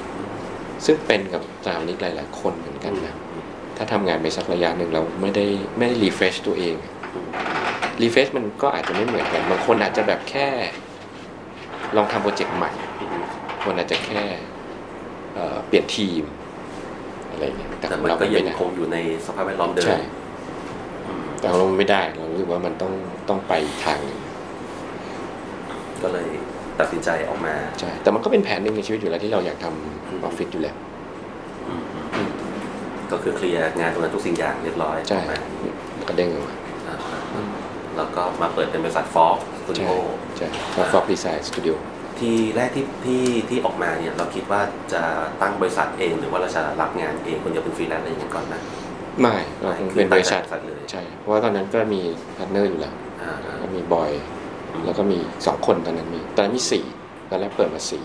[0.86, 3.16] ซึ่งเป็นกับสถาปนิกหลาย ๆ คนเหมือนกันนะ
[3.78, 5.46] ถ้าทำงานไปสักระยะหนึ่งเราไม่ได้
[5.78, 6.76] ไม่ได้ refresh ตัวเอง
[8.02, 10.48] refresh มันก็อาจจะไม่เหมือนกัน บางคนอาจจะแบบแค่
[11.96, 12.72] ลองทำโปรเจกต์ใหม่
[13.66, 14.24] คนอาจจะแค่
[15.34, 16.24] เอ่อเปลี่ยนทีม
[17.32, 20.00] อะไรอย่างเงี้ยแต่แต่ของมันเราก็ไม่ยังได้คงอยู่ในสภาพแวดล้อมเดิมใช่
[21.08, 22.94] อืมแต่ของเราไม่ได้เรารู้สึกว่ามันต้อง
[23.30, 24.20] ต้องไปอีกทางหนึ่ง
[26.04, 26.28] ก็เลย
[26.80, 30.76] ตัดสินใจออกมาใช่แต่มันก็เป็นแผนหนึ่งในชีวิตอยู่แล้วที่เราอยากทำออฟฟิศอยู่แล้ว
[31.68, 31.82] อืม
[32.16, 32.30] อืม
[33.12, 35.34] ก็คือเคลียร์งานตรงนั้นทุกสิ่งอย่างเรียบร้อยใช่ไหม
[36.08, 36.56] ก็เด้งออกมา
[36.88, 36.96] อ่า
[37.98, 39.92] แล้วก็มาเปิดเป็นบริษัท Forx Studio ใช่
[40.38, 41.76] ใช่ Forx Design Studio
[42.20, 44.62] ที่แรกที่ที่ที่ออกมาเนี่ยเราคิดว่า
[44.94, 45.02] จะ
[45.42, 48.62] ตั้งบริษัทเอง หรือว่าเราจะรับงานเองคนเดียวเป็นฟรีแลนซ์อะไรอย่างเงี้ยก่อนนะ
[49.22, 52.02] ไม่เราคงเป็นบริษัทคือตั้งแต่บริษัทเลยใช่เพราะว่าตอนนั้นก็มี
[52.38, 54.12] partner อยู่แล้วอ่าอ่าก็มีบอย
[54.86, 56.86] แล้วก็มีสองคนตอนนั้นมีตอนนั้นมีสี่
[57.30, 58.04] ตอนแรกเปิดมาสี่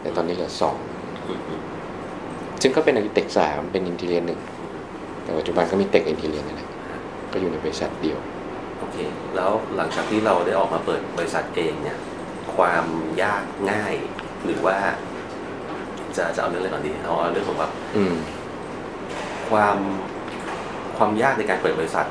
[0.00, 0.76] แต่ตอนนี้เหลือสอง
[1.28, 1.60] อืมอืม
[2.62, 4.40] ซึ่งก็เป็น architect สามเป็น interior หนึ่ง
[5.22, 6.68] แต่ปัจจุบันก็มี architect interior นี่แหละ
[7.32, 8.18] ก็อยู่ในบริษัทเดียว
[8.80, 8.96] โอเค
[9.36, 11.96] แล้วหลังจากที่เราได้ออกมาเปิดบริษัทเองเนี่ย
[12.56, 12.84] ความ
[13.22, 13.94] ยากง่าย
[14.44, 14.76] หรือว่า
[16.16, 18.14] จะจะเอาเรื่องอะไรก่อนดีเอาเอาเรื่องของแบบอืม
[19.50, 19.76] ความ
[20.96, 22.06] ความยากในการเปิดบริษัท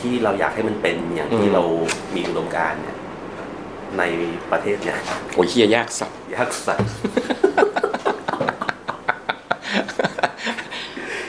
[0.00, 1.62] ที่เราอยากให้มันเป็นอย่างที่อืม เรา
[2.14, 2.96] มีอุดมการณ์เนี่ย
[3.98, 4.02] ใน
[4.50, 4.98] ประเทศเนี่ย
[5.34, 6.88] โอ้ยเฮียยากสัตว์ยากสัตว์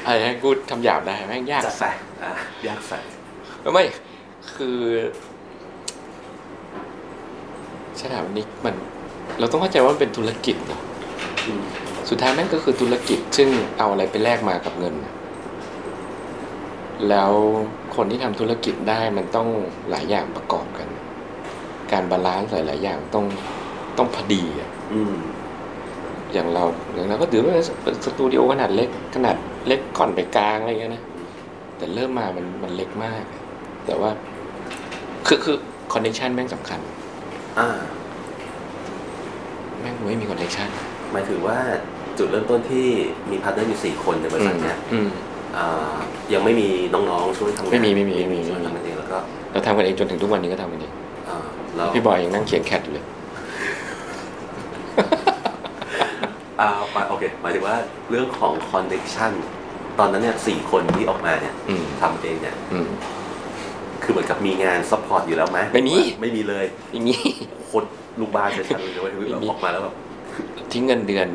[0.06, 2.32] อะไรนะกูทำหยาบได้แม่งยากจัดสัตว์ไปอะ
[2.68, 3.10] ยากสัตว์
[3.74, 3.86] ไม่
[4.56, 4.78] คือ
[8.02, 8.76] สถาปนิกมัน
[9.40, 10.82] เราต้องเข้าใจว่ามันเป็นธุรกิจเนาะ
[11.48, 11.62] อืม
[12.10, 14.94] สุดท้ายแม่งก็คือธุรกิจซึ่งเอาอะไรไปแลกมากับเงิน
[17.10, 17.32] แล้ว
[17.96, 19.48] คนที่ทำธุรกิจได้มันต้อง
[19.90, 20.88] หลายอย่างประกอบกัน
[21.92, 23.26] การ balance หลาย ๆ อย่างต้อง
[23.98, 25.14] ต้องพอดีอะอืม
[26.34, 29.36] อย่างเราอย่างเราก็ถือว่าเป็นสตูดิโอขนาดเล็กขนาด
[29.68, 31.04] เล็กก่อนไปกลางอะไรเงี้ยนะ
[31.78, 33.24] แต่เริ่มมามันมันเล็กมาก
[33.86, 34.10] แต่ว่า
[35.28, 35.58] คือคือ
[35.94, 36.80] connection แม่งสำคัญ
[37.58, 37.68] อ่า
[39.82, 40.70] แม่งไม่มี connection
[41.12, 41.58] หมายถึงว่า
[42.18, 42.88] จุดเริ่มต้นที่
[43.32, 45.10] มี partner อยู่สี่คนในบริษัทเนี่ยอืม
[45.58, 45.96] อ่า
[46.34, 49.18] ยังไม่มีน้องๆช่วยทำงานไม่มีไม่มีไม่มีช่วยทำกันเองแล้วก็
[49.52, 50.94] เราทำกันเองจนถึงทุกวันนี้ก็ทำกันเอง
[51.30, 51.38] อ่า
[51.76, 53.06] แล้วพี่บอยยังนั่งเขียน CAD อยู่เลย
[56.62, 57.76] อ่าไปโอเคหมายถึงว่า
[58.10, 59.32] เรื่องของคอนเน c ชัน
[60.00, 62.88] ตอนนั้นเนี่ยสี่คนที่ออกมาเนี่ยอืมทำเองเนี่ยอืม
[64.04, 67.20] คือเหมือนกับมีงาน support อยู่แล้วไหมไม่มี ไม่มีเลยอย่างนี้
[67.72, 67.84] คน
[68.20, 69.96] ลูกบ้าน session เลยว่าไม่มีออกมาแล้วแบบ
[70.72, 71.28] ทิ้งเงินเดือน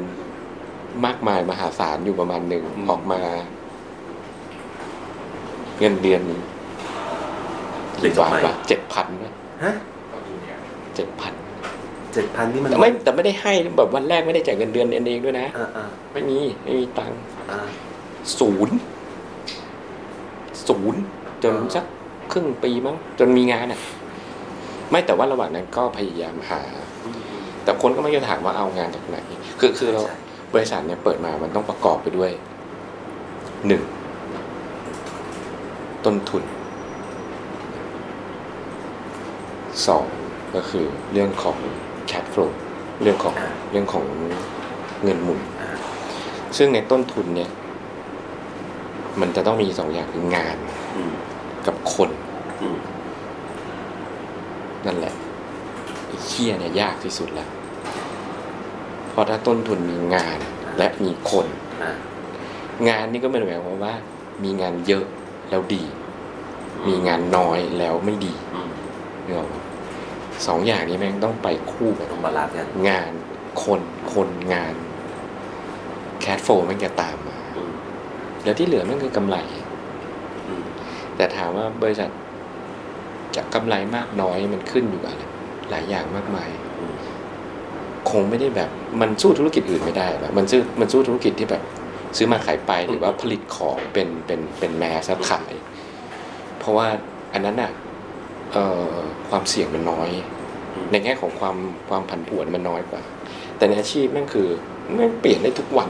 [1.06, 3.20] มากมายมหาศาลอยู่ประมาณหนึ่งอืมออกมา
[5.80, 6.22] เงินเดือน
[8.00, 9.06] เด็กจบใหม่เจ็ดพัน
[9.64, 9.74] ฮะ
[10.96, 11.32] เจ็ดพัน
[12.14, 17.18] เจ็ดพันนี่มันแต่ไม่แต่ไม่ได้ให้แบบวันแรกไม่ได้จ่ายเงินเดือนเองด้วยนะอ่าอ่าไม่มีไม่มีตังค์
[17.50, 17.60] อ่า
[18.38, 18.76] ศูนย์
[20.68, 21.00] ศูนย์
[21.42, 21.84] จนอ่าสัก
[22.32, 23.80] ครึ่งปีมั้งจนมีงานอะ
[24.90, 26.62] ไม่แต่ว่าระหว่างนั้นก็พยายามหา
[27.64, 29.16] แต่คนก็ไม่จะถามว่าเอางานจากไหน
[29.60, 30.02] คือคือเรา
[30.54, 32.30] บริษัทเนี่ยเปิดมามันต้องประกอบไปด้วย
[33.66, 33.82] หนึ่ง
[36.04, 36.42] ต้นทุน
[39.86, 40.06] สอง
[40.54, 41.58] ก็คือเรื่องของ
[42.10, 42.50] cash flow
[43.02, 43.34] เรื่องของ
[43.70, 44.04] เรื่องของ
[45.02, 45.40] เงินหมุน
[46.56, 47.50] ซึ่งในต้นทุนเนี่ย
[49.20, 50.56] มันจะต้องมีสองอย่างคืองาน
[51.66, 52.10] กับคน
[52.62, 52.78] อืม
[54.86, 55.14] นั่นแหละ
[56.06, 57.48] ไอ้เคี้ยเนี่ยยากที่สุดแล้ว
[59.10, 60.38] เพราะถ้าต้นทุนมีงาน
[60.78, 61.46] และมีคน
[61.82, 61.92] อะ
[62.88, 63.94] งานนี่ก็ไม่ได้หมายความว่า
[64.44, 65.04] มีงานเยอะ
[65.50, 65.84] แล้วดี
[66.88, 68.70] มีงานน้อยแล้วไม่ดีอืม
[69.26, 69.62] เนกอะ
[70.46, 73.12] สองอย่างนี้แม่งต้องไปคู่กันต้อง balance กันงาน
[73.62, 73.80] คน
[74.12, 74.74] คนงาน
[76.20, 77.72] cash flow มันจะตามมาอืม
[78.44, 79.63] แล้วที่เหลือมันคือกำไรอืม
[81.16, 82.10] แต่ถามว่าบริษัท
[83.36, 85.22] จะกำไรมากน้อยมันขึ้นอยู่กับอะไร
[85.70, 86.48] หลายอย่างมากมาย
[86.78, 86.94] อืม
[88.10, 91.62] คงไม่ได้แบบมันสู้ธุรกิจอื่นไม่ได้แบบมันซื้อมันสู้ธุรกิจที่แบบ
[92.16, 95.52] ซื้อมาขายไปหรือว่าผลิตของเป็นเป็นเป็น mass แล้วขาย
[96.58, 96.86] เพราะว่า
[97.32, 97.70] อันนั้นอะ
[98.52, 98.92] เอ่อ
[99.30, 100.10] ความเสี่ยงมันน้อย
[100.74, 101.56] อืมในแง่ของความ
[101.88, 103.02] ความผันผวนมันน้อยกว่า
[103.56, 104.48] แต่ในอาชีพแม่งคือ
[104.94, 105.88] แม่งเปลี่ยนได้ทุกวัน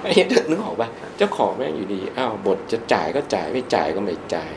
[0.00, 4.52] ไอ้เหี้ยนึกออกป่ะเจ้าของแม่งอยู่ดีอ้าวบทจะจ่ายก็จ่ายไม่จ่ายก็ไม่จ่าย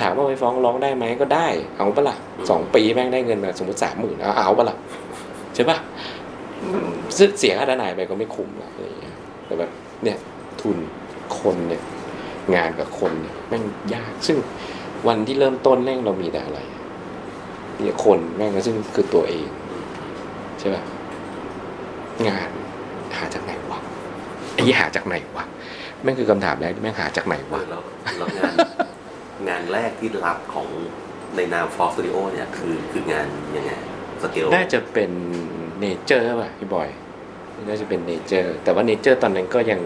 [0.00, 2.16] ถามว่าไปฟ้องร้องได้ไหมก็ได้ เอาปะล่ะ
[2.50, 4.76] สองปีแม่งได้เงินมาสมมติสามหมื่นเอาเอาปะล่ะ
[5.54, 5.76] ใช่ปะ
[7.38, 9.70] เสียค่าทนายไปก็ไม่คุ้มอะไรอย่างเงี้ยแต่แบบ
[10.02, 10.16] เนี่ย
[10.60, 10.76] ทุน
[11.38, 11.82] คนเนี่ย
[12.54, 13.64] งานกับคนเนี่ยแม่ง
[13.94, 14.36] ยาก ซึ่ง
[15.08, 16.60] วันที่เริ่มต้นแม่งเรามีแต่อะไร
[17.80, 19.46] เนี่ยคนแม่งก็ซึ่งคือตัวเอง
[20.58, 20.82] ใช่ป่ะ
[22.28, 22.48] งาน
[23.16, 23.78] หาจากไหนวะ
[24.54, 25.44] ไอ้หาจากไหนวะ
[26.02, 27.82] แม่งคือคำถามแรกที่แม่งหาจากไหนเออแล้ว
[28.18, 28.54] แล้วงาน
[29.48, 30.68] งานแรกที่รับของ
[31.36, 33.26] ในนาม Forx Studio เนี่ยคือคืองาน
[33.56, 33.72] ยังไง
[34.22, 35.10] สเกลน่าจะเป็น
[35.80, 36.88] Nature ป่ะพี่บอย
[37.66, 39.80] น่าจะเป็น Nature แต่ว่า Nature ตอนนั้นก็ยัง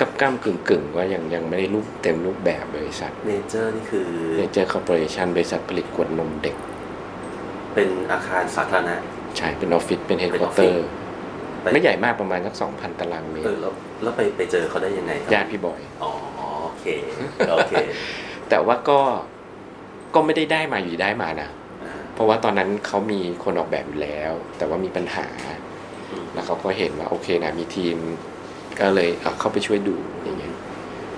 [0.00, 6.56] กับก้ากึ่งกึ่งๆว่ายังยังไม่ได้รูปเต็มรูปแบบบริษัท Nature นี่คือ Nature Corporation บริษัทผลิตขวดนมเด็ก
[7.74, 8.96] เป็นอาคารสาธารณะ
[9.36, 10.86] ใช่เป็นออฟฟิศเป็นเฮดเป็นคอออฟร์ฟิเตศอร์
[11.66, 16.10] ไปไม่ใหญ่มากประมาณสักสองพันตารางเมตรเออแล้วแล้วไปไปเจอเขาได้ยังไงครับญาติพี่บอยอ๋อ
[16.64, 16.86] โอเค
[17.52, 17.74] โอเค
[18.50, 18.98] แต่ว่าก็
[20.14, 21.48] ก็ไม่ได้ได้มาอยู่ดีได้มานะ
[21.84, 25.26] อ่าเพราะว่าตอนนั้นเขามีคนออกแบบอยู่แล้ว แต่ว่ามีปัญหา
[26.10, 27.96] อืมแล้วเขาก็เห็นว่าโอเคนะมีทีม
[28.80, 30.54] ก็เลยเอาเข้าไปช่วยดูอย่างเงี้ย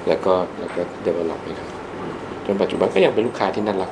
[0.09, 1.69] แล้วก็แล้วก็ develop ให้เขา
[1.99, 2.13] อืม
[2.45, 3.91] จนปัจจุบันก็ยังเป็นลูกค้าที่น่ารัก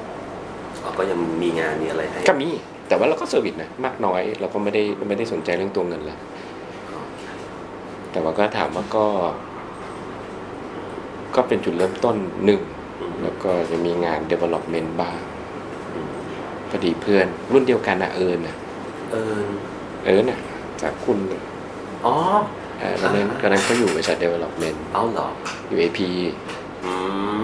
[0.84, 2.48] อ๋อก็ยังมีงานมีอะไรให้ก็มี
[2.88, 6.45] แต่ว่าเราก็ service นะมากน้อยเราก็ไม่ได้ไม่ได้สนใจเรื่องตัวเงินแล้วอ๋อ
[8.16, 9.06] แต่ว่าก็ถามว่าก็
[11.34, 12.60] ก็เป็นจุดเริ่มต้นหนึ่ง
[13.00, 15.18] อืมแล้วก็จะมีงาน development บ้าง
[15.94, 16.08] อืม
[16.70, 18.56] พอดีเพื่อน รุ่นเดียวกันนะเอิญนะ
[19.12, 19.44] เออ
[20.04, 20.40] เอิญน่ะ
[20.82, 21.18] จากคุณ
[22.06, 22.14] อ๋อ
[22.78, 25.28] เอ่อตอนนั้นตอนนั้นเขาอยู่บริษัท development เอาเหรอ
[25.68, 25.98] อยู่ AP
[26.84, 26.90] อื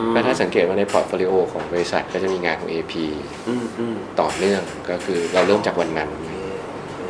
[0.06, 2.94] มก็ถ้าสังเกตว่าใน portfolio ของบริษัทก็จะมีงานของ AP
[3.48, 6.32] อืมอืมต่อเนื่องก็คือเราเริ่มจากวันนั้นโอเค
[6.68, 7.00] โอเค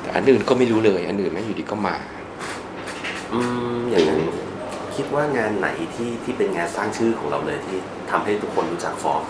[0.00, 1.96] แต่อันอื่นก็ไม่รู้เลย อันอื่นไม่อยู่ดีก็มา
[3.32, 3.40] อื
[3.76, 4.20] มอย่างนั้น
[4.96, 7.76] คิดว่างานไหนที่ที่เป็นงานสร้างชื่อของเราเลยที่
[8.10, 9.24] ทำให้ทุกคนรู้จักฟอร์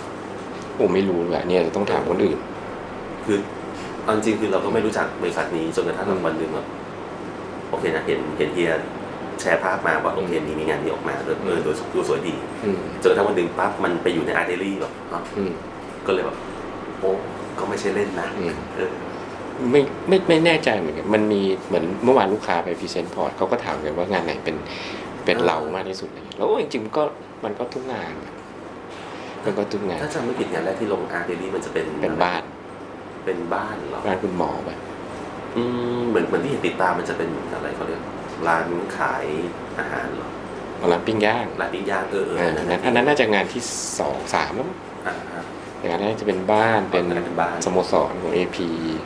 [0.79, 2.39] ผมไม่รู้เลยเนี่ยจะต้องถามคนอื่น
[3.25, 3.39] คือ
[4.05, 6.67] เอาจริงๆคือเราก็ไม่รู้จักบริษัทนี้จนกระทั่งอืมวันหนึ่งแบบ
[7.71, 8.73] โอเคนะเห็นเห็นเฮีย
[9.41, 12.35] แชร์ภาพมาว่าโอเคมีมีงานนี้ออกมาเออเออดูดูสวยดี
[12.65, 15.53] อืมจนกระทั่งวันหนึ่งปั๊บมันไปอยู่ในอาร์เดลี่แบบอ้าวอืม
[16.07, 16.37] ก็เลยแบบ
[17.01, 17.11] โอ้
[17.59, 18.91] ก็ไม่ใช่เล่นนะอืม เออ
[19.71, 24.57] ไม่ไม่ไม่แน่ใจเหมือนกันมันมีเหมือนเมื่อวานลูกค้าไป present port เขาก็ถามกันว่างานไหนเป็น
[25.25, 27.03] เป็นเรามากที่สุดอะไรเงี้ยแล้วจริงๆมันก็
[27.45, 28.33] มันก็ทุกงานอะ
[29.45, 32.43] มันก็ทุกงานถ้าจำไม่ผิดงานแรกที่ลง ArchDaily มันจะเป็นเป็นบ้าน
[33.25, 34.71] เป็นบ้านเหรอบ้านคุณหมอไป
[35.57, 35.63] อื
[35.99, 38.01] มเหมือนเหมือนที่เห็นติดตามมันจะเป็นอะไรเขาเรียก
[38.49, 38.65] ร้าน
[38.99, 39.25] ขาย
[39.79, 40.29] อาหารเหรอ
[40.93, 43.63] ร้านปิ้งย่างร้านปิ้งย่างเออเอออ่าอันนั้นอันนั้นน่าจะงานที่
[43.99, 45.43] สองสามแล้วมั้งอ่าอ่า
[45.79, 48.59] อย่างนั้นน่าจะเป็นบ้านเป็นอันนั้นเป็นบ้านสโมสรของ AP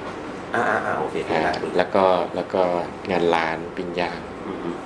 [0.06, 0.15] อ่า
[0.54, 2.04] อ่าอ่าโอเคอ่าได้แล้วก็
[2.36, 2.62] แล้วก็
[3.10, 4.76] งานร้านปิ้งย่างอืมอืม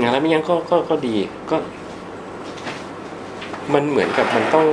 [0.00, 1.16] งานร้านปิ้งย่างก็ก็ก็ดี
[1.50, 1.56] ก็
[3.74, 4.66] มันเหมือนกับมันต้อง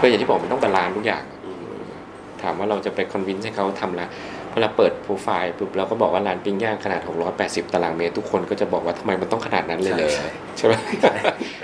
[0.00, 1.82] ก็อย่างที่บอกมันต้อง balance ทุกอย่าง อืม
[2.42, 4.06] ถามว่าเราจะไป convince ให้เขาทำละ
[4.52, 7.00] เวลาเปิดโปรไฟล์ปุ๊บเราก็บอกว่าร้านปิ้งย่างขนาด
[7.36, 10.74] 680 ตารางเมตรทุกคนก็จะบอกว่าทำไมมันต้องขนาดนั้นเลยเหรอ ใช่ใช่ไหม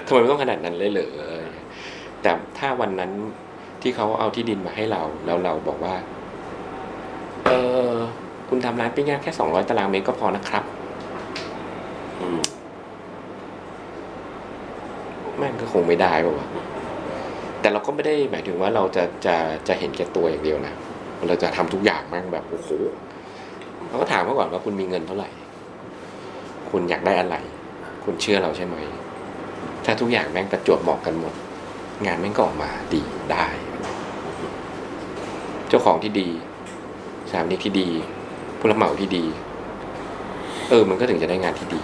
[0.06, 1.08] ทำไมมันต้องขนาดนั้นเลยเหรอ
[2.22, 3.10] แต่ถ้าวันนั้น
[3.82, 5.94] ที่เขาเอาที่ดินมาให้เรา แล้วเราบอกว่า
[7.46, 7.50] เอ
[7.90, 7.92] อ
[8.48, 10.64] คุณทำร้านปิ้งย่างแค่200ตารางเมตรก็พอนะครับ
[12.20, 12.40] อืม
[15.36, 16.48] แม่งก็คงไม่ได้ป่าวะ
[17.60, 19.36] แต่เราก็ไม่ได้หมายถึงว่าเราจะจะ
[19.68, 20.74] จะเห็นแก่ตัวอย่างเดียวนะ
[21.28, 22.68] เราจะทำทุกอย่างแม่งแบบโอ้โห
[23.88, 25.28] เราก็ถามเขาก่อนว่าคุณมีเงินเท่าไหร่
[26.70, 27.36] คุณอยากได้อะไร
[28.04, 28.76] คุณเชื่อเราใช่ไหม
[29.84, 31.34] ถ้าทุกอย่างแม่งประจวบเหมาะกันหมด
[32.06, 33.02] งานแม่งก็ออกมาดี
[33.32, 33.46] ได้
[35.70, 36.28] เจ้าของที่ดี
[37.30, 37.88] สถามนี้ที่ดี
[38.58, 39.24] ผู้รับเหมาที่ดี
[40.68, 41.80] เออ มันก็ถึงจะได้งานที่ดี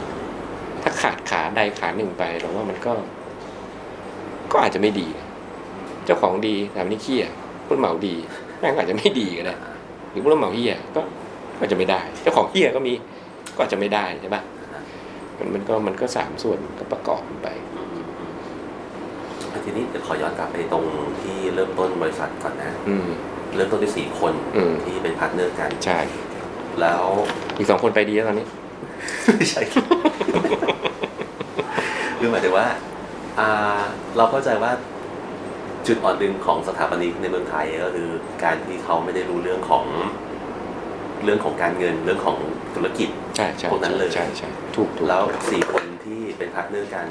[0.83, 2.93] ถ้าขาดขาใดขาหนึ่งไปเราว่ามันก็
[4.53, 5.09] ก็อาจจะไม่ดี
[6.05, 7.33] เจ้าของดีแต่ไม่ได้ขี้อะ
[7.65, 8.15] ผู้รับเหมาดี
[8.61, 9.55] แม่งก็อาจจะไม่ดีก็ได้
[10.11, 11.01] หรือผู้รับเหมาเหี้ยก็
[11.57, 12.93] ก็อาจจะไม่ได้ เจ้าของเหี้ยก็มี
[13.57, 14.43] ก็อาจจะไม่ได้ใช่ปะ
[15.39, 17.49] มันมันก็มันก็สามส่วนก็ประกอบกันไป
[19.65, 20.85] ทีนี้เดี๋ยวขอย้อนกลับไปตรง
[21.23, 23.11] ที่เริ่มต้นบริษัทก่อนนะ อืม
[23.57, 25.99] เริ่มต้นที่สี่คนอืม ที่เป็น partner กัน ใช่
[26.81, 27.05] แล้ว
[27.59, 28.47] อีกสองคนไปดีแล้วตอนนี้
[29.37, 29.63] ไม่ใช่
[32.19, 32.67] คือหมายถึงว่า
[33.39, 33.81] อ่า
[34.17, 34.73] เราเข้าใจว่า
[35.87, 38.11] จุดอ่อนหนึ่งของสถาปนิกในเมืองไทยก็คือ
[38.45, 39.85] การที่เขาไม่ได้รู้เรื่องของ
[41.25, 42.37] เรื่องของการเงินเรื่องของ
[42.75, 47.07] ธุรกิจ ใช่ใช่พวกนั้นเลย ใช่ใช่ถูกถูกแล้วสี่คนที่เป็น partner กัน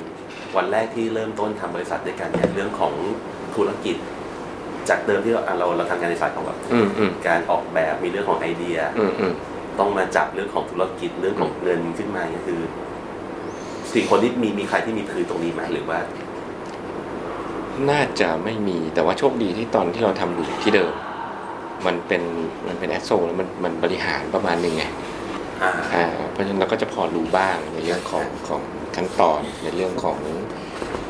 [0.56, 2.94] วันแรกที่เริ่มต้นทำบริษัทด้วยกันเนี่ยเรื่องของ
[3.56, 3.96] ธุรกิจ
[4.90, 9.34] จากเดิมที่เราอะเราเราทำงานในสายของแบบอืมอืมการออกแบบมีเรื่องของไอเดีย อืมอืม
[9.80, 12.60] ต้องมาจับเรื่องของธุรกิจเรื่องของเงินขึ้นมาก็คือ
[13.92, 16.00] สี่คนที่มีมีใครที่มีพื้นตรงนี้ไหมหรือว่า
[17.90, 20.94] น่าจะไม่มีแต่ว่าโชคดีที่ตอนที่เราทำอยู่ที่เดิม
[21.86, 22.24] มันเป็น
[22.68, 24.86] มันเป็นแอสโซแล้วมันมันบริหารประมาณหนึ่งไง
[25.64, 28.62] อ่า อ่าเพราะฉะนั้นเราก็จะพอรู้บ้างในเรื่องของของ
[28.96, 30.18] ขั้นตอนในเรื่องของ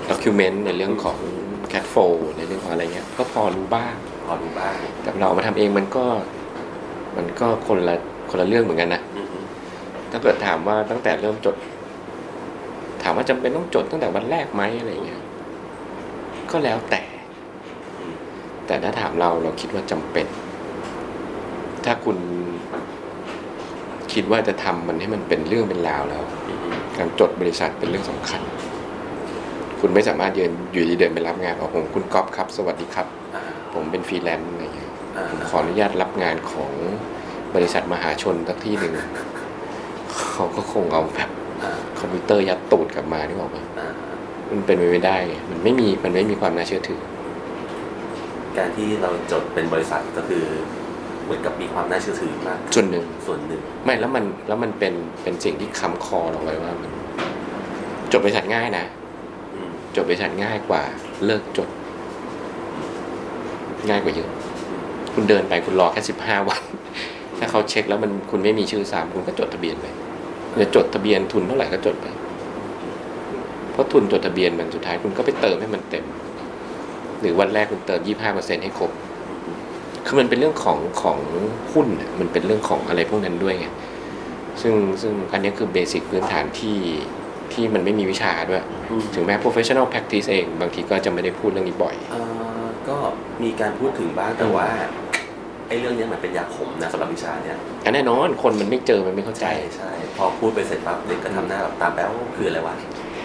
[0.10, 1.18] ด็อกิวเมนต์ในเรื่องของ
[1.70, 1.96] แคทโฟ
[2.38, 3.94] ในเรื่องของอะไรเงี้ยก็พอรู้บ้าง
[4.26, 6.06] พอรู้บ้าง แต่เราเอามาทำเองมันก็
[7.18, 7.96] มันก็คนละ
[8.30, 9.44] คนละเรื่องเหมือนกันนะ อืม
[10.12, 11.56] ถ้าเกิดถามว่าตั้งแต่เริ่มจด
[13.04, 15.22] ถามว่าจำเป็นต้องจดตั้งแต่วันแรกไหมอะไรเงี้ย
[16.52, 17.02] ก็แล้วแต่
[18.00, 18.16] อืม
[18.68, 20.26] แต่ถ้าถามเราเราคิดว่าจำเป็น
[21.86, 22.18] ถ้าคุณ
[24.14, 28.42] คิดว่าจะทำมันให้มันเป็นเรื่องเป็นราวแล้ว อืมอืมการจดบริษัทเป็นเรื่องสำคัญ
[29.88, 36.72] คุณไม่สามารถยืนอยู่ดีเดินไปรับงานบอกผมคุณก๊อฟครับสวัสดีครับอ่าผมเป็นฟรีแลนซ์อะไรเงี้ยอ่าผมขออนุญาตรับงานของ
[37.56, 38.94] บริษัทมหาชนสักที่หนึ่ง
[40.32, 41.30] เขาก็คงเอาแบบ
[41.64, 43.88] อ่าคอมพิวเตอร์ยัดตูดกลับมานี่บอกว่าอ่า
[44.52, 47.02] มันเป็นไปไม่ได้ไงมันไม่มีมันไม่มีความน่าเชื่อถือ
[48.58, 50.44] การที่เราจดเป็นบริษัทก็คือ
[51.24, 56.92] เหมือนกับมีความน่าเชื่อถือมากส่วนหนึ่งส่วนหนึ่ง ไม่แล้วมันแล้วมันเป็นเป็นสิ่งที่ค้ำคอเราไว้ว่ามัน
[58.12, 59.05] จดบริษัทง่ายนะอืม
[59.96, 60.82] จดบริษัทง่ายกว่า
[61.26, 61.70] เลิกจด
[63.90, 64.30] ง่ายกว่าเยอะ
[65.14, 66.62] คุณเดินไปคุณรอแค่สิบห้าวัน
[67.40, 69.86] ถ้าเขาเช็คแล้วมันคุณไม่มีชื่อสามคุณก็จดทะเบียนไป
[70.62, 72.08] จะจดทะเบียนทุนเท่าไหร่ก็จดไป
[73.72, 76.06] เพราะทุนจดทะเบียนมันสุดท้ายคุณก็ไปเติมให้มันเต็ม
[77.22, 78.92] หรือวันแรกคุณเติมยี่ห้าเปอร์เซ็นให้ครบ
[80.06, 81.20] คือมันเป็นเรื่องของของ
[81.74, 81.88] หุ้น
[82.20, 83.68] มันเป็นเรื่องของอะไรพวกนั้นด้วยไง
[84.62, 86.78] ซึ่งซึ่งอันนี้คือเบสิกพื้นฐานที่
[87.56, 92.22] ที่มันไม่มีวิชาด้วยอืมถึงแม้ professional practice เอง บางทีก็จะไม่ได้พูดเรื่องนี้บ่อยเอ่
[92.62, 92.98] อก็
[93.44, 94.68] มีการพูดถึงบ้างแต่ว่า
[95.68, 102.76] ไอ้เรื่องเนี้ยมันเป็นยาขมนะสำหรับวิชาเนี้ยอันแน่นอนคนมันไม่เจอมันไม่เข้าใจใช่ใช่พอพูดไปเสร็จปั๊บเด็กก็ทำหน้าแบบตามแป๊วคืออะไรวะ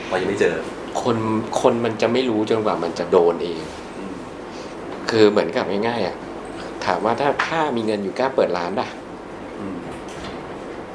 [0.09, 0.55] พอยังไม่เจอ
[1.03, 1.17] คน
[1.61, 3.61] คนมันจะไม่รู้จนกว่ามันจะโดนเอง
[3.99, 4.15] อืม
[5.11, 6.17] คือเหมือนกับง่ายๆอะ
[6.85, 8.87] ถามว่าถ้าถ้ามีเงินอยู่กล้าเปิดร้านป่ะ
[9.61, 9.77] อืม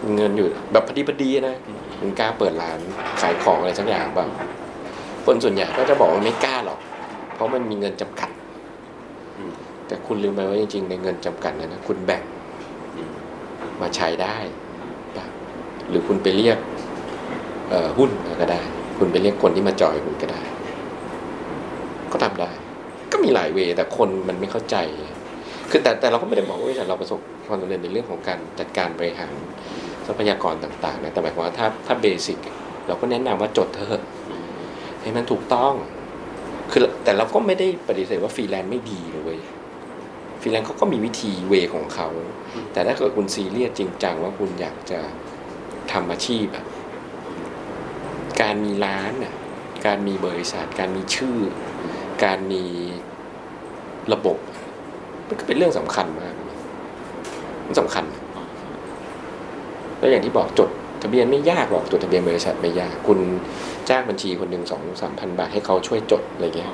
[0.03, 1.55] มีเงินอยู่แบบพอดีพอดีนะ
[2.06, 2.80] อืมมึงกล้าเปิดร้าน
[3.22, 4.30] ขายของอะไรสักอย่างแบ้าง
[5.26, 6.80] คนส่วนใหญ่ก็จะบอกว่าไม่กล้าหรอก
[7.36, 8.30] เพราะมันมีเงินจำกัด
[9.88, 12.23] แต่คุณลืมไปว่าจริงๆ ในเงินจำกัดนั้นนะคุณแบ่ง
[13.82, 14.36] มาใช้ได้
[15.90, 16.57] หรือคุณไปเรียก
[17.98, 18.10] หุ้น
[18.41, 18.61] ก็ได้
[18.98, 20.41] คุณไปเรียกคนที่มาจอยคุณก็ได้
[22.11, 22.52] ก็ทำได้
[23.11, 24.76] ก็มีหลาย way แต่คนมันไม่เข้าใจ
[25.69, 29.34] คือแต่แต่เราก็ไม่ได้บอกว่าเราประสบความสำเร็จในเรื่องของการจัดการบริหาร
[30.07, 32.38] ทรัพยากรต่างๆนะแต่หมายความว่าถ้าถ้า basic
[32.88, 34.02] เราก็แนะนำว่าจดเถอะ
[35.02, 35.73] ให้มันถูกต้อง
[36.72, 39.38] คือแต่เราก็ไม่ได้ปฏิเสธว่าฟรีแลนซ์ไม่ดีเลย
[40.41, 42.07] ฟรีแลนซ์เขาก็มีวิธี way ของเขา
[42.73, 44.99] แต่ถ้าเกิดคุณซีเรียสจริงจังว่าคุณอยากจะ
[45.91, 46.65] ทำอาชีพอะ
[48.41, 49.34] การมีร้านน่ะ
[49.86, 51.38] การมีบริษัท การมีชื่อ
[52.23, 52.64] การมี
[54.14, 54.38] ระบบ
[55.27, 56.34] มันก็เป็นเรื่องสำคัญมาก
[57.65, 58.06] มันสำคัญ
[60.06, 60.69] แล้วอย่างที่บอกจด
[61.03, 63.19] ทะเบียนไม่ยากหรอกจดทะเบียนบริษัทไม่ยาก คุณ
[63.90, 66.72] จ้างบัญชีคนหนึ่งสองสามพันบาทให้เขาช่วยจดอะไรเงี้ย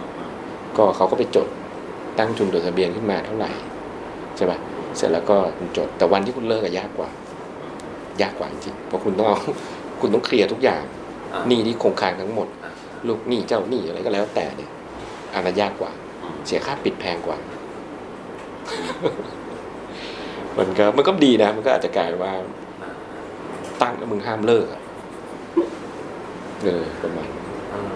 [0.77, 1.47] ก็เขาก็ไปจด
[2.19, 3.49] ตั้งทุนจดทะเบียนขึ้นมาเท่าไหร่
[4.35, 4.57] ใช่ปะ
[4.97, 7.09] เสร็จแล้วก็คุณจดแต่วันที่คุณเลิกอะยากกว่า
[8.21, 9.37] ยากกว่าจริงเพราะคุณต้องเอา
[10.01, 10.81] คุณต้องเคลียร์ทุกอย่าง
[11.33, 12.71] อ่าหนี้ที่คงค้างทั้งหมดอ่า
[13.07, 14.71] ลูกหนี้เจ้าหนี้อะไรก็แล้วแต่เนี่ย
[15.33, 15.91] อันนั้นยากกว่า
[16.23, 17.37] อืมเสียค่าปิดแพงกว่า
[20.57, 22.60] มันก็มันก็ดีนะ มันก็อาจจะกลายว่าอ่า
[23.81, 24.81] ตั้งแล้วมึงห้ามเลิกอะ
[26.63, 27.27] เออประมาณ
[27.71, 27.93] เออ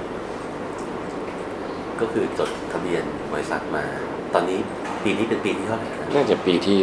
[2.00, 3.04] ก็คือจดทะเบียน
[3.34, 3.84] บริษัทมา
[4.34, 4.60] ตอนนี้
[5.04, 6.78] ปีนี้เป็นปีที่เท่าไหร่นะน่าจะปีที่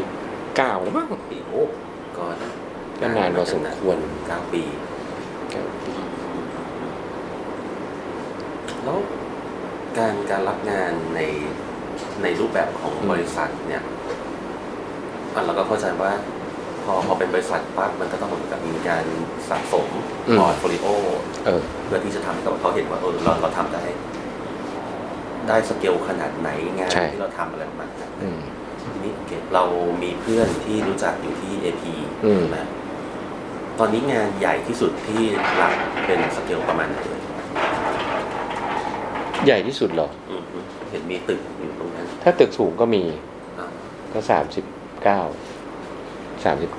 [0.57, 1.63] เก้าแล้วมั้งปีโอ้
[2.17, 2.25] ก็
[3.01, 3.97] ก็นานพอสมควร
[4.27, 4.63] เก้าปี
[5.51, 5.93] เก้าปี
[8.85, 8.99] แล้ว
[9.99, 11.21] การการรับงานใน
[12.23, 13.83] ในรูปแบบของบริษัทเนี่ย
[15.35, 16.13] อะเราก็เข้าใจว่า
[16.85, 19.05] พอพอเป็นบริษัทปั๊บมันก็ต้องเหมือนกับมีการ
[19.49, 19.87] สะสม
[20.39, 20.87] portfolio
[21.47, 23.85] เออ เพื่อที่จะทำให้กับเขาเห็นว่าเออเราเราทำได้
[25.49, 26.49] ได้สเกลขนาดไหน
[26.79, 28.41] งานใช่ ที่เราทำอะไรประมาณนั้น อืม
[28.93, 29.65] ทีนี้โอเคเรา
[30.03, 31.85] มีเพื่อนที่รู้จักอยู่ที่ AP
[32.25, 32.59] อืมใช่ไหม
[33.79, 35.23] ตอนนี้งานใหญ่ที่สุดที่
[35.61, 35.73] รับ
[36.07, 37.23] เป็นสเกลประมาณไหนเลย
[39.47, 40.43] ใหญ่ที่สุดเหรอ อืม
[40.91, 43.03] เห็นมีตึกอยู่ตรงนั้นถ้าตึกสูงก็มี
[43.59, 43.67] อ่า
[44.13, 44.65] ก็สามสิบ
[45.05, 45.21] เก้า
[46.45, 46.71] สามสิบ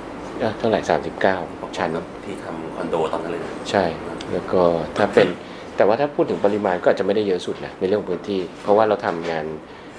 [0.58, 1.36] เท่าไหร่สามสิบเก้า
[1.78, 1.90] ชั้น
[2.24, 3.84] ที่ทำคอนโดตอนนั้นเลยนะใช่
[4.32, 4.62] แล้วก็
[4.96, 5.28] ถ้าเป็น
[5.76, 9.44] แต่ว่าถ้าพูดถึงปริมาณก็อาจจะไม่ได้เยอะสุดนะในเรื่องพื้นที่ เพราะว่าเราทำงาน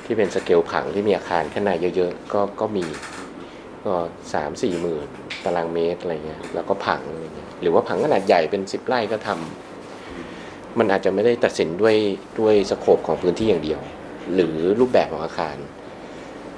[0.06, 2.86] ที่เป็นสเกลผังที่มีอาคารข้างในเยอะๆก็ก็มี
[3.86, 3.94] ก็
[4.34, 5.08] สามสี่หมื่น
[5.44, 11.96] ตารางเมตรอะไรเงี้ยแล้วก็ผังอะไรเงี้ยหรือว่าผังขนาดใหญ่เป็นสิบไร่ก็ทำมันอาจจะไม่ได้ตัดสินด้วย
[12.40, 13.80] ด้วยสโคปของพื้นที่อย่างเดียว
[14.34, 15.58] หรือรูปแบบของอาคาร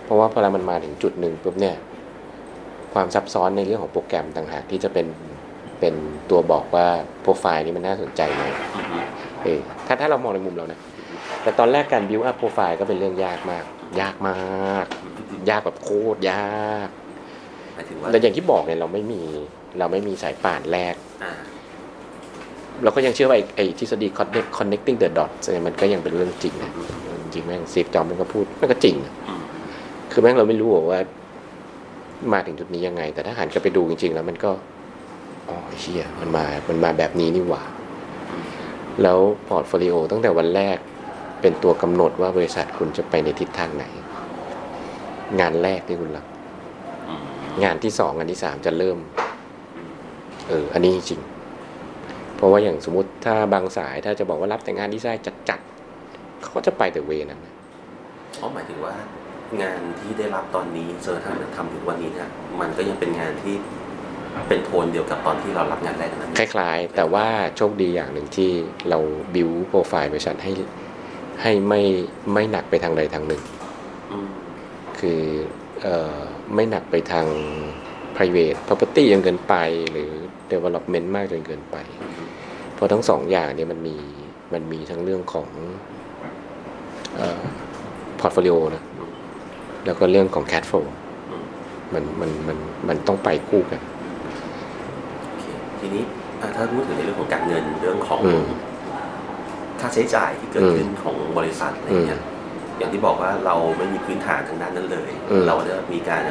[0.06, 1.76] เพราะว่าพอมันมาถึงจุดหนึ่งปุ๊บเนี่ย
[2.98, 5.08] ความซับซ้อนในเรื่องของโปรแกรมต่างหากที่จะเป็น
[5.80, 5.94] เป็น
[6.30, 6.88] ตัวบอกว่า
[7.22, 8.44] โปรไฟล์นี้มันน่าสนใจไหม
[8.76, 9.06] อืม
[9.44, 10.80] เออถ้าถ้าเรามองในมุมเรานะ
[11.44, 13.64] แต่ตอนแรกการ build up profile ก็เป็นเรื่องยากมาก
[14.02, 14.86] ยากมาก
[15.50, 16.90] ยากแบบโคตรยาก
[17.76, 19.22] หมายถึงว่าแต่อย่างที่บอกเนี่ยเราไม่มี
[19.80, 21.34] เราไม่มีสายป่านแรกอ่า
[22.84, 26.72] เราก็ยังเชื่อว่าไอ้ไอ้ทฤษฎี connect connecting the dots เนี่ยมันก็ยังเป็นเรื่องจริงนะ
[27.22, 29.42] จริงๆแม่งซีฟจอมมันก็พูดมันก็จริงนะอืม
[30.12, 31.00] คือแม่งเราไม่รู้หรอกว่า
[32.34, 34.52] มาถึงจุดนี้ยังไง แต่ถ้าหันกลับไปดูจริง ๆ แล้วมันก็
[35.48, 37.64] อ๋อเชี่ยมันมา มันมาแบบนี้นี่หว่า
[39.04, 40.78] แล้ว portfolio ตั้งแต่วันแรก
[41.42, 43.86] เป็นตัวกำหนดว่าบริษัทคุณจะไปในทิศทางไหน
[45.40, 46.26] งานแรกที่คุณรับ
[47.64, 48.98] งานที่สองงานที่สามจะเริ่ม
[50.48, 51.22] เออ อันนี้จริง
[52.36, 57.40] เพราะว่าอย่างสมมติถ้าบางสายถ้าจะบอกว่ารับแต่งานดีไซน์จัดๆเขาก็จะไปแต่ way นั้น
[58.42, 58.94] อ๋อหมายถึงว่า
[59.62, 62.30] งานที่ได้รับตอนนี้เจอทำทำถึงวันนี้เนี่ย
[62.60, 63.56] มันก็ยังเป็นงานที่
[64.48, 68.52] เป็นโทนเดียวกับตอนที่เรารับงานแรกนั้นคล้ายๆ แต่ว่าโชคดีอย่างหนึ่งที่
[68.90, 69.00] เรา
[69.36, 70.52] บิวโปรไฟล์บริษัทให้
[71.42, 71.82] ให้ไม่
[72.34, 73.42] ไม่หนักไปทางใดทางหนึ่ง
[74.12, 74.30] อืม
[75.00, 75.22] คือ
[75.84, 76.18] เอ่อ
[76.56, 77.26] ไม่หนักไปทาง
[78.16, 79.56] private property จนเกินไป
[79.92, 80.12] หรือ
[80.52, 81.78] development มากจนเกินไป
[82.74, 83.98] เพราะทั้งสองอย่างเนี่ยมันมี
[84.54, 85.50] มันมีทั้งเรื่องของ
[87.18, 87.42] เอ่อ
[88.20, 88.84] portfolio นะ
[89.88, 90.86] แล้วก็เรื่องของ cash flow
[91.30, 91.44] อืม
[91.94, 92.58] มันมันมัน
[92.88, 93.80] มันต้องไปคู่กัน
[95.26, 95.46] โอเค
[95.80, 96.04] ทีนี้
[96.42, 98.44] อะถ้าพูดถึงในเรื่องของการเงินเรื่องของอืม
[99.80, 102.22] ค่าใช้จ่ายที่เกิดอืมขึ้นของบริษัทอะไรเงี้ย
[102.78, 106.22] อย่างที่บอกว่าเราไม่มีพื้นฐานทางด้านนั้นเลยอืมเราจะมีการ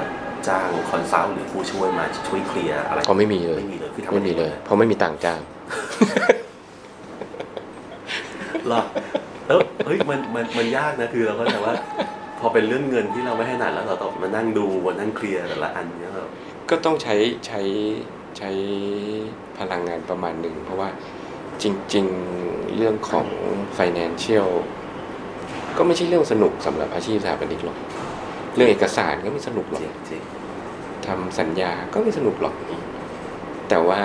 [0.49, 5.41] จ้าง consult หรือผู้ช่วยมาช่วย clear อะไรเขาไม่มีเลยไม่มีเลยคือทำไม่มีเลย เพราะไม่มีตังค์จ้าง
[8.69, 8.83] หรอ
[9.47, 11.73] แล้วเฮ้ยมันมันมันยากนะคือเราก็แต่ว่า
[12.39, 16.27] พอเป็นเรื่องเงินที่เราไม่ถนัดแล้วเราต้องมานั่งดูมานั่งเคลียร์แต่ละอันเนี่ยเรา
[16.71, 17.15] ก็ต้องใช้
[17.47, 17.61] ใช้
[18.39, 18.51] ใช้
[19.59, 20.89] พลังงานประมาณหนึ่ง เพราะว่า
[21.63, 21.65] จ
[21.95, 22.07] ริง
[22.41, 23.27] ๆเรื่องของ
[23.79, 24.49] financial
[25.77, 27.79] ก็ไม่ใช่เรื่องสนุกสำหรับอาชีพสถาปนิกหรอก
[28.55, 30.23] เรื่องเอกสารก็ไม่สนุกหรอกจริงจริง
[31.07, 32.55] ทำสัญญาก็ไม่สนุกหรอก
[33.69, 34.03] แต่ว่า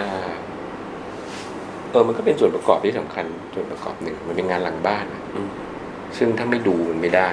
[1.92, 5.50] เออมันก็เป็นส่วนประกอบที่สำคัญส่วนประกอบหนึ่ง มันเป็นงานหลังบ้านอะอืม
[6.18, 7.30] ซึ่งถ้าไม่ดูมันไม่ได้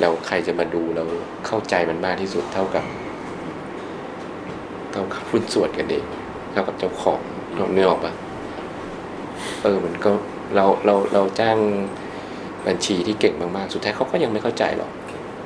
[0.00, 1.06] แล้วใครจะมาดูแล้ว
[1.46, 2.84] เข้าใจมันมากที่สุดเท่ากับ
[4.92, 6.04] เท่ากับหุ้นส่วนกันเอง
[6.52, 7.20] เท่ากับเจ้าของ
[7.56, 8.12] เราเนื้อออกปะ
[9.62, 10.12] เออมันก็
[10.54, 11.58] เราเราเราจ้าง
[12.66, 14.90] บัญชีที่เก่งมากๆ สุดท้ายเขาก็ยังไม่เข้าใจหรอก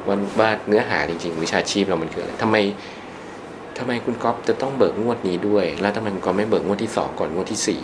[0.06, 2.56] ว่าว่าเนื้อหาจริงๆ วิชาชีพเรามันคืออะไรทำไม
[3.78, 7.81] ทำไมคุณก๊อฟจะต้องเบิกงวดนี้ด้วย แล้วทำไมคุณก๊อฟไม่เบิกงวดที่สองก่อนงวดที่สี่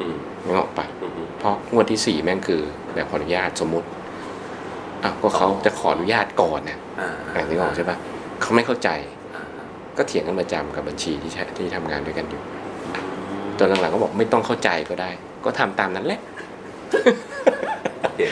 [0.00, 2.62] อืมนึกออกปะอืมอืมเพราะงวดที่สี่แม่งคือ
[2.94, 3.88] แบบขออนุญาตสมมติ
[5.04, 7.96] อะก็เขาจะขออนุญาตก่อนนะอ่าอ่านึกออกใช่ปะ
[8.40, 8.88] เขาไม่เข้าใจ
[9.34, 9.64] อ่าอ่า
[9.98, 12.40] ก็เถียงกันประจำกับบัญชีที่ใช้ที่ทำงานด้วยกันอยู่
[13.30, 15.10] อืมตอนหลังๆก็บอกไม่ต้องเข้าใจก็ได้
[15.44, 16.20] ก็ทำตามนั้นแหละ
[18.16, 18.30] เดี๋ยว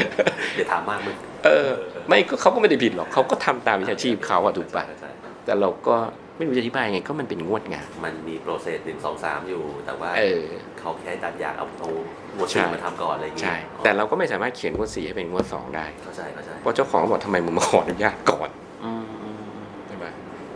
[0.55, 1.69] เดี๋ยวถามมากมึงเออ
[2.09, 5.11] ไม่ก็เขาก็ไม่ได้ผิดหรอกเขาก็ทำตามวิชาชีพเขาอะถูกปะใช่ใช่
[5.45, 5.97] แต่เราก็
[6.41, 10.43] ไม่รู้จะอธิบายยังไงก็มันเป็นงวดงานมันมี process หนึ่งสองสามอยู่ แต่ว่าเออ
[10.79, 11.89] เขาแค่ดันอยากเอาเอา
[12.37, 18.49] งวดใช่สี่มาทำก่อนอะไรอย่างเงี้ยใช่แต่เราก็ไม่สามารถเขียนงวดสี่ให้เป็นงวดสองได้ เข้าใจเข้าใจเพราะเจ้าของบอกทำไมมึงมาขออนุญาตก่อน
[18.85, 19.43] อืมอืม
[19.87, 20.07] ใช่ไหม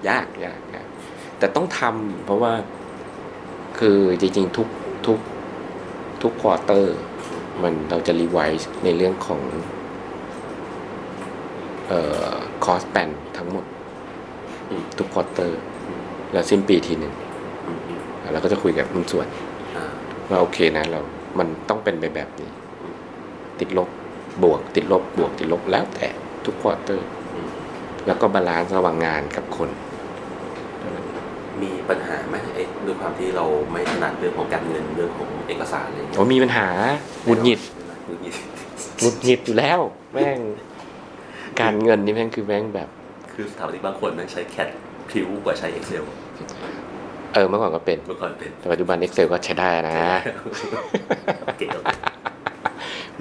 [0.08, 0.86] ยากยากยาก
[1.38, 2.52] แต่ต้องทำเพราะว่า
[3.78, 4.68] คือจริงๆทุก
[5.06, 5.18] ทุก
[6.22, 6.96] ทุก quarter
[7.62, 9.40] มันเราจะ revise ในเรื่องของ
[11.88, 12.00] เอ่
[12.30, 13.64] อ cost plan ทั้งหมด
[14.70, 15.60] อืมทุก quarter
[16.34, 17.12] แล้วสิ้นปีทีหนึ่ง
[17.66, 18.00] อืมอืม
[18.32, 19.26] เราก็จะคุยกับหุ้นส่วน
[19.76, 19.84] อ่า
[20.30, 21.00] ว่าโอเคนะเรา
[21.38, 22.48] มันต้องเป็นไปแบบนี้
[23.60, 23.88] ติดลบ
[24.42, 26.06] บวก ติดลบบวกติดลบแล้วแต่
[26.44, 27.48] ทุก quarter อืม
[28.06, 29.70] แล้วก็ balance ระหว่างงานกับคน
[31.62, 36.68] มีปัญหาไหมเอ๊ะด้วยความที่เราไม่ถนัดเรื่องของการเงินเรื่องของเอกสารอะไรอย่างเงี้ยโอ้มีปัญหา
[37.24, 37.60] หงุดหงิด
[38.06, 38.34] หงุดหงิด
[39.00, 39.80] หงุดหงิดอยู่แล้ว
[40.12, 40.38] แม่ง
[41.60, 42.88] การเงินนี่แม่งคือแม่งแบบ
[43.32, 44.68] คือสถาปนิกบางคนแม่งใช้แคด
[45.08, 46.04] พริ้วกว่าใช้ Excel
[47.34, 49.98] เออเมื่อก่อนก็เป็น เมื่อก่อนเป็น แต่ปัจจุบัน Excel ก็ใช้ได้นะ
[51.58, 51.66] เก๋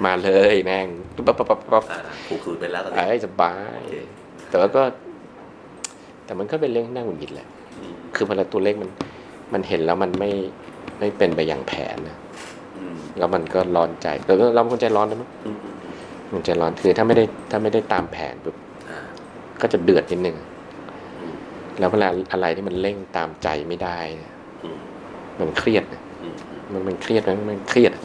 [0.04, 3.94] มาเลยแม่งปั๊บปั๊บปั๊บปั๊บอ่าผูกสูตรเป็นแล้วตอนนี้ไอ้สบายโอเค
[4.50, 4.82] แต่ว่าก็
[6.24, 7.46] แต่มันก็เป็นเรื่องที่น่าหงุดหงิดแหละ
[7.78, 8.90] อืมคือพอเราตัวเลขมัน
[9.52, 10.30] มันเห็นแล้วมันไม่
[10.98, 12.16] ไม่เป็นไปอย่างแผนนะ
[12.78, 15.94] อืมแล้วมันก็ร้อนใจแต่เราเป็นคนใจร้อนนะมั้งอืมอืมอืม
[16.32, 18.56] มันใจร้อน คือถ้าไม่ได้ ถ้าไม่ได้ตามแผนปุ๊บ
[18.90, 18.98] อ่า
[19.60, 20.53] ก็จะเดือดนิดนึงอืม
[21.78, 24.34] แล้วเวลาอะไรที่มันเร่งตามใจไม่ได้เนี่ย
[24.64, 24.78] อืม
[25.40, 26.34] มันเครียดนะอืม
[26.72, 28.04] มันมันเครียดนะมันเครียดอะ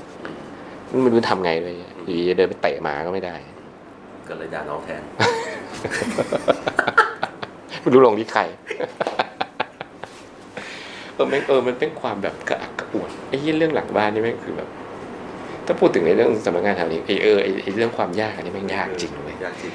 [0.91, 3.35] มันไม่รู้ทำไงเลยอยู่ดีจะเดินไปเตะหมาก็ไม่ได้
[4.29, 5.01] ก็เลยด่าน้องแทน
[7.81, 8.41] ไม่รู้ลงที่ใคร
[11.13, 14.69] เออแม่งเออมันเป็นความแบบกระอักกระอ่วนไอ้ยี่เรื่องหลังบ้านนี่แม่งคือแบบ
[15.65, 19.73] ถ้าพูดถึงในเรื่องสำนักงานแถวนี้ไอ้เออไอ้ไอ้เรื่องความยากอันนี้แม่งยากจริงเลยยากจริง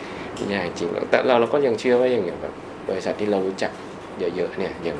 [0.54, 2.54] ยากจริงแต่เราเราก็ยังเชื่อว่าอย่างอย่างแบบ
[2.88, 3.72] บริษัทที่เรารู้จัก
[4.18, 4.98] เยอะๆเนี่ยอย่าง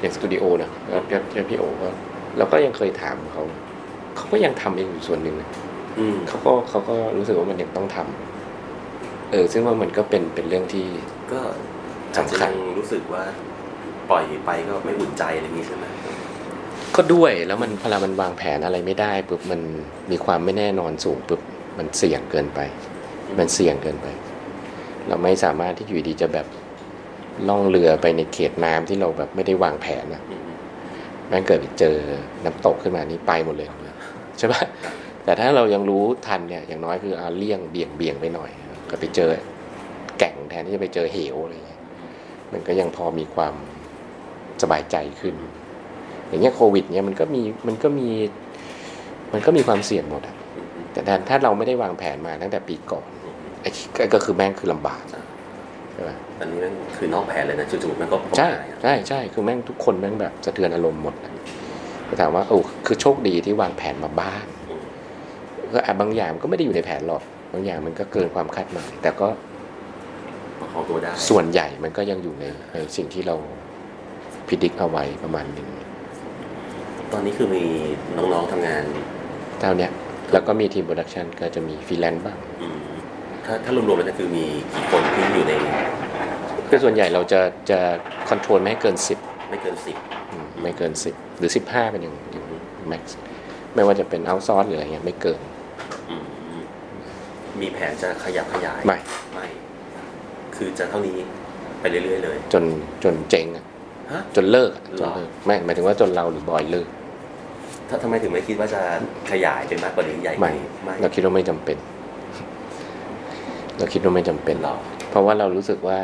[0.00, 1.88] อย่างสตูดิโอนะแล้วแล้วแล้วพี่โอก็
[2.38, 3.44] เราก็ยังเคยถามเขา
[4.16, 5.48] เขาก็ยังทำเองอยู่ส่วนหนึ่งนะ
[5.98, 10.86] อืมเขาก็เขาก็รู้สึกว่ามันยังต้องทำเออ ซึ่งว่ามันก็เป็นเป็นเรื่องที่
[11.32, 11.40] ก็
[12.14, 13.22] อาจจะสำคัญยังรู้สึกว่า
[14.10, 15.84] ปล่อยไปก็ไม่อุ่นใจอะไรอย่างนี้ใช่ไหม
[16.96, 19.60] ก็ด้วยแล้วมันพอเรามันวางแผนอะไรไม่ได้ปุ๊บมัน
[20.10, 21.40] มีความไม่แน่นอนสูงปุ๊บ
[21.78, 22.60] มันเสี่ยงเกินไป
[23.38, 24.06] มันเสี่ยงเกินไป
[25.08, 26.46] เราไม่สามารถที่อยู่ดีจะแบบ
[27.48, 30.42] ล่องเรือไปในเขตน้ำที่เราแบบไม่ได้วางแผนนะอืม
[31.28, 31.96] แม่งเกิดไปเจอ
[32.44, 33.68] น้ำตกขึ้นมานี่ไปหมดเลย
[34.38, 34.62] ใช่ปะ
[35.24, 38.50] แต่ถ้าเรายังรู้ทันเนี่ยอย่างน้อยคือเอาเลี่ยงเบี่ยงเบี่ยงไปหน่อย
[38.90, 39.30] ก็ไปเจอ
[40.18, 41.80] แก่งแทนที่จะไปเจอเหวอะไรอย่างเงี้ย
[42.52, 43.54] มันก็ยังพอมีความ
[44.62, 45.34] สบายใจขึ้น
[46.28, 48.08] อย่างเงี้ยโควิดเนี่ยมันก็มีมันก็มี
[49.32, 53.06] มันก็มีความเสี่ยงหมดอะอืมอืมแต่ถ้าถ้าเราไม่ได้วางแผนมาตั้งแต่ปีก่อน
[53.66, 55.02] ไอ้ก็ก็คือแม่งคือลำบาก
[55.92, 61.32] ใช่ปะอันนี้มันคือนอกแผนเลยนะจู่ๆมันก็ใช่หายอะใช่ใช่คือแม่งทุกคนแม่งแบบสะเทือนอารมณ์หมดอะ
[62.06, 64.82] แต่ถามว่าโอ้คือโชคดีที่วางแผนมาบ้างอืม
[65.72, 67.22] ก็อะบางอย่างมันก็ไม่ได้อยู่ในแผนหรอก
[67.52, 69.28] บางอย่างมันก็เกินความคาดหมายแต่ก็
[70.60, 73.36] ประคองตัวได้ส่วนใหญ่มันก็ยังอยู่ในในสิ่งที่เรา
[74.48, 75.68] predict เอาไว้ประมาณหนึ่ง
[77.12, 77.64] ตอนนี้คือมี
[78.16, 78.82] น้องๆทำงาน
[79.60, 79.92] เท่าเนี้ย
[80.32, 82.78] แล้วก็มีทีม production ก็จะมีฟรีแลนซ์บ้างอืม
[83.46, 84.44] ถ้าถ้ารวมๆแล้วเนี่ยคือมี
[84.74, 85.52] กี่คนที่อยู่ใน
[86.68, 87.40] คือส่วนใหญ่เราจะ
[87.70, 87.78] จะ
[88.28, 89.96] คอนโทรลไม่ให้เกิน 10 ไม่เกินสิบ
[90.32, 92.44] อืมไม่เกิน 10 หรือ 15 เป็นอย่างอย่าง
[92.88, 93.16] แม็กซ์
[93.74, 95.40] ไม่ว่าจะเป็นเอาซอร์หรืออะไรเงี้ยไม่เกิน
[97.60, 98.98] มีแผนจะขยับขยายไม่
[99.34, 99.46] ไม่
[100.56, 101.16] คือจะเท่านี้
[101.80, 102.64] ไปเรื่อยๆเลย จน
[103.04, 103.64] จนเจ๊งอะ
[104.12, 106.88] ฮะจนเลิกอะหรอจนเลิกไม่หมายถึงว่าจนเราหรือบอยเลิก
[107.88, 108.80] ถ้าทำไมถึงไม่คิดว่าจะ
[109.30, 111.76] ขยายเป็นมากกว่านี้ใหญ่กไม่ว่านี้ไม่เราคิดว่าไม่จำเป็น
[113.78, 114.74] เราคิดว่าไม่จำเป็นหรอ
[115.10, 115.98] เพราะว่าเรารู้สึกว่า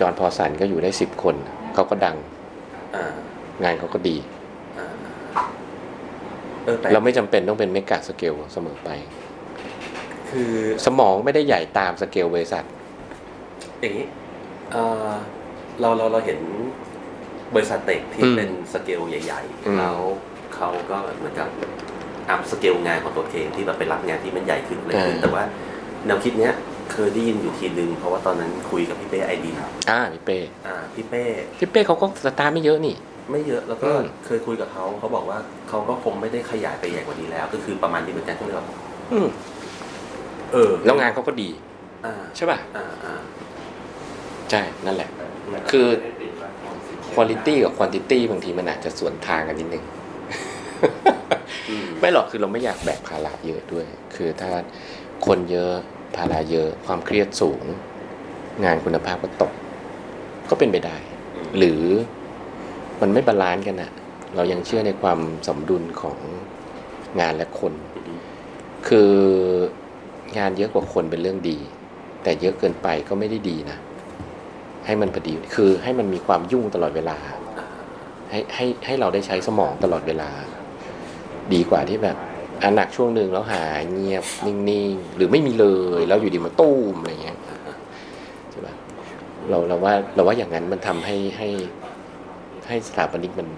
[0.00, 1.36] John Pawson ก็อยู่ได้สิบคน
[1.74, 2.16] เขาก็ดัง
[2.94, 3.04] อ่า
[3.62, 4.16] งานเขาก็ดี
[4.78, 4.86] อ่า
[6.64, 8.90] เออแปลกเราไม่จำเป็นต้องเป็น mega scale เสมอไป
[10.30, 10.52] คือ
[10.86, 12.64] สมองไม่ได้ใหญ่ตามสเกลบริษัท
[13.80, 14.06] อย่างนี้
[14.72, 15.10] เอ่อ
[15.80, 16.40] เราเราเราเห็น
[17.54, 19.98] บริษัท tech ที่อืมเป็นสเกลใหญ่อืมๆแล้ว
[20.54, 21.48] เขาก็เหมือนกับ
[22.30, 25.42] อัพสเกลงานของตัวเองที่แบบไปรับงานที่มันใหญ่ขึ้นเลยขึ้นแต่ว่า
[26.06, 26.54] แนวคิดเนี้ย
[26.92, 29.50] เคยได้ยินอยู่ทีนึง เพราะว่าตอนนั้นคุยกับพี่เป้ไอดี
[29.90, 31.24] อ่าพี่เป้อ่าพี่เป้
[31.58, 32.96] พี่เป้เขาก็สตาร์ทไม่เยอะนี่
[33.30, 35.38] ไม่เยอะแล้วก็อืมเคยคุยกับเขาเขาบอกว่า
[35.68, 38.66] เขาก็คงไม่ได้ขยายไปใหญ่กว่านี้แล้ว ก็คือประมาณนี้เหมือนกันก็เลยแบบ
[39.12, 39.28] อืม
[40.52, 41.50] เออ แล้วงานเขาก็ดี
[42.06, 43.14] อ่าใช่ป่ะอ่าอ่า
[44.50, 45.08] ใช่นั่นแหละ
[45.70, 45.86] คือ
[47.14, 49.84] quality กับ quantity บางทีมันอาจจะสวนทางกันนิดนึง
[51.70, 54.50] อืมไม่หรอกคือเราไม่อยากแบกภาระเยอะด้วย คือถ้า
[55.26, 55.74] คนเยอะ
[56.14, 57.62] ภาระเยอะความเครียดสูง
[58.64, 59.52] งานคุณภาพก็ตก
[60.50, 60.96] ก็เป็นไปได้
[61.58, 61.82] หรือ
[63.00, 63.90] มันไม่ balance กันอะ
[64.36, 66.18] เรายังเชื่อในความสมดุลของ
[67.20, 67.74] งานและคน
[68.88, 69.12] คือ
[70.38, 71.58] งานเยอะกว่าคนเป็นเรื่องดี
[72.22, 73.78] แต่เยอะเกินไปก็ไม่ได้ดีนะ
[74.86, 77.16] ให้มันพอดีคือให้มันมีความยุ่งตลอดเวลา
[78.30, 80.30] ให้ให้ให้เราได้ใช้สมองตลอดเวลา
[81.52, 82.16] ดีกว่าที่แบบ
[82.62, 84.56] อันหนักช่วงหนึ่งแล้วหายเงียบนิ่
[84.90, 85.66] งๆ หรือไม่มีเล
[85.98, 87.38] ยแล้วอยู่ดีมาตุ้มอะไรเงี้ย
[88.50, 88.74] ใช่ปะ
[89.50, 91.48] เราเราว่าเราว่าอย่างนั้นมันทำให้ให้
[92.68, 93.48] ให้สถาปนิกมัน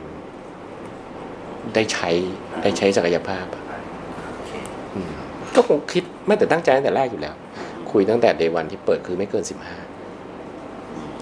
[1.74, 2.10] ได้ใช้
[2.62, 3.62] ได้ใช้ศักยภาพอะ
[4.34, 4.52] โอเค
[4.94, 5.10] อืม
[5.54, 7.34] ก็คงคิดไม่แต่ตั้งใจตั้งแต่แรกอยู่แล้ว
[7.90, 9.76] คุยตั้งแต่เดวันที่เปิดคือไม่เกินสิบห้า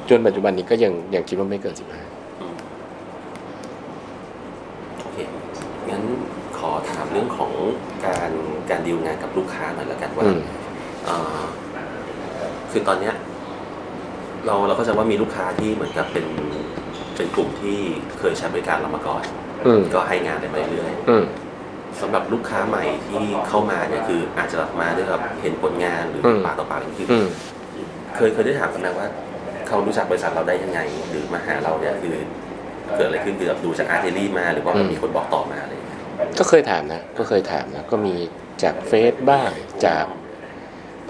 [0.09, 2.03] จนปัจจุบันนี้ก็ยังยังคิดว่าไม่เกินสิบห้า
[2.41, 2.57] อืม
[4.99, 5.19] โอเค
[5.91, 6.03] งั้น
[6.59, 7.53] ขอถามเรื่องของ
[8.07, 8.31] การ
[8.71, 10.39] การดีลงานกับลูกค้าหน่อยแล้วกันว่าอืม
[11.05, 11.41] เอ่อ
[12.71, 13.15] คือตอนเนี้ย
[14.47, 16.27] เราเราก็จะว่ามีลูกค้าที่เหมือนกับเป็น
[17.17, 17.79] เป็นกลุ่มที่
[18.19, 19.23] เคยใช้บริการเรามาก่อน
[19.67, 27.27] อืม ก็ให้งานไปเรื่อยอืมๆสำหรับลูกค้าใหม่ที่เข้ามาเนี่ยคืออาจจะมาด้วยแบบเห็นผลงานหรือมปากต่อปากนี่คืออืม
[28.17, 29.07] เคยเคยได้ถามกันไหมว่า
[29.69, 30.81] เขารู้จักบริษัทเราได้ยังไง
[31.11, 32.15] หรือมาหาเราเนี่ยคือ
[32.97, 35.86] เกิดอะไรขึ้นคือแบบดูจากอาร์เทลี่มาหรือว่ามันมีคนบอกต่อมาอะไรอย่างเงี้ย
[36.39, 38.15] ก็เคยถามนะ ก็เคยถามนะ ก็มี
[38.63, 39.51] จากเฟซบ้าง
[39.87, 40.05] จาก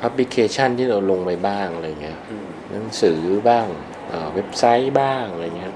[0.00, 3.66] พับลิเคชันที่เราลงไปบ้างอะไรเงี้ยอืมหนังสือบ้าง
[4.08, 5.72] เอ่อเว็บไซต์บ้างอะไรเงี้ย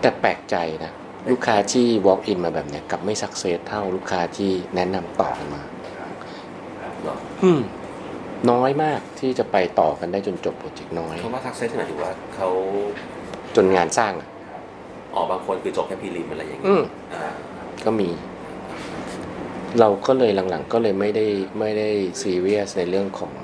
[0.00, 0.92] แต่แปลกใจนะ
[1.30, 5.62] ลูกค้าที่ walk in มาแบบเนี้ยกลับไม่ success เท่าลูกค้าที่แนะนำต่อกันมา
[7.02, 7.60] เหรออืม
[8.50, 12.48] น้อยมากที่จะไปต่อกันได้จนจบโปรเจกต์น้อยเพราะว่า success หมายถึงว่าเขา
[13.56, 14.28] จนงานสร้างอะ
[15.14, 16.84] ออกบางคนคือจบแค่ prelim อะไรอย่างอืเงี้ยม
[17.14, 17.32] อ่า
[17.84, 18.08] ก็มี
[19.80, 21.26] เราก็เลยหลังๆ ก็เลยไม่ได้
[21.58, 21.88] ไม่ได้
[22.22, 23.34] ซีเรียสในเรื่องของ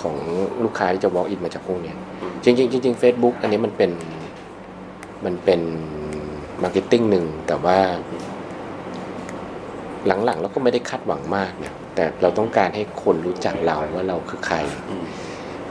[0.00, 0.16] ของ
[0.64, 3.90] ลูกค้าที่จะ walk in มาจากพวกเนี้ยอืมจริงๆจริงๆ Facebook อันนี้มันเป็น
[5.24, 5.60] มันเป็น
[6.62, 7.78] marketing หนึ่งแต่ว่า
[10.06, 14.56] หลังๆ เราก็ไม่ได้คาดหวังมากเนี่ยแต่เราต้องการให้คนรู้จักเราว่าเราคือใคร
[14.90, 15.04] อืม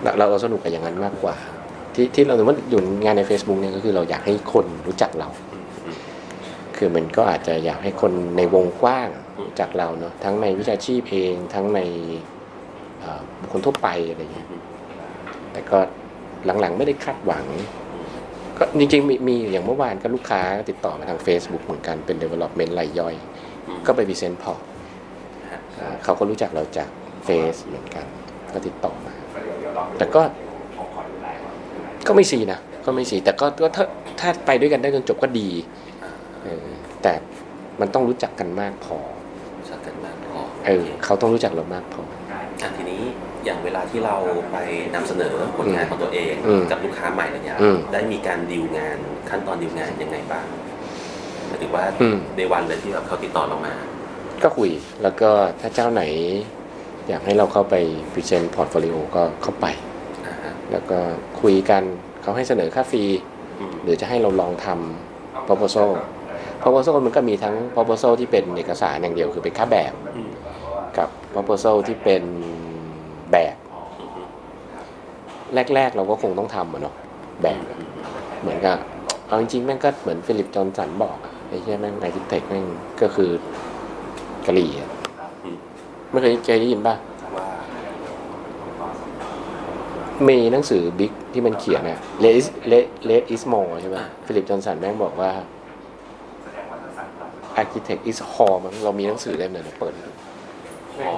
[0.03, 1.35] เราเราเราสนุกกับอย่างนั้นมากกว่า
[1.93, 5.52] ที่ที่เราสมมติอยู่งานใน Facebook เนี่ยก็คือเราอยากให้คนรู้จักเราอืมอืม
[6.85, 9.09] คือมันก็อาจจะอยากให้คนในวงกว้าง
[9.59, 11.79] จักเราเนาะทั้งในวิชาชีพเองทั้งใน
[13.39, 14.47] บุคคลทั่วไปอะไรเงี้ย
[15.51, 15.77] แต่ก็
[16.61, 17.45] หลังๆไม่ได้คาดหวัง
[18.57, 23.15] ก็จริงๆมีมีอย่างเมื่อวานก็ลูกค้าติดต่อมาทาง Facebook เหมือนกันเป็น development รายย่อย
[23.85, 24.53] ก็ไปพรีเซนต์พอ
[26.03, 26.89] เขาก็รู้จักเราจาก
[27.25, 28.05] เฟซเหมือนกัน
[28.53, 29.13] ก็ติดต่อมา
[29.97, 30.21] แต่ก็
[32.07, 33.45] ก็ไม่ซีนะ ก็ไม่ซีแต่ก็
[33.75, 33.85] ถ้า
[34.19, 35.49] ถ้าไปด้วยกันได้จนจบก็ดี
[36.43, 36.67] เออ
[37.03, 37.13] แต่
[37.81, 38.97] มันต้องรู้จักกันมากพอ
[39.69, 43.01] ชัดกันมากพอเออเขาต้องรู้จักเรามากพออะทีนี้
[43.45, 44.15] อย่างเวลาที่เรา
[44.51, 44.57] ไป
[44.95, 48.97] นำเสนอผลงานของตัวเองอืมกับลูกค้าใหม่อะไรเงี้ยอืมได้มีการดีลงาน
[49.29, 50.45] ขั้นตอนดีลงานยังไงบ้าง
[51.47, 53.73] หมายถึงว่าอืมในวันเลยที่แบบเขาติดต่อเรามา
[54.43, 54.71] ก็คุย
[55.03, 55.29] แล้วก็
[55.61, 56.03] ถ้าเจ้าไหน
[57.09, 57.75] อยากให้เราเข้าไป
[58.13, 59.65] present portfolio ก็เข้าไป
[60.27, 60.99] อ่าฮะแล้วก็
[61.41, 61.83] คุยกัน
[62.21, 63.03] เขาให้เสนอค่า fee
[63.59, 65.89] อืมหรือจะให้เราลองทำ proposal
[66.63, 70.31] proposal มันก็มีทั้ง proposal ที่เป็นเอกสารอย่างเดียวคือเป็นค่าแบบอืม
[70.97, 72.23] กับ proposal ที่เป็น
[73.31, 73.55] แบบ
[73.99, 74.27] อืมอืม
[75.75, 76.95] แรก ๆ เราก็คงต้องทำอะเนาะ
[77.43, 77.77] แบบอะ
[78.41, 78.77] เหมือนกับ
[79.27, 82.65] เอาจริงๆแม่งก็เหมือน Philip Johnson บอกอะไอ้เหี้ยแม่ง architect แม่ง
[83.01, 83.31] ก็คือ
[84.45, 84.89] กะหรี่อะ
[85.43, 85.57] อืม
[86.11, 86.95] ไม่เคยเคยได้ยินป่ะ
[87.35, 87.47] ว่า
[90.27, 95.31] มีหนังสือ BIG ที่มันเขียนอะ Less Less Less is more ใช่ป่ะ Philip Johnson แม่งบอกว่า
[97.61, 100.09] architect is whore มั้งเรามีหนังสือเล่มหนึ่งเดี๋ยวเปิดดู
[101.07, 101.15] อ๋อ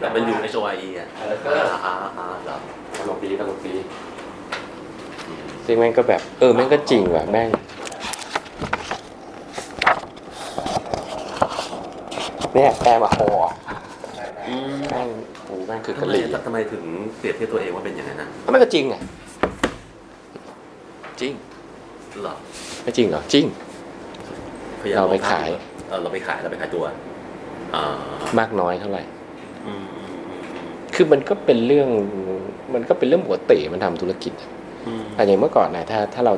[0.00, 1.08] แต่เป็นยูเอชโอไออะ
[1.46, 2.56] อ่าอ่าอ่าเหรอ
[2.98, 3.74] ตลกดีตลกดี
[5.66, 7.48] ซึ่งแม่งก็แบบ เออ แม่งก็จริงว่ะแม่ง
[12.54, 13.28] เนี่ยแปลมาฮอ
[14.48, 15.08] อืมแม่ง
[15.44, 16.84] โอ้แม่งคือทำกะไมหรี่ทำไมถึง
[17.18, 19.00] เปรียบเทียบตัวเองว่าเป็นอย่างนั้นนะแม่งก็จริงอะ
[21.20, 21.32] จริง
[22.22, 22.34] เหรอ
[22.82, 23.44] ไม่จริงเหรอจริง
[24.82, 25.48] พยยมเราไปขาย
[25.88, 26.84] เออเราไปขายเราไปขายตัว
[27.74, 27.84] อ่า
[28.38, 29.02] มากน้อยเท่าไหร่
[29.66, 30.40] อืมอืมอืม
[30.94, 31.88] คือมันก็เป็นเรื่อง
[32.74, 34.50] มันก็เป็นเรื่องปกติมันทำธุรกิจอะ
[34.86, 36.34] อืมแต่อย่างเมื่อก่อนนะถ้าถ้าเรา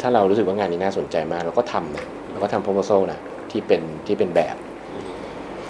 [0.00, 3.18] ถ้าเรารู้สึกว่างานนี้น่าสนใจมาก เราก็ทำนะเราก็ทำ proposal นะ
[3.50, 4.56] ที่เป็นที่เป็นแบบ
[4.92, 5.06] อืม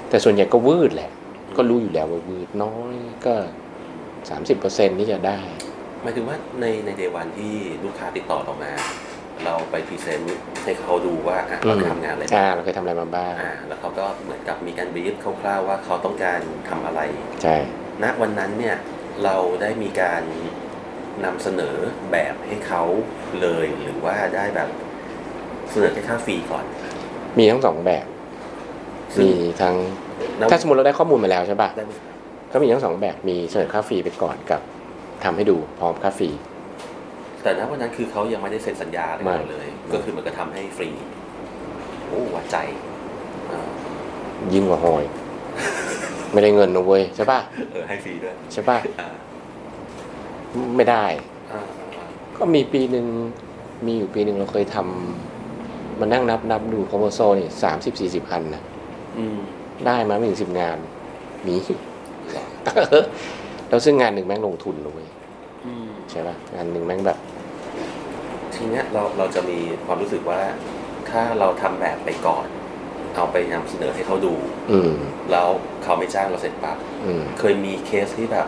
[0.09, 1.11] แต่ส่วนใหญ่ก็วืดแหละ
[1.57, 2.94] ก็รู้อยู่แล้วว่าวืดน้อย
[3.27, 3.35] ก็
[4.31, 5.39] สามสิบเปอร์เซ็นที่จะได้
[6.03, 7.53] หมายถึงว่าในใน day one ที่
[7.85, 8.73] ลูกค้าติดต่อเรามา
[9.44, 17.01] เราไป present ให้เขาดูว่าอะเราไปทำงานอะไรอ่าบ้างเราเคยทำอะไรมาบ้างอ่าแล้วเขาก็เหมือนกับมีการบีฟคร่าวๆว่าเขาต้องการทำอะไร
[17.43, 17.56] ใช่
[18.02, 18.77] ณวันนั้นเนี่ย
[19.24, 20.23] เราได้มีการ
[21.24, 21.77] นำเสนอ
[22.12, 22.82] แบบให้เขา
[23.40, 24.69] เลยหรือว่าได้แบบ
[25.70, 26.64] เสนอแค่ค่าฟรีก่อน
[27.39, 28.06] มีทั้งสองแบบ
[29.14, 29.77] ซึ่งมีทั้ง
[30.39, 31.93] แล้วถ้าสมมติเราได้ข้อมูลมาแล้วใช่ป่ะ ได้ไหม
[32.52, 34.60] ก็มีทั้งสองแบบ มีเสนอค่าฟรีไปก่อนกับ
[35.24, 36.31] ทำให้ดูพร้อมค่าฟรี
[37.43, 40.89] แต่ณวันนั้นคือเขายังไม่ได้เซ็นสัญญาอะไรไม่กันเลย ก็คือเหมันก็ทำให้ฟรี
[42.09, 42.56] โอ้วัดใจ
[43.52, 43.60] อ่า
[44.52, 45.05] ยิ่งกว่าหอย
[46.32, 47.39] ไม่ได้เงินนะเว้ยใช่ป่ะ
[47.73, 49.09] เออให้ฟรีด้วยใช่ป่ะอ่า
[50.77, 51.05] ไม่ได้
[51.52, 51.60] อ่า
[51.97, 52.05] อ่า
[52.36, 53.06] ก็มีปีหนึ่ง
[53.86, 58.62] มีอยู่ปีหนึ่งเราเคยทำมานั่งนับนับดูคอมโพโซนี่สามสิบสี่สิบอันนะ
[59.19, 59.39] อืม
[59.86, 60.77] ได้มาไม่ถึงสิบงาน
[61.47, 61.55] มี
[63.69, 65.06] แล้วซึ่งงานหนึ่งแม่งลงทุนเลย
[65.66, 67.19] อืม ใช่ป่ะงานหนึ่งแม่งแบบ
[68.62, 70.40] ทีเนี้ยเราเราจะมีความรู้สึกว่า
[71.10, 72.47] ถ้าเราทำแบบไปก่อน
[73.16, 74.34] เอาไปนำเสนอให้เขาดู
[74.70, 74.93] อืม
[75.30, 75.48] แล้ว
[75.82, 78.47] เขาไม่จ้างเราเสร็จปั๊บอืมเคยมีเคสที่แบบ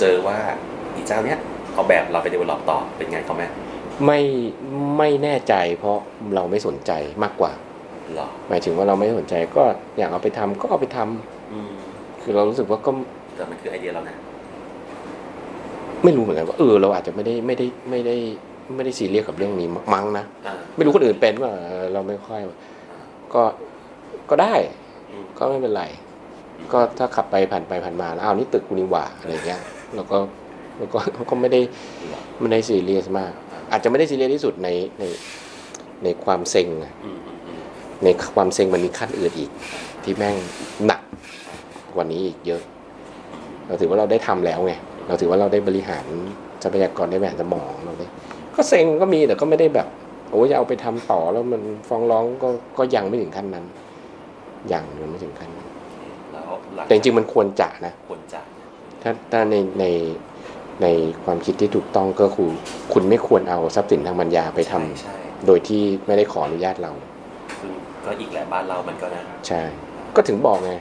[0.00, 0.38] เจอว่า
[0.94, 1.38] อีเจ้าเนี้ย
[1.74, 3.44] เอาแบบเราไป develop ต่อเป็นไงเขาไหม
[4.06, 4.20] ไม่
[4.98, 5.98] ไม่แน่ใจ เพราะ
[6.34, 6.92] เราไม่สนใจ
[7.22, 7.52] มากกว่า
[8.14, 9.64] หรอหมายถึงว่าเราไม่สนใจก็
[9.98, 11.72] อยากเอาไปทำก็เอาไปทำอืม
[12.22, 12.90] คือเรารู้สึกว่าก็
[13.36, 14.16] แต่มันคือไอเดียเรานะ
[16.04, 18.16] ไม่รู้เหมือนกันว่าเออเราอาจจะไม่ได้ไม่ได้ไม่ได้
[18.76, 22.40] ไม่ได้ซีเรียสกับเรื่องนี้มั้งนะอ่าไม่รู้คนอื่นเป็นว่าเออเราไม่ค่อย
[23.34, 23.42] ก็
[24.30, 24.54] ก็ได้
[25.10, 25.84] อืมก็ไม่เป็นไร
[26.72, 29.60] ก็ถ้าขับไปผ่านไปผ่านมาแล้วอ้าวนี่ตึกกูนี่หว่าอะไรเงี้ย
[29.94, 30.18] แล้วก็
[30.78, 30.98] แล้วก็
[31.30, 31.60] ก็ไม่ได้
[32.40, 33.32] ไม่ได้ซีเรียสมาก
[33.72, 34.68] อาจจะไม่ได้ซีเรียสที่สุดใน
[34.98, 35.04] ใน
[36.04, 37.60] ในความเซ็งอะอืมอืมอืม
[38.04, 39.50] ในความเซ็งมันมีขั้นอื่นอีก
[40.04, 40.36] ที่แม่ง
[40.86, 41.00] หนัก
[41.94, 42.62] กว่านี้อีกเยอะ
[43.66, 44.72] เราถือว่าเราได้ทำแล้วไง
[45.08, 46.04] เราถือว่าเราได้บริหาร
[46.62, 48.06] ทรัพยากรได้แบบสมองเราได้
[48.58, 49.86] ก็เซ็งก็มีแต่ก็ไม่ได้แบบ
[50.30, 52.48] โอ้ยจะเอาไปทำต่อแล้วมันฟ้องร้องก็
[52.78, 53.64] ก็ยังไม่ถึงขั้นนั้น
[54.72, 55.66] ยังยังไม่ถึงขั้นนั้น
[56.32, 56.44] แล้ว
[56.74, 58.40] หลัแต่จริงๆมันควรจะนะควรจะ
[59.02, 59.84] ถ้าถ้าในใน
[60.82, 60.86] ใน
[61.24, 62.50] ความคิดที่ถูกต้องก็คือ
[62.92, 65.16] คุณไม่ควรเอาทรัพย์สินทางปัญญาไปทำใช่ใช่
[65.46, 66.92] โดยที่ไม่ได้ขออนุญาตเรา
[67.60, 67.72] ซึ่ง
[68.04, 69.60] ก็อีกแหละบ้านเรามันก็นะใช่
[70.16, 70.72] ก็ถึงบอกไง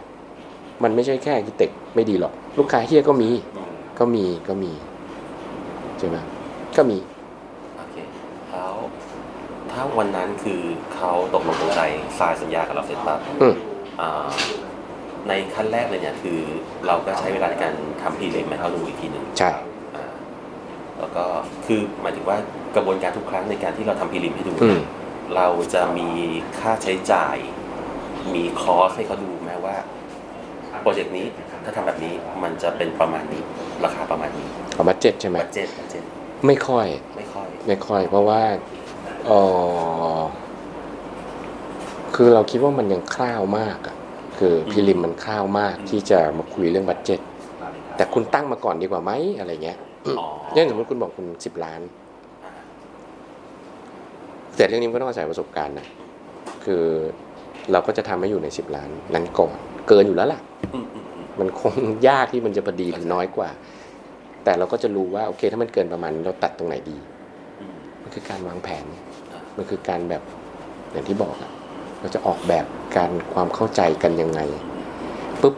[0.84, 4.72] มันไม่ใช่แค่กิเต็กไม่ดีหรอก ลูกค้าเฮียก็มีอืมก็มีก็มี
[6.00, 6.18] ใช่ไหม
[6.78, 7.17] ก็มีโอเคแล้ว
[9.78, 10.62] ถ้าวันนั้นคือ
[10.96, 11.82] เขาตกลงปรงใจ
[12.20, 13.54] สายสัญญากับเราเสร็จปั๊บอืม
[14.02, 14.30] อ่า
[15.28, 16.40] ในขั้นแรกเลยเนี่ยคือ
[16.88, 19.50] เราก็ใช้เวลาในการทำพรีเลมให้เขาดูอีกทีหนึ่ง ใช่
[19.96, 20.06] อ่า
[21.00, 21.24] แล้วก็
[21.66, 22.38] คือหมายถึงว่า
[22.76, 24.84] กระบวนการทุกครั้งในการที่เราทำพรีลิมให้ดูอืมเนี่ย
[25.36, 26.10] เราจะมี
[26.60, 27.38] ค่าใช้จ่าย
[28.36, 29.76] มี cost ให้เขาดูแม้ว่า
[30.82, 31.26] โปรเจกต์นี้
[31.64, 32.14] ถ้าทำแบบนี้
[32.44, 33.42] มันจะเป็นประมาณนี้
[33.86, 36.04] ราคาประมาณนี้เอา budget ใช่ไหม budget budget
[36.46, 36.88] ไม่ค่อย
[37.18, 38.42] ไม่ค่อย ไม่ค่อย เพราะว่า
[39.28, 39.32] เอ
[40.20, 40.22] อ
[42.16, 43.96] คือเราคิดว่ามันยังคร่าวมากอะ
[44.40, 47.20] คือ prelim มันคร่าวมากที่จะมาคุยเรื่อง budget
[47.96, 49.78] แต่คุณตั้งมาก่อนดีกว่าไหมอะไรเงี้ย
[50.20, 51.82] อ๋ออย่างสมมติคุณบอกคุณสิบล้าน
[52.44, 52.52] อ่า
[54.56, 55.88] แต่เรื่องนี้มันก็ต้องอาศัยประสบการณ์นะ
[56.66, 56.84] คือ
[57.72, 59.56] เราก็จะทำให้อยู่ในสิบล้านนั้นก่อน
[59.88, 60.40] เกินอยู่แล้วล่ะ
[60.74, 61.74] อืมอืมอืมมันคง
[62.08, 63.50] ยากที่มันจะพอดีหรือน้อยกว่า
[64.44, 66.98] แต่เราก็จะรู้ว่าโอเค ถ้ามันเกินประมาณนี้เราตัดตรงไหนดี
[67.60, 69.07] อืมมันคือการวางแผนอ่า
[69.58, 70.22] มันคือการแบบ
[70.92, 71.52] อย่างที่บอกอะ
[72.00, 72.66] เราจะออกแบบ
[72.98, 74.40] การความเข้าใจกันยังไง
[75.42, 75.56] ปุ๊บ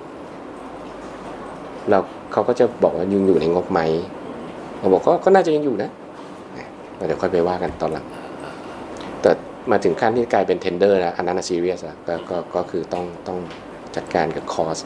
[1.89, 1.99] เรา
[2.31, 3.79] เขาก็จะบอกว่ายังอยู่ในงบไหม
[4.79, 5.89] เราบอกก็ก็น่าจะยังอยู่นะ
[7.07, 8.05] เดี๋ยวค่อยไปว่ากันตอนหลัง
[9.21, 9.31] แต่
[9.71, 13.39] มาถึงขั้นที่กลายเป็น tender นะอันนั้นซีเรียสอะก็ก็ก็คือต้องต้อง
[13.95, 14.77] จัดการกับ cost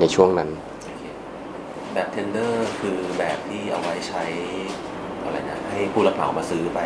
[0.00, 0.48] ในช่วงนั้น
[1.94, 4.24] แบบ tender คือแบบที่เอาไว้ใช้
[5.24, 6.80] อะไรนะให้ผู้รับเหมามาซื้อไป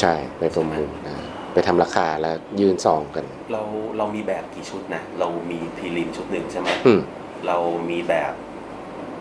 [0.00, 1.14] ใช่ไปประมูลนะ
[1.52, 3.62] ไปทำราคาแล้วยื่นซองกัน เรา
[3.98, 7.00] เรามีแบบกี่ชุดนะ เรามี prelim ชุดหนึ่งใช่ไหมอืม
[7.46, 7.56] เรา
[7.90, 8.32] มีแบบ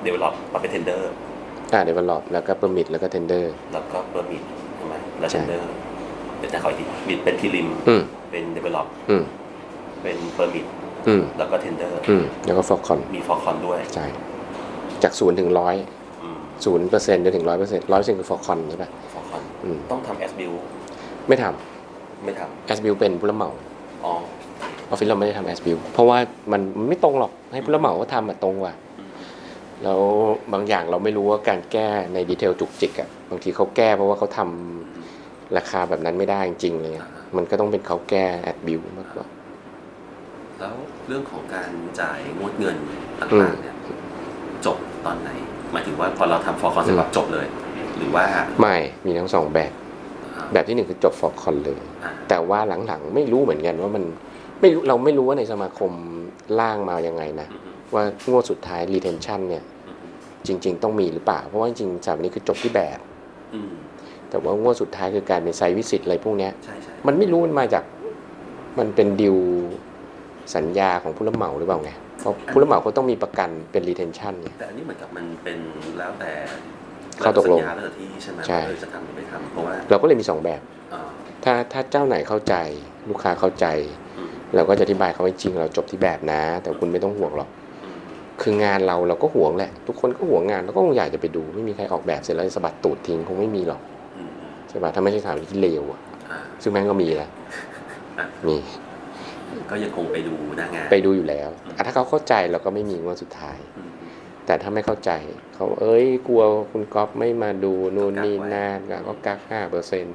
[0.04, 1.12] develop มาเป็น tender
[1.74, 4.44] อ่า develop แล้วก็ permit แล้วก็ tenderแล้วก็ permit
[4.76, 5.70] ใช่ไหมแล้วใช่ tender
[6.40, 9.24] เป็นนะขออีกทีมิดเป็น prelim อืมเป็น develop อืม
[10.04, 10.66] เป็น permit
[11.08, 14.06] อืมแล้วก็ tender อืมแล้วก็ for con มี for con ด้วยใช่
[15.04, 15.99] จากศูนย์ถึงร้อยอืม
[16.66, 20.52] ศูนย์เปอร์เซ็นต์จนถึงร้อยเปอร์เซ็นต์ร้อยเปอร์เซ็นต์คือ for con ใช่ปะ for con อืมต้องทำ as-built
[21.28, 21.44] ไม่ท
[22.26, 24.14] ไม่ทำ as-built เป็นผู้รับเหมาำอ๋อ
[24.90, 26.18] ออฟฟิศเราไม่ได้ทำ as-built เพราะว่า
[26.52, 29.10] มันมันไม่ตรงหรอกให้ผู้รับเหมาเขาทำอะตรงกว่าอืม
[29.84, 30.02] แล้ว
[30.54, 37.08] บางอย่างเราไม่รู้ว่าการแก้ใน detail จุกจิกอะบางทีเขาแก้เพราะว่าเขาทำราคาแบบนั้นไม่ได้จริงๆเลยอะ
[37.38, 39.26] มันก็ต้องเป็นเขาแก้ as-built มากกว่า
[40.60, 40.76] แล้ว
[41.08, 41.72] เรื่องของการ
[42.02, 42.78] จ่ายงวดเงิน
[43.20, 43.76] ต่อืมางๆเนี่ย
[44.66, 45.30] จบตอนไหน
[45.72, 47.48] หมายถึงว่าพอเราทำ for con เสร็จปั๊บจบเลย
[47.98, 48.26] หรือว่า
[48.62, 48.76] ไม่
[49.06, 49.72] มีทั้งสองแบบ
[50.36, 54.04] อ่าแบบที่หนึ่งคือจบฟอกคอนเลยอ่าแต่ว่าหลังๆไม่รู้เหมือนกันว่ามัน
[54.62, 55.92] ไม่รู้เราไม่รู้ว่าในสมาคม
[56.60, 59.98] ร่างมายังไงนะอืมว่างวดสุดท้าย retention เนี่ยอืม
[60.48, 63.00] จริง ๆ ต้องมีหรือเปล่า เพราะว่าจริงๆสามอันนี้คือจบที่แบบ
[63.54, 63.72] อืม
[64.30, 67.84] แต่ว่างวดสุดท้ายคือการเป็นไซต์วิสิตอะไรพวกเนี้ยใช่ใช่มันไม่รู้มันมาจาก
[68.80, 69.38] มันเป็นดิว
[70.56, 75.58] สัญญาของผู้รับเหมาหรือเปล่าไง เพราะผู้รับเหมาเขาต้องมีประกันเป็น retention เนี่ย แต่อันนี้เหมือนกับมันเป็น
[76.00, 76.32] แล้วแต่
[77.22, 80.62] ข้อตกลงสัญญาแล้วแต่ที่ใช่ไหมใช่ว่าเออจะทำหรือไม่ทำเพราะว่าเราก็เลยมีสองแบบ
[80.94, 81.02] อ่า
[81.44, 82.56] ถ้าถ้าเจ้าไหนเข้าใจ
[83.10, 83.66] ลูกค้าเข้าใจ
[84.18, 87.50] อืมเราก็จะอธิบายเขาว่าจริง เราจบที่แบบนะ แต่คุณไม่ต้องห่วงหรอก
[87.84, 87.96] อืม
[88.42, 93.82] คืองานเราเราก็ห่วงแหละ ทุกคนก็ห่วงงานเราก็คงอยากจะไปดูไม่มีใครออกแบบเสร็จแล้วจะสะบัดตูดทิ้งคงไม่มีหรอก
[94.18, 94.30] อืม
[94.68, 97.30] แใช่ปะถ้าไม่ใช่สถาบันที่เลวอะอ่าซึ่งแม่งก็มีแล้ว
[98.20, 98.58] อะมี
[99.70, 103.90] ก็ยังคงไปดูหน้างานไปดูอยู่แล้วอะถ้าเขาเข้าใจเราก็ไม่มีงวดสุดท้ายอืม
[104.50, 105.12] แต่ถ้าไม่เข้าใจ
[105.56, 110.06] เขาเอ้ยกลัวคุณก๊อฟไม่มาดูนู่นนี่ก็กักไว้นั่นก็กักห้าเปอร์เซ็น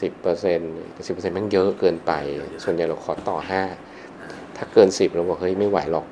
[0.00, 0.72] สิบเปอร์เซ็นต์
[1.06, 2.12] สิบเปอร์เซ็นต์มันเยอะเกินไป
[2.64, 3.62] ส่วนใหญ่เราขอต่อห้า
[4.56, 6.06] ถ้าเกินสิบเราบอกเฮ้ยไม่ไหวหรอก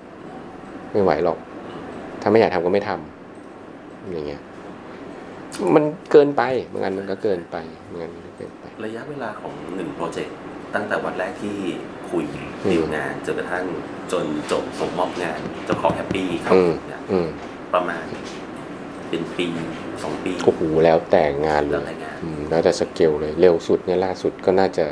[0.92, 1.38] ไม่ไหวหรอก
[2.22, 4.40] ถ้าไม่อยากทำก็ไม่ทำอย่างเงี้ย
[5.74, 6.42] มันเกินไป
[6.72, 7.56] บางอันมันก็เกินไป
[7.90, 10.36] บางอันมันก็เกินไประยะเวลาของหนึ่งโปรเจกต์
[10.74, 11.56] ตั้งแต่วันแรกที่
[12.10, 12.24] คุย
[12.64, 13.64] อืมดีลงานจนกระทั่ง
[14.12, 17.28] จนจบส่งมอบงานเจ้าของแฮปปี้ครับอืมเนี่ยอืม
[17.74, 18.04] ประมาณ
[19.08, 19.46] เป็นปี
[20.02, 24.84] สองปีโอ้โหแล้วแต่งานเลแล้วยแต่งาน อืมแล้วแต่สเกลเลยเร็วสุดเนี่ยล่าสุดก็น่าจะ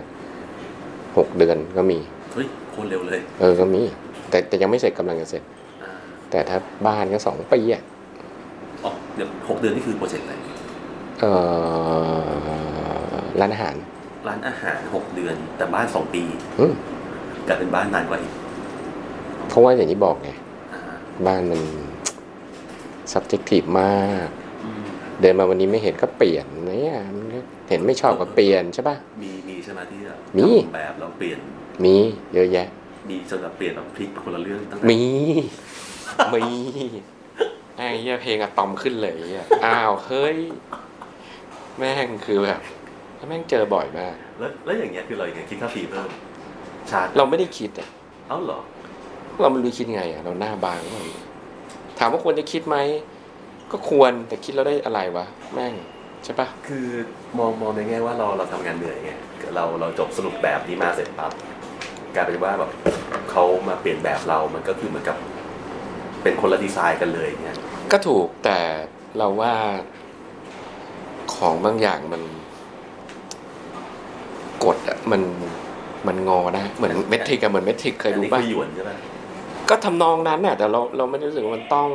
[1.17, 1.99] หกเดือนก็มี
[2.35, 3.83] เฮ้ยโคนเร็วเลยเออก็มี
[4.31, 5.43] แต่แต่ยังไม่เสร็จกำลังจะเสร็จ
[5.83, 5.91] อ่า
[6.31, 7.83] แต่ถ้าบ้านก็สองปีอะ
[8.85, 10.35] อ๋อเดี๋ยวหกเดือนนี่คือโปรเจกต์อะไร
[11.21, 11.25] เอ
[12.29, 13.75] อร้านอาหาร
[14.29, 16.23] ร้านอาหารหกเดือนแต่บ้านสองปี
[16.61, 16.73] อืม
[17.49, 18.33] กลายเป็นบ้านนานกว่าอีก
[19.49, 20.31] เพราะว่าอย่างที่บอกไง
[20.73, 20.81] อ่า
[21.27, 21.61] บ้านมัน
[23.13, 24.29] subjective มาก
[24.65, 24.83] อืม
[25.21, 31.39] เดินมาวันนี้ไม่เห็นก็เปลี่ยนเนี่ยมันก็เห็นไม่ชอบก็เปลี่ยนใช่ปะมีมีใช่ไหมที่แบบมีทำแบบแล้วเปลี่ยน
[31.85, 31.97] มี
[32.35, 32.69] เยอะแยะ
[33.09, 35.03] มีจนแบบเปลี่ยนแบบพลิกคนละเรื่องตั้งแต่มี
[36.35, 36.43] มี
[37.77, 40.37] ไอ้เหี้ยเพลงอะตอมขึ้นเลยไอ้เหี้ยอ้าวเฮ้ย
[41.79, 42.61] แม่งคือแบบ
[43.29, 46.09] แม่งเจอบ่อยมาก แล้วแล้วอย่างเงี้ยคือเราอย่างเงี้ยคิดค่าฟรีเพิ่ม
[46.91, 47.89] ชาร์จเราไม่ได้คิดอะ
[48.29, 48.61] เอ้าเหรอ
[49.41, 50.99] เราไม่รู้คิดไงอะเราหน้าบางก็
[51.99, 52.77] ถามว่าควรจะคิดไหม
[53.73, 55.75] ก็ควรแต่คิดแล้วได้อะไรวะแม่ง
[56.25, 56.87] ใช่ปะคือ
[57.39, 59.11] มองมองในแง่ว่าเราเราทำงานเหนื่อยไง
[59.55, 61.33] เราเราจบสรุปแบบนี้มาเสร็จปั๊บ
[62.15, 62.71] กลายเป็นว่าแบบ
[63.31, 65.17] เขามาเปลี่ยนแบบเรา มันก็คือเหมือนกับ
[66.23, 67.57] เป็นคนละดีไซน์กันเลยเงี้ย
[67.93, 68.59] ก็ถูกแต่
[69.19, 69.53] เราว่า
[71.35, 72.23] ของบางอย่างมัน
[74.65, 75.23] กดอะมัน
[76.07, 78.91] มันงอได้เหมือนเมทริกอะเหมือนเมทริกเคยอันรู้นี้ป่ะคือหยวนใช่ไหม
[79.71, 81.89] ก็ทำนองนั้นน่ะ แต่เราเราไม่ได้รู้สึกว่ามันต้อง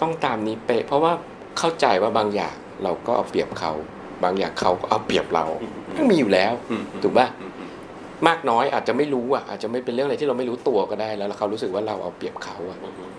[0.00, 1.12] ต้องตามนี้เป๊ะเพราะว่า
[1.58, 3.72] เข้าใจว่าบางอย่างเราก็เอาเปรียบเขา
[4.24, 5.44] บางอย่างเขาก็เอาเปรียบเรา
[5.96, 7.68] มันมีอยู่แล้วอืมถูกป่ะอืมอืม
[8.28, 13.10] มากน้อยอาจจะไม่รู้อะอาจจะไม่เป็นเรื่องอะไรที่เราไม่รู้ตัวก็ได้ แล้วเขารู้สึกว่าเราเอาเปรียบเขาอะอืมอืม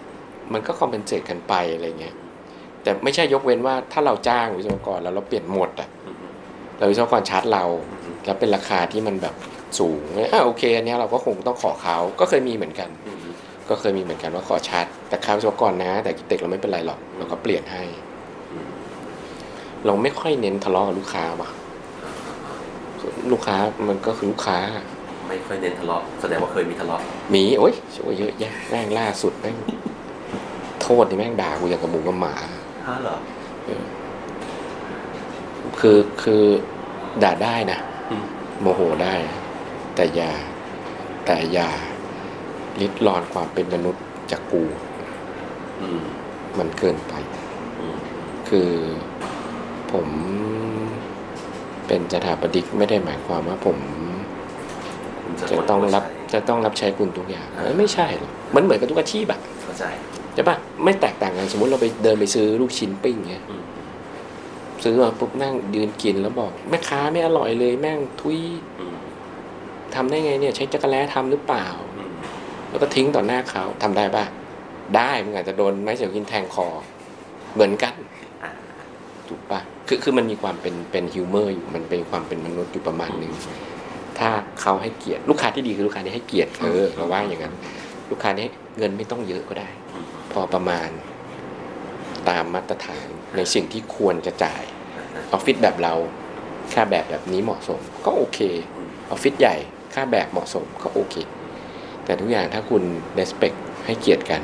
[0.54, 2.16] มันก็ compensate กันไปอะไรเงี้ย
[2.84, 6.32] แต่ไม่ใช่ยกเว้นว่าถ้าเราจ้างวิศวกรแล้วเราเปลี่ยนหมดอะอืมอืม
[6.78, 9.36] แล้ววิศวกรชาร์จเราอืม แล้วเป็นราคาที่มันแบบ
[9.80, 13.34] สูงอะโอเคอันเนี้ยเราก็คงต้องขอเขาก็เคยมีเหมือนกันอืมอืม
[13.70, 17.84] ก็เคยมีเหมือนกันว่าขอชาร์จแต่ค่าวิศวกรนะ แต่กิเต็กเราไม่เป็นไรหรอกเราก็เปลี่ยนให้
[18.52, 18.68] อืม
[19.86, 21.50] เราไม่ค่อยเน้นทะเลาะกับลูกค้าว่ะ
[23.32, 24.58] ลูกค้ามันก็คือลูกค้า
[25.28, 27.02] ไม่ค่อยเน้นทะเลาะแสดงว่าเคยมีทะเลาะ
[27.34, 29.56] มีโอ้ยโอ้ยเยอะแยะแม่งล่าสุดแม่ง
[30.82, 32.36] โทษนี่แม่งด่ากูอย่างกับหมูกับหมา
[32.88, 33.16] ฮะเหรอ
[35.80, 36.44] คือคือ
[37.24, 37.89] ด่าได้นะอืม
[38.62, 39.14] โมโหได้
[39.96, 40.32] แต่อย่า
[41.26, 41.70] แต่อย่า
[42.82, 44.64] ลิดรอนความเป็นมนุษย์จากกู
[45.82, 46.02] อืม
[46.60, 47.14] มันเกินไป
[47.80, 47.98] อืม
[48.50, 48.70] คือ
[49.92, 50.08] ผม
[51.88, 53.78] เป็นสถาปนิกไม่ได้หมายความว่าผม
[55.24, 59.84] คุณจะต้องรับเข้าใจจะต้องรับใช้คุณทุกอย่างอ่าไม่ใช่หรอกมันเหมือนกับทุกอาชีพอะเข้าใจ
[60.34, 63.64] ใช่ปะไม่แตกต่างกันสมมติเราไปเดินไปซื้อลูกชิ้นปิ้งเงี้ยอืม
[64.84, 68.40] ซื้อมาปุ๊บนั่งยืนกินแล้วบอกแม่ค้าไม่อร่อยเลยแม่งทุย
[68.80, 68.96] อืม
[69.96, 72.12] ทำได้ไงเนี่ย ใช้จักรแล้ทำหรือเปล่าอืม
[72.70, 74.26] แล้วก็ทิ้งต่อหน้าเขาทำได้ปะ
[74.96, 76.68] ได้มึงอาจจะโดนไม้เสียวกินแทงคอ
[77.54, 77.94] เหมือนกัน
[78.44, 78.52] อ่า
[79.28, 83.34] ถูกปะคือคือมันมีความเป็นเป็นฮิวเมอร์อยู่มันเป็นความเป็นมนุษย์อยู่ประมาณหนึ่ง
[84.20, 84.30] ถ้า
[84.62, 87.54] เขาให้เกียรติลูกค้าที่ดีคือลูกค้าที่ให้เกียรติเออเราว่าอย่างนั้น
[88.10, 88.48] ลูกค้านี้
[88.78, 90.90] เงินไม่ต้องเยอะก็ได้อืมพอประมาณ
[92.30, 94.64] ตามมาตรฐาน ในสิ่งที่ควรจะจ่าย
[95.32, 95.94] ออฟฟิศแบบเรา
[96.74, 98.40] ค่าแบบแบบนี้เหมาะสมก็โอเค
[99.10, 99.56] ออฟฟิศใหญ่
[99.94, 101.16] ค่าแบบเหมาะสมก็โอเค
[102.06, 102.84] แต่ทุกอย่างถ้าคุณ
[103.20, 104.42] respect ให้เกียรติกัน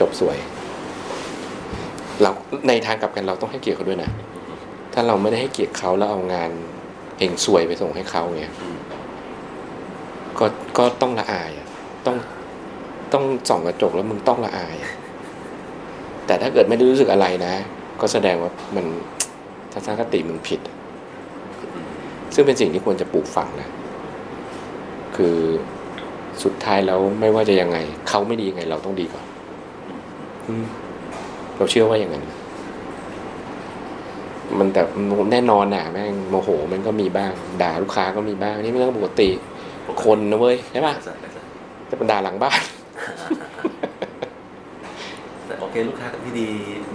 [0.00, 0.38] จบสวย
[2.22, 2.30] เรา
[2.68, 4.10] ในทางกลับกันเราต้องให้เกียรติเขาด้วยนะ
[4.92, 6.50] ถ้าเราไม่ได้ให้เกียรติเขาแล้วเอางาน
[7.18, 8.78] เฮงซวยไปส่งให้เขาเนี่ยอืม
[10.38, 10.46] ก็
[10.78, 11.68] ก็ต้องละอายอะ
[12.06, 12.16] ต้อง
[13.12, 14.92] ต้องส่องกระจกแล้วมึงต้องละอายอะ
[16.26, 17.54] แต่ถ้าเกิดไม่ได้รู้สึกอะไรนะ
[18.00, 18.86] ก็แสดงว่ามัน
[19.72, 20.60] ทัศนคติมึงผิด
[21.62, 21.86] อืม
[22.34, 23.68] ซึ่งเป็นสิ่งที่ควรจะปลูกฝังนะ
[25.16, 25.36] คือ
[26.44, 29.24] สุดท้ายแล้วไม่ว่าจะยังไง เขาไม่ดียังไง เราต้องดีก่อน
[30.48, 30.64] อืม
[31.56, 32.24] เราเชื่อว่าอย่างนั้น
[34.58, 34.82] มันแต่
[35.32, 39.28] แน่นอนน่ะแม่งโมโห มันก็มีบ้าง ด่าลูกค้าก็มีบ้างนี่เป็นเรื่องปกติ
[40.04, 41.38] คนนะเว้ยใช่ปะเข้าใจเข้าใจ
[41.90, 42.60] จะเป็นด่าหลังบ้าน
[45.54, 46.46] แต่โอเคลูกค้าที่ดี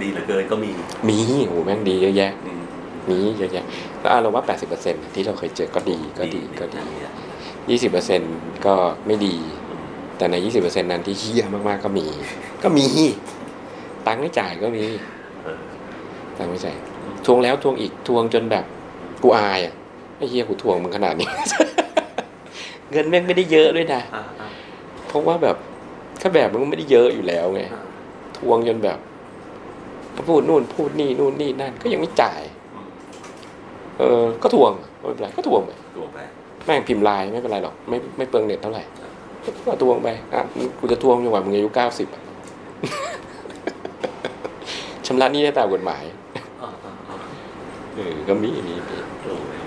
[0.02, 0.72] ดีเหลือเกินก็มี
[1.10, 1.18] มี
[1.48, 2.62] โอ้โหแม่งดีเยอะแยะอืม
[3.10, 3.66] มีเยอะแยะ
[4.00, 4.44] แล้วเราว่า
[4.80, 7.78] 80%ที่เราเคยเจอก็ดีก็ดีก็ดี
[8.20, 8.76] 20%ก็
[9.08, 9.36] ไม่ดี
[10.18, 12.06] แต่ใน 20%นั้นที่เฮี้ยมากๆก็มี
[12.64, 12.86] ก็มี
[14.08, 14.84] ตังค์ไม่จ่ายก็มี
[15.44, 15.60] เออ
[16.38, 16.76] ตังค์ไม่จ่าย
[17.26, 18.66] ทวงแล้วทวงอีกทวงจนแบบ
[19.24, 19.74] กูอายอะ
[20.18, 21.30] ไอ้เฮียกูทวงมึงขนาดนี้
[22.92, 24.50] เงินแม่งไม่ได้เยอะด้วยนะ อ่าอ่า
[25.08, 25.58] เพราะว่าแบบ
[26.22, 27.89] ค่าแบบมันก็ไม่ได้เยอะอยู่แล้วไง อ่า
[28.40, 29.00] ทวงจนแบบ
[30.30, 32.42] พูดนู่นพูดนี่นู่นนี่นั่นก็ยังไม่จ่าย
[32.76, 32.88] อืม
[33.98, 36.18] เออก็ทวงไม่เป็นไรก็ทวงไปทวงไป
[36.66, 38.84] แม่งพิมพ์ไลน์ไม่เป็นไรหรอกไม่ไม่เปลืองเน็ตเท่าไหร่
[39.68, 40.42] ก็ทวงไปอะ
[40.80, 42.08] กูจะทวงจนกว่ามึงอายุเก้าสิบ
[45.06, 46.04] ชำระหนี้ได้ตามกฎหมาย
[46.62, 47.18] อ่าอ่าอ่า
[47.96, 49.60] เออก็มีมีมีโอ้ย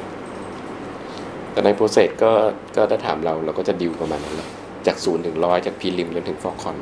[1.53, 2.31] แต่ในโปรเซสก็
[2.77, 4.49] ก็ถ้าถามเราเราก็จะดิวประมาณนั้นแหละ
[4.87, 6.77] จากศูนย์ถึงร้อยจากพีริมจนถึงฟอคอน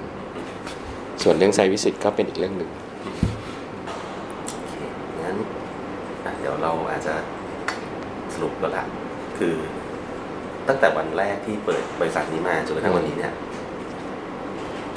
[1.22, 2.70] ส่วนเรื่องไซวิสิตก็เป็นอีกเรื่องหนึ่ง
[4.52, 4.74] โอเค
[5.22, 5.36] งั้น
[6.24, 7.14] อะเดี๋ยวเราอาจจะ
[8.34, 8.84] สรุปแล้วละ
[9.38, 9.54] คือ
[10.68, 13.32] ตั้งแต่วันแรกที่เปิดบริษัทนี้มาจนกระทั่งวันนี้เนี่ย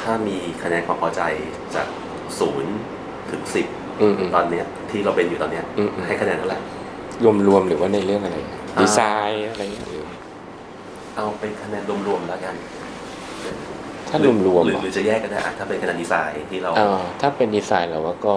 [0.02, 1.22] ถ้ามีคะแนนความพอใจ
[1.76, 1.88] จาก
[2.40, 2.76] ศูนย์
[3.32, 3.68] ถึงสิบ
[4.02, 6.60] อืมอืมตอนเนี้ย ที่เราเป็นอยู่ตอนเนี้ยอืมอืมให้คะแนนเท่าไหร่
[7.24, 8.38] รวมรวมๆหรือว่าในเรื่องอะไร
[8.78, 10.06] อ่าดีไซน์อะไรเงี้ยหรือ
[11.16, 12.56] เอาเป็นคะแนนรวมๆแล้วกัน
[14.14, 18.36] ถ้ารวมรวมหรือหรือจะแยกก็ได้อะถ้าเป็นคะแนนดีไซน์ที่เราอ่าถ้าเป็นดีไซน์เราว่าก็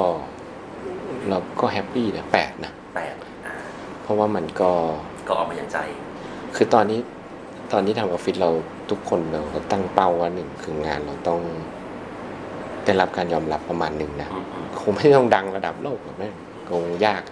[1.28, 3.14] เราก็แฮปปี้นะแปดนะแปด
[3.46, 3.54] อ่า
[4.02, 4.72] เพราะว่ามันก็
[5.28, 5.78] ก็ออกมาอย่างใจ
[6.56, 7.00] คือตอนนี้
[7.72, 8.50] ตอนที่ทำออฟฟิศเรา
[8.90, 11.40] ทุกคนเราก็ตั้งเป้าว่าหนึ่งคืองานเราต้อง
[12.84, 16.34] ได้รับการยอมรับประมาณหนึ่งนะอืมอืมคงไม่ต้องดังระดับโลกหรอกแม่ง
[16.70, 17.22] คงยาก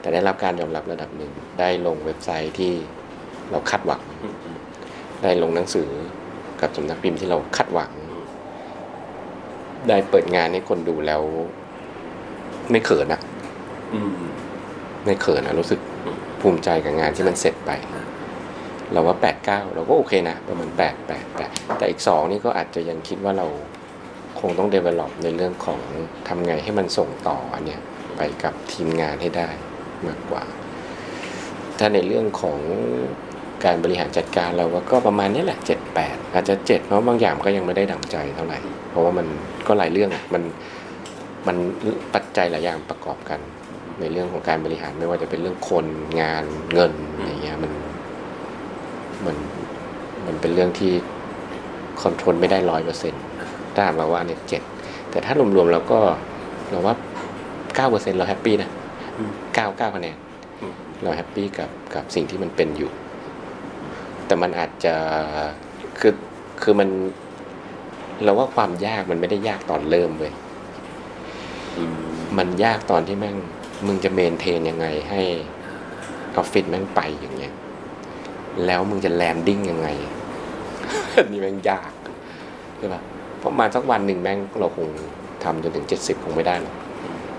[0.00, 2.72] แต่ได้รับการยอมรับระดับหนึ่งได้ลงเว็บไซต์ที่
[3.50, 4.56] เราคาดหวังอืมอืม
[5.22, 5.88] ได้ลงหนังสือ
[6.60, 7.90] กับสำนักพิมพ์ที่เราคาดหวัง
[9.88, 11.22] ได้เปิดงานให้คนดูแล้ว
[12.70, 13.20] ไม่เขินอะ
[13.94, 14.16] อืม
[15.04, 17.70] ไม่เขินอะรู้สึกอืมภูมิใจกับงานที่มันเสร็จไป
[18.92, 23.46] เราว่าแปดเก้าเราก็โอเคนะ ประมาณแปดแปดแปดแต่อีกสองนี่ก็อาจจะยังคิดว่าเรา
[24.40, 25.80] คงต้อง develop ในเรื่องของ
[26.28, 27.80] ทำไงให้มันส่งต่ออันเนี้ย
[28.16, 29.48] ไปกับทีมงานให้ได้
[30.06, 30.42] มากกว่า
[31.78, 32.58] ถ้าในเรื่องของ
[33.64, 38.58] การบริหารจัดการเราก็ประมาณนี้แหละเจ็ดแปดอาจจะเจ็ดเพราะบางอย่างก็ยังไม่ได้ดั่งใจเท่าไหร่
[38.90, 39.26] เพราะว่ามัน
[39.66, 40.42] ก็หลายเรื่องมัน
[41.46, 41.56] มัน
[42.14, 43.40] ปัจจัยหลายอย่างประกอบกัน
[44.00, 45.86] ในเรื่องของการบริหารไม่ว่าจะเป็นเรื่องคน
[46.20, 47.72] งานเงินอะไรเงี้ยมัน
[49.26, 49.36] มัน
[50.26, 50.92] มันเป็นเรื่องที่
[52.02, 53.22] control ไม่ได้ร้อยเปอร์เซ็นต์
[53.74, 54.62] ถ้าถามเราว่าเนี่ยเจ็ด
[55.10, 55.98] แต่ถ้ารวมๆเราก็
[56.70, 56.94] เราว่า
[57.76, 58.70] เก้าเปอร์เซ็นต์เรา happy นะ
[59.54, 60.16] เก้าเก้าคะแนน
[61.02, 62.90] เรา happy กับกับสิ่งที่มันเป็นอยู่
[64.30, 64.94] แต่มันอาจจะ
[66.00, 66.14] คือ
[66.62, 66.88] คือมัน
[68.22, 70.32] เราว่าความยากมันไม่ได้ยากตอนเริ่มเลย
[71.76, 71.94] อืม
[72.38, 73.36] มันยากตอนที่แม่ง
[73.86, 75.22] มึงจะ maintain ยังไงให้
[76.36, 77.54] ออฟฟิศแม่งไปอย่างเงี้ย
[78.66, 79.88] แล้วมึงจะ landing ยังไง
[81.16, 81.92] อันนี้แม่งยาก
[82.78, 83.02] ใช่ปะ
[83.38, 84.88] เพราะมาสักวันหนึ่งแม่งเราคง
[85.44, 86.74] ทำจนถึงเจ็ดสิบคงไม่ได้หรอก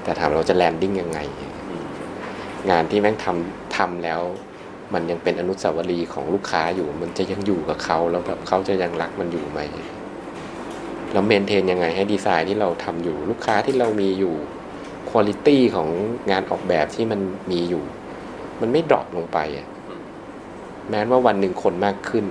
[0.04, 1.20] แต่ถามเราจะ landing ยังไง
[1.70, 1.86] อืม
[2.72, 4.22] งานที่แม่งทำทำแล้ว
[4.94, 9.60] มันยังเป็นอนุสาวรีย์ของลูกค้าอยู่ มันจะยังอยู่กับเขาแล้วแบบเขาจะยังรักมันอยู่ไหม
[11.14, 14.36] แล้ว maintain ยังไงให้ดีไซน์ที่เราทำอยู่ ลูกค้าที่เรามีอยู่
[15.10, 15.88] quality ของ
[16.32, 17.20] งานออกแบบที่มัน
[17.52, 17.84] มีอยู่
[18.62, 19.68] มันไม่ drop ลงไปอะ
[20.90, 22.26] แม้ว่าวันหนึ่งคนมากขึ้น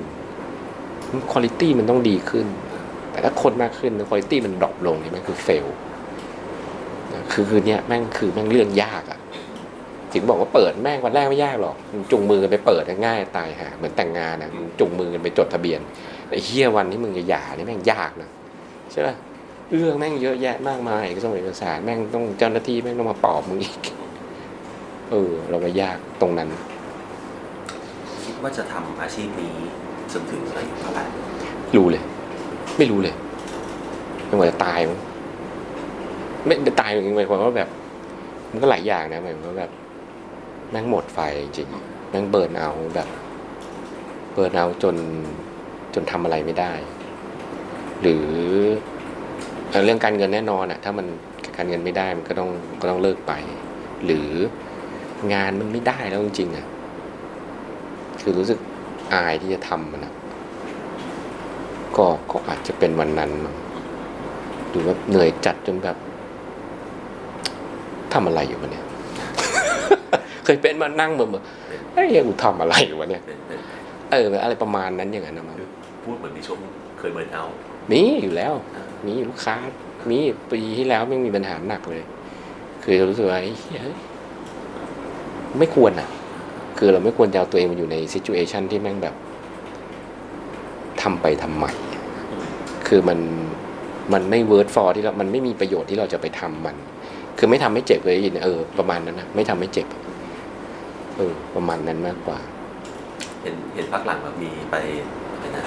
[1.31, 2.47] quality มันต้องดีขึ้น
[3.11, 5.67] แต่ถ้าคนมากขึ้น quality มัน drop ลงนี่มันคือ fail
[7.33, 9.20] คือคือเนี้ยแม่งคือแม่งเรื่องยากอะ
[10.15, 15.81] ถึงบอกว่าเปิดแม่งวันแรกไม่ยากหรอกมึงจุงมือกันไปเปิดง่ายตายหาเหมือนแต่งงานนะมึงจุงมือกันไปจดทะเบียน
[16.31, 18.31] ไอ้เฮียวันที่มึงจะหย่านี่แม่งยากนะ
[18.93, 19.15] ใช่ป่ะ
[19.71, 23.81] เรื่องแม่งเยอะแยะมากมายเอกสารเอกสารแม่งต้องเจ้าหน้าที่แม่งต้องมาปอบมึงอีก
[25.11, 26.49] เออ เราว่ายากตรงนั้น
[28.25, 29.55] คิดว่าจะทำอาชีพนี้
[30.13, 31.05] จนถึงอายุเท่าไหร่
[31.77, 32.03] รู้เลย
[32.79, 33.15] ไม่รู้เลย
[34.27, 34.99] ไม่ว่าจะตายมั้ง
[36.47, 37.69] ไม่ตายจริงๆหมายความว่าแบบ
[38.51, 39.71] มันก็หลายอย่างนะหมายความว่าแบบ
[40.71, 43.09] แม่งหมดไฟจริงๆแม่งเบิร์นเอาแบบ
[44.33, 44.97] เบิร์นเอาจน
[45.95, 46.73] จนทำอะไรไม่ได้
[48.01, 48.27] หรือ
[49.85, 51.07] เรื่องการเงินแน่นอนอะถ้ามัน
[51.57, 53.33] การเงินไม่ได้มันก็ต้องก็ต้องเลิกไป
[54.05, 54.29] หรือ
[55.33, 56.67] งานมันไม่ได้แล้วจริงๆอะ
[58.21, 58.59] คือรู้สึก
[59.15, 60.15] อายที่จะทำมันอะ
[61.97, 63.57] ก็ก็อาจจะเป็นวันนั้นมั้ง
[64.69, 65.97] หรือว่าเหนื่อยจัดจนแบบ
[68.13, 68.87] ทำอะไรอยู่วะเนี่ย
[70.45, 71.43] เคยเป็นมานั่งเมื่อ
[71.95, 73.59] เฮ้ยกูทำอะไรอยู่วะเนี่ยเป็นเป็น
[74.13, 75.57] เอออะไรประมาณนั้นอย่างนั้นนะมั้ง
[76.05, 76.59] พูดเหมือนมีช่วง
[76.99, 77.57] เคยเบิร์นเอาท์
[77.91, 78.53] มีอยู่แล้ว
[79.07, 79.57] มีลูกค้า
[80.11, 80.19] มี
[80.51, 82.03] ปีที่แล้วไม่มีปัญหาหนักเลย
[82.85, 83.83] คือรู้สึกว่าไอ้เหี้ย
[85.59, 86.09] ไม่ควรอะ
[86.79, 89.15] คือเราไม่ควรจะเอาตัวเองมาอยู่ในซิจูเอชันที่แม่งแบบ
[91.03, 91.67] ทำไปทำไม
[92.89, 93.19] คือมัน
[94.13, 96.77] มันไม่ worth for ที่เรา มันไม่มีประโยชน์ที่เราจะไปทำมัน
[97.39, 102.39] คือไม่ทำให้เจ็บเลยยินเออ ประมาณนั้นนะไม่ทำให้เจ็บเออประมาณนั้นมากกว่า
[103.43, 104.77] เห็นเห็นพักหลังแบบมีไป
[105.33, 105.65] อะไรนะ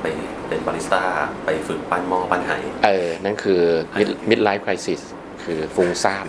[0.00, 0.06] ไป
[0.48, 1.02] เป็นบาริสต้า
[1.44, 2.52] ไปฝึกปั้นหม้อปั้นไห
[2.86, 3.60] เออ นั่นคือ
[3.98, 5.00] mid- midlife crisis
[5.44, 6.26] คือฟุ้งซ่าน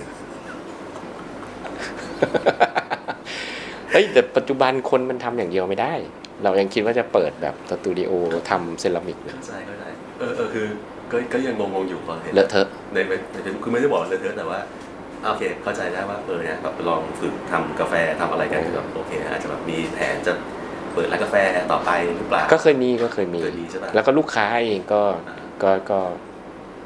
[3.91, 5.93] เฮ้ยแต่ปัจจุบันคนมันทำอย่างเดียวไม่ได้
[6.43, 8.11] เรายังคิดว่าจะเปิดแบบสตูดิโอ
[8.49, 9.85] ทำเซรามิกเลยเข้าใจเข้าใจ
[10.19, 10.65] เออเออคือ
[11.11, 13.13] ก็ก็ยังงงๆอยู่ตอนเห็นเลอะเทอะในใน
[13.43, 14.59] ในคือไม่ได้บอกเลยเธอะแต่ว่า
[15.25, 20.33] โอเค เข้าใจได้ว่าเออเนี่ยแบบลองฝึกทำกาแฟทำอะไรกันคือแบบโอเค อาจจะแบบมีแผนจะ
[20.93, 21.35] เปิดร้านกาแฟ
[21.71, 25.99] ต่อไปหรือเปล่าก็เคยมีก็เคยมีเคยมีใช่ปะแล้วก็ลูกค้าเองก็อ่าก็ก็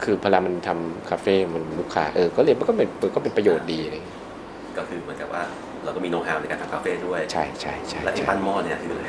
[0.03, 4.19] คือพอเวลามันทำคาเฟ่มันลูกค้าเออก็เรียนมันก็เป็นก็เป็นประโยชน์ดีอะไรอย่างเงี้ย
[4.77, 5.41] ก็คือเหมือนกับว่า
[5.83, 9.07] เราก็มีโน้ตฮาวในการทำคาเฟ่ด้วยใช่ใช่ใช่และที่ใช่ปั้นหม้อเนี่ยคืออะไร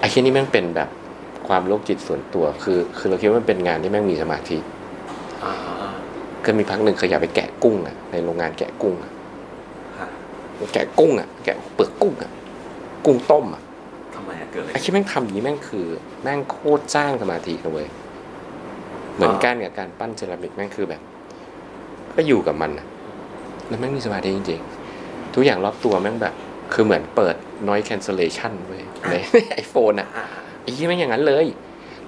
[0.00, 0.88] ไอ้ที่นี่แม่งเป็นแบบ
[1.48, 4.58] ความโรคจิตส่วนตัวคือ คือเราคิดว่ามันเป็นงานที่แม่งมีสมาธิ
[5.44, 5.54] อ่า
[6.46, 9.12] ก็มีพักหนึ่งเคยอยากไปแกะกุ้งอะในโรงงานแกะกุ้งอะ
[9.98, 10.08] ฮะ
[10.72, 12.30] แกะกุ้งอะแกะเปลือกกุ้งอะ
[13.06, 13.62] กุ้งต้มอะ
[14.14, 15.86] ทำไมอะเกิดอะไรไอ้ที่แม่งทำอย่างนี้แม่งคือ
[16.22, 17.86] แม่งโคตรสร้างสมาธิเลย
[19.14, 21.00] เหมือนกันกับการปั้นเซรามิกแม่งคือแบบ
[22.16, 22.86] ก็อยู่กับมันอะ
[23.68, 26.34] แล้วแม่งมีสมาธิจริงๆ ทุกอย่างรอบตัวแม่งแบบ
[26.72, 27.34] คือเหมือนเปิด
[27.68, 29.14] noise cancellation เว้ยใน
[29.52, 30.24] ไอโฟนอะอ่า
[30.60, 31.46] ไอ้ที่แม่งอย่างนั้นเลย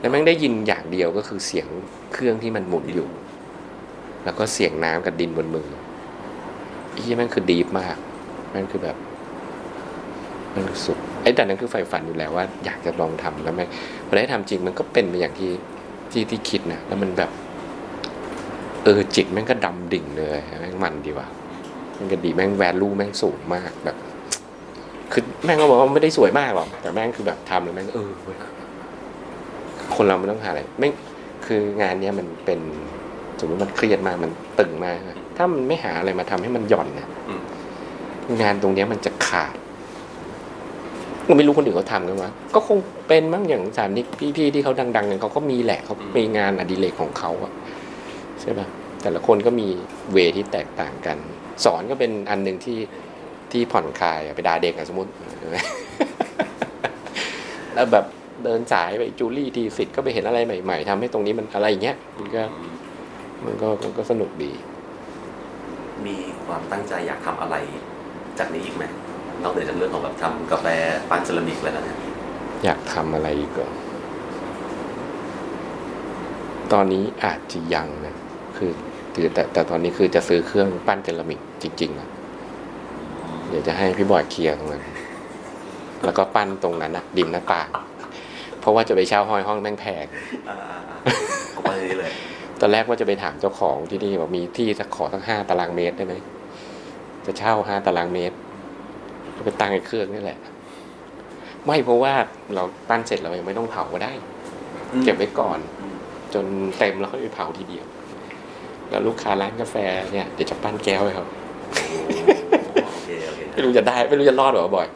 [0.01, 1.67] แล้วแม่งได้ยินอย่างเดียวก็คือเสียง
[2.13, 3.09] เครื่องที่มันหมุนอยู่
[4.27, 5.69] แล้วก็เสียงน้ำกับดินบนมือ
[6.91, 7.97] ไอ้ที่แม่งคือดีฟมาก
[8.51, 8.97] แม่งคือแบบ
[10.55, 13.65] มันสุดไอ้แต่นั้นคือใฝ่ฝันอยู่แล้วว่า อยากจะลองทำแล้วแม่
[14.07, 15.51] พอได้ทำจริงมันก็เป็นไปอย่างที่
[16.13, 17.31] ที่ที่คิดนะแล้วมันแบบ
[18.85, 21.27] เออจิตแม่งก็ดำดิ่งเลยแม่งมันดีว่ะ
[21.95, 23.97] แม่งก็ดีแม่งแวลูแม่งสูงมากแบบ
[25.13, 28.11] คือแม่งก็บอกว่าไม่ได้สวยมากหรอกแต่แม่งคือแบบทำแล้วแม่งเออ
[29.95, 30.93] คนเราไมันต้องหาอะไรไม่ง
[31.47, 32.61] คืองานเนี้ยมันเป็น
[33.41, 37.43] สมมติมันเครียดมากมันตึงมากนะถ้ามันไม่หาอะไรมาทำให้มันหย่อนนะอืม
[38.43, 39.55] งานตรงเนี้ยมันจะขาด
[41.29, 44.07] ก็ไม่รู้คนอื่นเขาทำกันวะก็คงเป็นมั้งอย่างสามนิก
[44.37, 47.53] พี่ๆที่เขาดังๆกันเขาก็มีแหละเขามีงานอดิเรกของเขาอะ
[48.41, 48.67] ใช่ปะ
[49.03, 49.69] แต่ละคนก็มี
[50.13, 51.19] เวที่แตกต่างกัน
[51.65, 52.79] สอนก็เป็นอันหนึ่งที่
[53.53, 55.11] ที่ผ่อนคลายอะไปด่าเด็กอะสมมติ
[55.41, 55.57] ใช่ไหม
[57.75, 58.05] แล้วแบบ
[58.45, 62.65] เดินสายไปจูลี่ทีสิทธ์ก็ไปเห็นอะไรใหม่ ๆทำให้ตรงนี้มันอะไรอย่างเงี้ยมันก็อื
[63.41, 64.53] มมันก็มันก็สนุกดี
[66.07, 67.57] มีความตั้งใจอยากทำอะไร
[68.39, 68.85] จากนี้อีกไหม
[69.43, 70.67] นอกเหนือจากเรื่องของแบบทำกาแฟ
[71.11, 71.97] ปั้นเซรามิกแล้วนะ
[72.65, 73.71] อยากทำอะไรอีกเหรอ
[76.73, 78.15] ตอนนี้อาจจะยังนะ
[78.57, 78.73] คือ
[79.15, 82.09] คือแต่แต่ตอนนี้คือจะซื้อเครื่องปั้นเซรามิกจริงๆนะ
[83.49, 84.85] เดี๋ยวจะให้พี่บอยเคลียร์ตรงนั้น
[86.05, 87.96] แล้วก็ปั้นตรงนั้นนะดิมหน้าต่างเพ
[88.67, 90.05] ราะว่าจะไปเช่าห้อยห้องแม่งแพง
[90.49, 92.13] อ่าๆๆไปเลย
[92.61, 96.15] ตอนแรกว่าจะไปถามเจ้าของที่นี่ว่ามีที่สักขอสักห้าตารางเมตรได้ไหม
[97.27, 98.37] จะเช่าห้าตารางเมตร
[99.37, 100.39] ก็ไปตั้งไอ้เครื่องนี่แหละ
[101.67, 102.15] ไม่เพราะว่า
[102.55, 104.13] เราปั้นเสร็จเรายังไม่ต้องเผาก็ได้
[105.05, 105.59] เก็บไว้ก่อน
[106.35, 106.45] จน
[106.79, 107.87] เต็มแล้วค่อยไปเผาทีเดียว
[108.91, 109.77] แล้วลูกค้าร้านกาแฟ
[110.13, 111.27] เนี่ยเดี๋ยวจะปั้นแก้วให้เขา
[112.87, 114.87] โอเคโอเคไม่รู้จะได้ไม่รู้จะรอดหรอบ่อย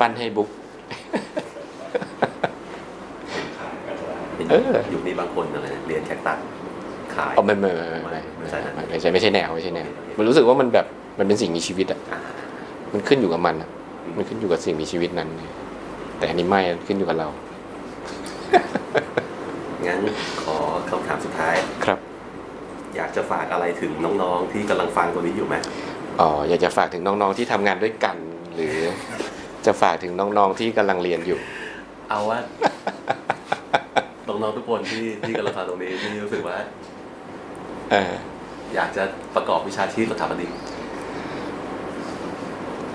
[0.00, 0.48] ปั้นให้บุ๊ก
[4.50, 6.38] เอออยู่นี่บางคนอะไรนะเรียนแคคตัส
[7.14, 9.88] ขายเอาไม่ไม่ไม่ไม่ไม่ไม่ใช่นะไม่ไม่ใช่ไม่ใช่แนวไม่ใช่แนว
[10.18, 10.86] มันรู้สึกว่ามันแบบ
[11.18, 12.20] มันเป็นสิ่งมีชีวิตอะอ่า
[12.92, 13.68] มันขึ้นอยู่กับมันอะ
[14.16, 15.28] มันขึ้นอยู่กับสิ่งมีชีวิตนั้น
[16.18, 17.28] แต่อันนี้ไม่อะขึ้นอยู่กับเรา
[19.86, 20.00] งั้น
[20.42, 20.56] ขอ
[20.90, 21.54] คำถามสุดท้าย
[21.84, 21.98] ครับ
[22.96, 23.92] อยากจะฝากอะไรถึง
[24.22, 25.54] น้องๆที่กำลังฟังตัวนี้อยู่ไหม
[26.20, 28.16] อ๋ออยากจะฝากถึงน้องๆที่ทำงานด้วยกัน
[28.54, 28.76] หรือ
[29.66, 31.38] จะฝากถึงน้องๆที่กำลังเรียนอยู่
[32.08, 32.38] เอาว่า
[34.28, 36.56] น้องๆทุกคนที่ที่กำลังฟังตรงนี้ที่รู้สึกว่า
[37.90, 38.12] เออ
[38.74, 39.02] อยากจะ
[39.34, 40.50] ประกอบวิชาชีพสถาปนิก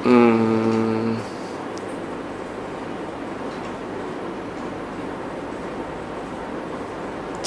[0.08, 0.16] อื
[1.04, 1.06] ม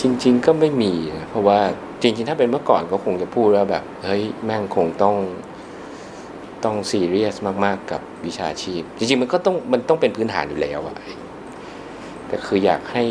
[0.00, 1.60] จริง ๆ ก็ไม่มีนะเพราะว่า
[2.02, 5.16] จริง ๆ ถ้าเป็นเมื่อก่อนก็คงจะพูดว่าแบบ เฮ้ยแม่งคงต้อง
[6.64, 10.96] ต้องซีเรียสมาก ๆ กับวิชาชีพ จริง ๆ มันก็ต้องมันต้องเป็นพื้นฐานอยู่แล้วอะ
[12.28, 13.04] แต่คืออยากให้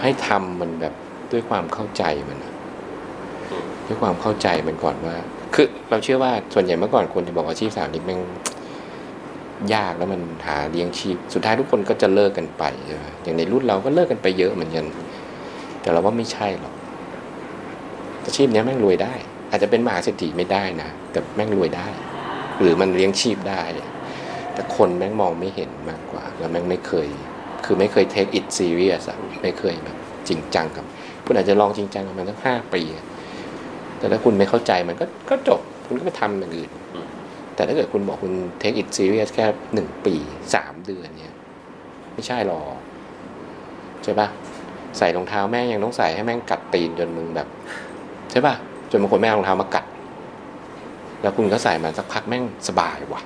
[0.00, 0.94] ให้ทำมันแบบ
[1.32, 2.38] ด้วยความเข้าใจมัน
[3.86, 5.16] ด้วยความเข้าใจมันก่อนว่า
[5.54, 8.20] คือเราเชื่อว่าส่วนใหญ่เมื่อก่อนคนจะบอกอาชีพสาวนี้แม่ง
[9.74, 14.86] ยากแล้วมันหาเลี้ยงชีพ สุดท้ายทุกคนก็จะเลิกกันไปใช่ไหมอย่างในรุ่นเราก็เลิกกันไปเยอะเหมือนกัน
[15.80, 16.74] แต่เราว่าไม่ใช่หรอก
[18.24, 19.14] อาชีพนี้แม่งรวยได้
[19.50, 21.88] อาจจะเป็นมหาเศรษฐีไม่ได้นะ แต่แม่งรวยได้
[22.60, 23.62] หรือมันเลี้ยงชีพได้
[24.54, 27.08] แต่คนแม่งมองไม่เห็นมากกว่า แล้วแม่งไม่เคย
[27.64, 29.96] คือไม่เคย take it serious อะ ไม่เคยแบบ
[30.28, 30.84] จริงจังกับ
[31.26, 33.06] คุณอาจจะลองจริงจังกับมันสักห้าปีอะ
[33.98, 37.06] แต่ถ้าคุณไม่เข้าใจมันก็ก็จบคุณก็ไปทำอย่างอื่นอืม
[37.54, 38.32] แต่ถ้าเกิดคุณบอกคุณ
[38.62, 40.14] take it serious แค่หนึ่งปี
[40.54, 41.36] สามเดือนเนี่ย
[42.14, 42.76] ไม่ใช่หรอก
[44.04, 44.28] ใช่ปะ
[44.98, 47.48] ใส่รองเท้าแม่งยังต้องใส่ให้แม่งกัดตีนจนมึงแบบ
[48.30, 48.54] ใช่ปะ
[48.90, 49.84] จนบางคนแม่งเอารองเท้ามากัด
[51.22, 53.22] แล้วคุณก็ใส่มันสักพักแม่งสบายว่ะ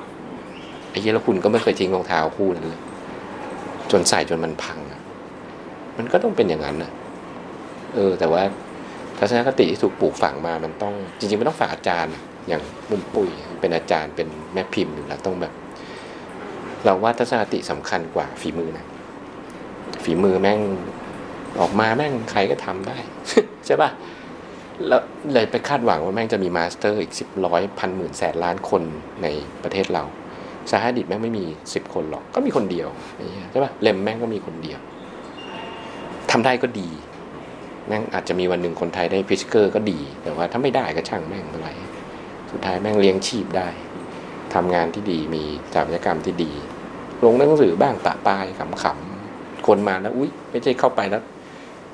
[0.90, 2.80] ไอ้เหี้ยแล้วคุณก็ไม่เคยทิ้งรองเท้าคู่นั้นเลย
[3.90, 4.91] จนใส่จนมันพังอะ
[5.98, 6.90] มันก็ต้องเป็นอย่างนั้นนะ
[7.94, 8.42] เออ แต่ว่า
[9.18, 12.14] ทัศนคติที่ถูกปลูกฝังมามันต้อง จริงๆมันต้องฝากอาจารย์
[12.48, 13.28] อย่างมุมปุ้ย
[13.60, 15.52] เป็นอาจารย์เป็นแม่พิมพ์อยู่แล้วต้องแบบ
[16.84, 18.86] เราว่าทัศนคติสำคัญกว่าฝีมือนะ
[20.04, 20.60] ฝีมือแม่ง
[21.60, 22.96] ออกมาแม่งใครก็ทำได้
[23.66, 23.90] ใช่ปะ
[24.88, 25.02] แล้ว
[25.32, 28.82] เลยไปคาดหวังว่าแม่งจะมี master อีกสิบร้อยพันหมื่นแสนล้านคน
[29.22, 29.26] ใน
[29.64, 30.04] ประเทศเรา
[30.70, 31.44] สาธิตแม่งไม่มี
[31.74, 32.88] สิบคนหรอก ก็มีคนเดียว
[33.50, 34.78] ใช่ปะ Rem แม่งก็มีคนเดียว
[36.32, 36.88] ทำได้ก็ดี
[37.86, 41.68] แม่งอาจจะมีวันหนึ่งคนไทยได้ Pritzker ก็ดี แต่ว่าถ้าไม่ได้ก็ช่างแม่งอะไร
[42.50, 43.68] สุดท้ายแม่งเลี้ยงชีพได้
[44.54, 45.42] ทำงานที่ดีมี
[45.72, 46.52] สถาปัตยกรรมที่ดี
[47.24, 51.22] ลงหนังสือบ้างประปรายขำๆคนมาแล้วอุ้ยไม่ใช่เข้าไปแล้ว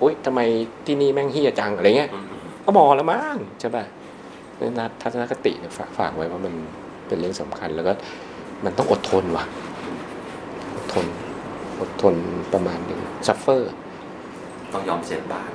[0.03, 0.41] อุ้ยทำไม
[0.87, 2.11] ที่นี่แม่งเหี้ยจังอะไรเงี้ย
[2.65, 3.85] ก็มอแล้วมั้งใช่ป่ะ
[4.59, 6.55] นี่นะทัศนคติฝากฝากไว้ว่ามัน
[7.09, 7.93] เป็นเรื่องสำคัญแล้วก็
[8.65, 9.45] มันต้องอดทนว่ะ
[10.77, 11.07] อดทน
[11.81, 12.15] อดทน
[12.53, 13.73] ประมาณหนึ่ง suffer
[14.73, 15.51] ต้องยอมเจ็บบาท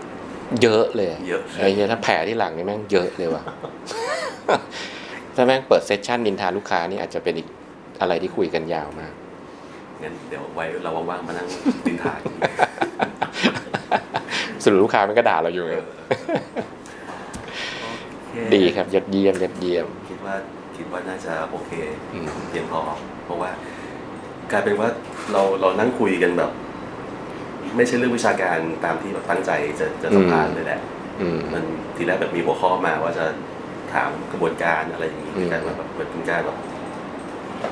[0.62, 3.44] เยอะเลย เยอะไอ้เหี้ยถ้าแผลที่หลังนี่แม่งเยอะเลยว่ะ
[5.36, 7.48] ถ้าแม่งเปิดเซสชั่นนินทาลูกค้านี่อาจจะเป็นอีก
[8.02, 9.14] อะไรที่คุยกันยาวมาก
[10.04, 11.48] งั้นเดี๋ยวไว้เราว่างๆมานั่ง
[11.86, 12.20] ดินทาย
[14.64, 15.76] สรุปลูกค้ามันก็ด่าเราอยู่ไง
[18.56, 20.36] ดีครับยอดเยี่ยมยอดเยี่ยม คิดว่า
[20.76, 21.72] คิดว่าน่าจะโอเค
[22.14, 22.82] อืมเพียงพอ
[23.26, 23.50] เพราะว่า
[24.52, 24.90] กลายเป็นว่า
[25.32, 26.52] เราเรานั่งคุยกันแบบ
[27.78, 30.80] ไม่ใช่เรื่องวิชาการตามที่แบบตั้งใจจะจะสัมภาษณ์เลยแหละ
[31.22, 31.64] อืม มัน
[31.96, 33.26] ทีแรกแบบมีหัวข้อมาว่าจะ
[33.94, 36.58] ถามกระบวนการอะไรอย่างนี้อืมแต่ว่าแบบเป็นการแบบ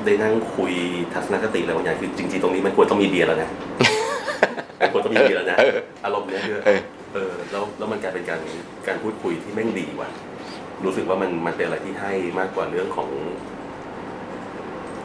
[0.05, 0.73] ได้นั่งคุย
[1.13, 3.49] ทัศนคติอะไรบางอย่างคือจริงๆตรงนี้มันควรต้องมีเบียร์แล้วนะ
[4.79, 6.81] มันควรต้องมีเบียร์แล้วนะเอออารมณ์เนี้ยคือ เออ
[7.13, 8.41] เออแล้วแล้วมันกลายเป็นการ
[8.87, 10.09] การพูดคุยที่แม่งดีว่ะ
[10.85, 13.09] รู้สึกว่ามันมันเป็นอะไรที่ให้มากกว่าเรื่องของ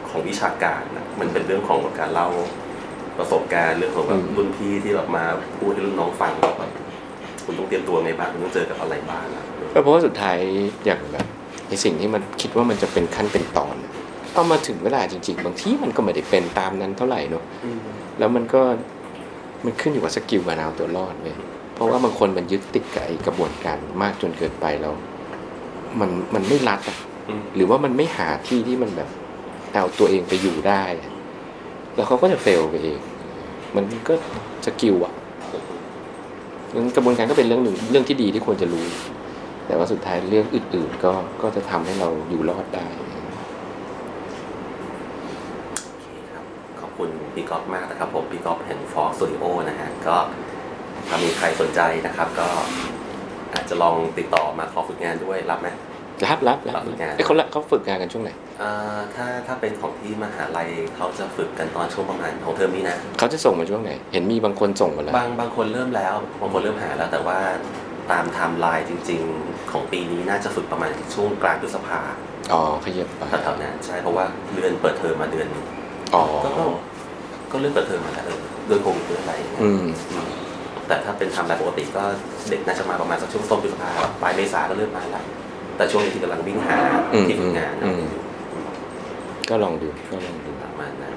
[0.09, 2.29] ของวิชาการนะมันเป็นเรื่องของการเล่า
[3.19, 5.23] ประสบการณ์เรื่องของแบบอืมรุ่นพี่ที่แบบมา
[5.57, 6.71] พูดให้รุ่นน้องฟังว่าแบบ
[7.45, 10.37] คุณต้องเตรียมตัวไงบ้างคุณต้องเจอกับอะไรบ้างอะก็เพราะว่าสุดท้าย
[10.85, 11.25] อย่างแบบ
[11.69, 13.93] ในสิ่งที่มันคิดว่ามันจะเป็นขั้นเป็นตอนน่ะ
[14.33, 17.79] พอมาถึงเวลาจริง ๆ บางทีมันก็ไม่ได้เป็นตามนั้นเท่าไหร่เนอะอืม
[18.19, 18.61] แล้วมันก็
[19.65, 21.35] มันขึ้นอยู่กับสกิลการเอาตัวรอดเลย
[21.75, 24.93] เพราะว่าบางคนมันยึดติดกับไอ้กระบวนการมากจนเกินไปแล้ว
[25.99, 26.97] มันมันไม่รัดอะ
[27.29, 29.09] อืมหรือว่ามันไม่หาที่ที่มันแบบ
[29.73, 31.11] เอาตัวเองไปอยู่ได้อะ
[31.97, 32.99] แล้วเขาก็จะ fail ไปเอง
[33.75, 34.13] มันก็
[34.65, 35.13] skill อะ
[36.75, 38.85] งั้นกระบวนการก็เป็นเรื่องหนึ่งเรื่องที่ดีที่ควรจะรู้
[39.65, 41.11] แต่ว่าสุดท้ายเรื่องอื่นๆก็
[41.41, 42.87] ก็จะทำให้เราอยู่รอดได้
[45.85, 46.45] โอเคครับ
[46.79, 50.15] ขอบคุณพี่กอล์ฟมากนะครับผมพี่กอล์ฟแห่ง Forx Studio นะฮะก็
[51.07, 52.47] ถ้ามีใครสนใจนะครับ ก็
[53.53, 55.67] อาจจะลองติดต่อมาขอฝึกงานด้วยรับไหม
[56.25, 67.37] รับรับรับรับฝึกงานเอ้ยเขาละเขาฝึกงานกันช่วงไหนเอ่อถ้าถ้าเป็นของที่มหาลัยเขาจะฝึกกันตอนช่วงประมาณของเทอมนี้นะเขาจะส่งมาช่วงไหน เห็นมีบางคนส่งมาแล้วบางบางคนเริ่มแล้วบางคนเริ่มหาแล้วแต่ว่า
[68.11, 71.99] ตามไทม์ไลน์จริง ๆ ของปีนี้น่าจะฝึกประมาณช่วงกลางพฤษภา
[72.53, 74.25] อ๋อขยับไปแถวๆนั้นใช่เพราะว่า
[74.55, 75.65] เดือนเปิดเทอมมาเดือนหนึ่ง
[76.15, 76.63] อ๋อก็ก็
[77.51, 80.29] ก็เลื่อนเปิดเทอมมาแล้วเออเดือนโควิดเดือนอะไรอย่างเงี้ยอืมอืม
[80.87, 82.03] แต่ถ้าเป็นไทม์ไลน์ปกติก็
[82.49, 83.89] เด็กน่าจะมาประมาณสักช่วงต้นพฤษภา
[84.21, 85.25] ปลายเมษาก็เริ่มมาแล้ว
[85.77, 86.77] แต่ช่วงนี้ที่กำลังวิ่งหา
[87.13, 88.03] อืมที่ฝึกงานอืนะม
[89.49, 91.15] ก็ลองดูก็ลองดูประมาณนั้น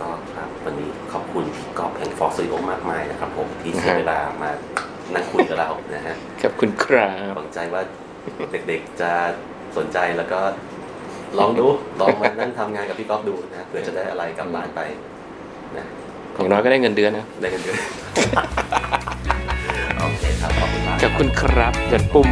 [0.00, 4.50] ก็ครับวันนี้ขอบคุณพี่กอล์ฟแห่ง Forx Studio มากมายนะครับ ผมที่เสียเวลามา
[5.14, 7.82] นั่งคุยกับเรานะฮะขอบคุณครับหวังใจว่า
[8.68, 9.10] เด็กๆจะ
[9.76, 10.40] สนใจแล้วก็
[11.38, 11.66] ลองดู
[12.00, 14.80] ลองมานั่งทำงานกับพี่ก๊อฟดูนะเผื่อจะได้อะไรกลับบ้านไป
[15.76, 15.86] นะ
[16.34, 17.76] อย่างน้อยก็ได้เงินเดือนนะได้กันเยอะ
[20.00, 22.28] โอเคครับขอบคุณมากขอบคุณครับจันปุ้ม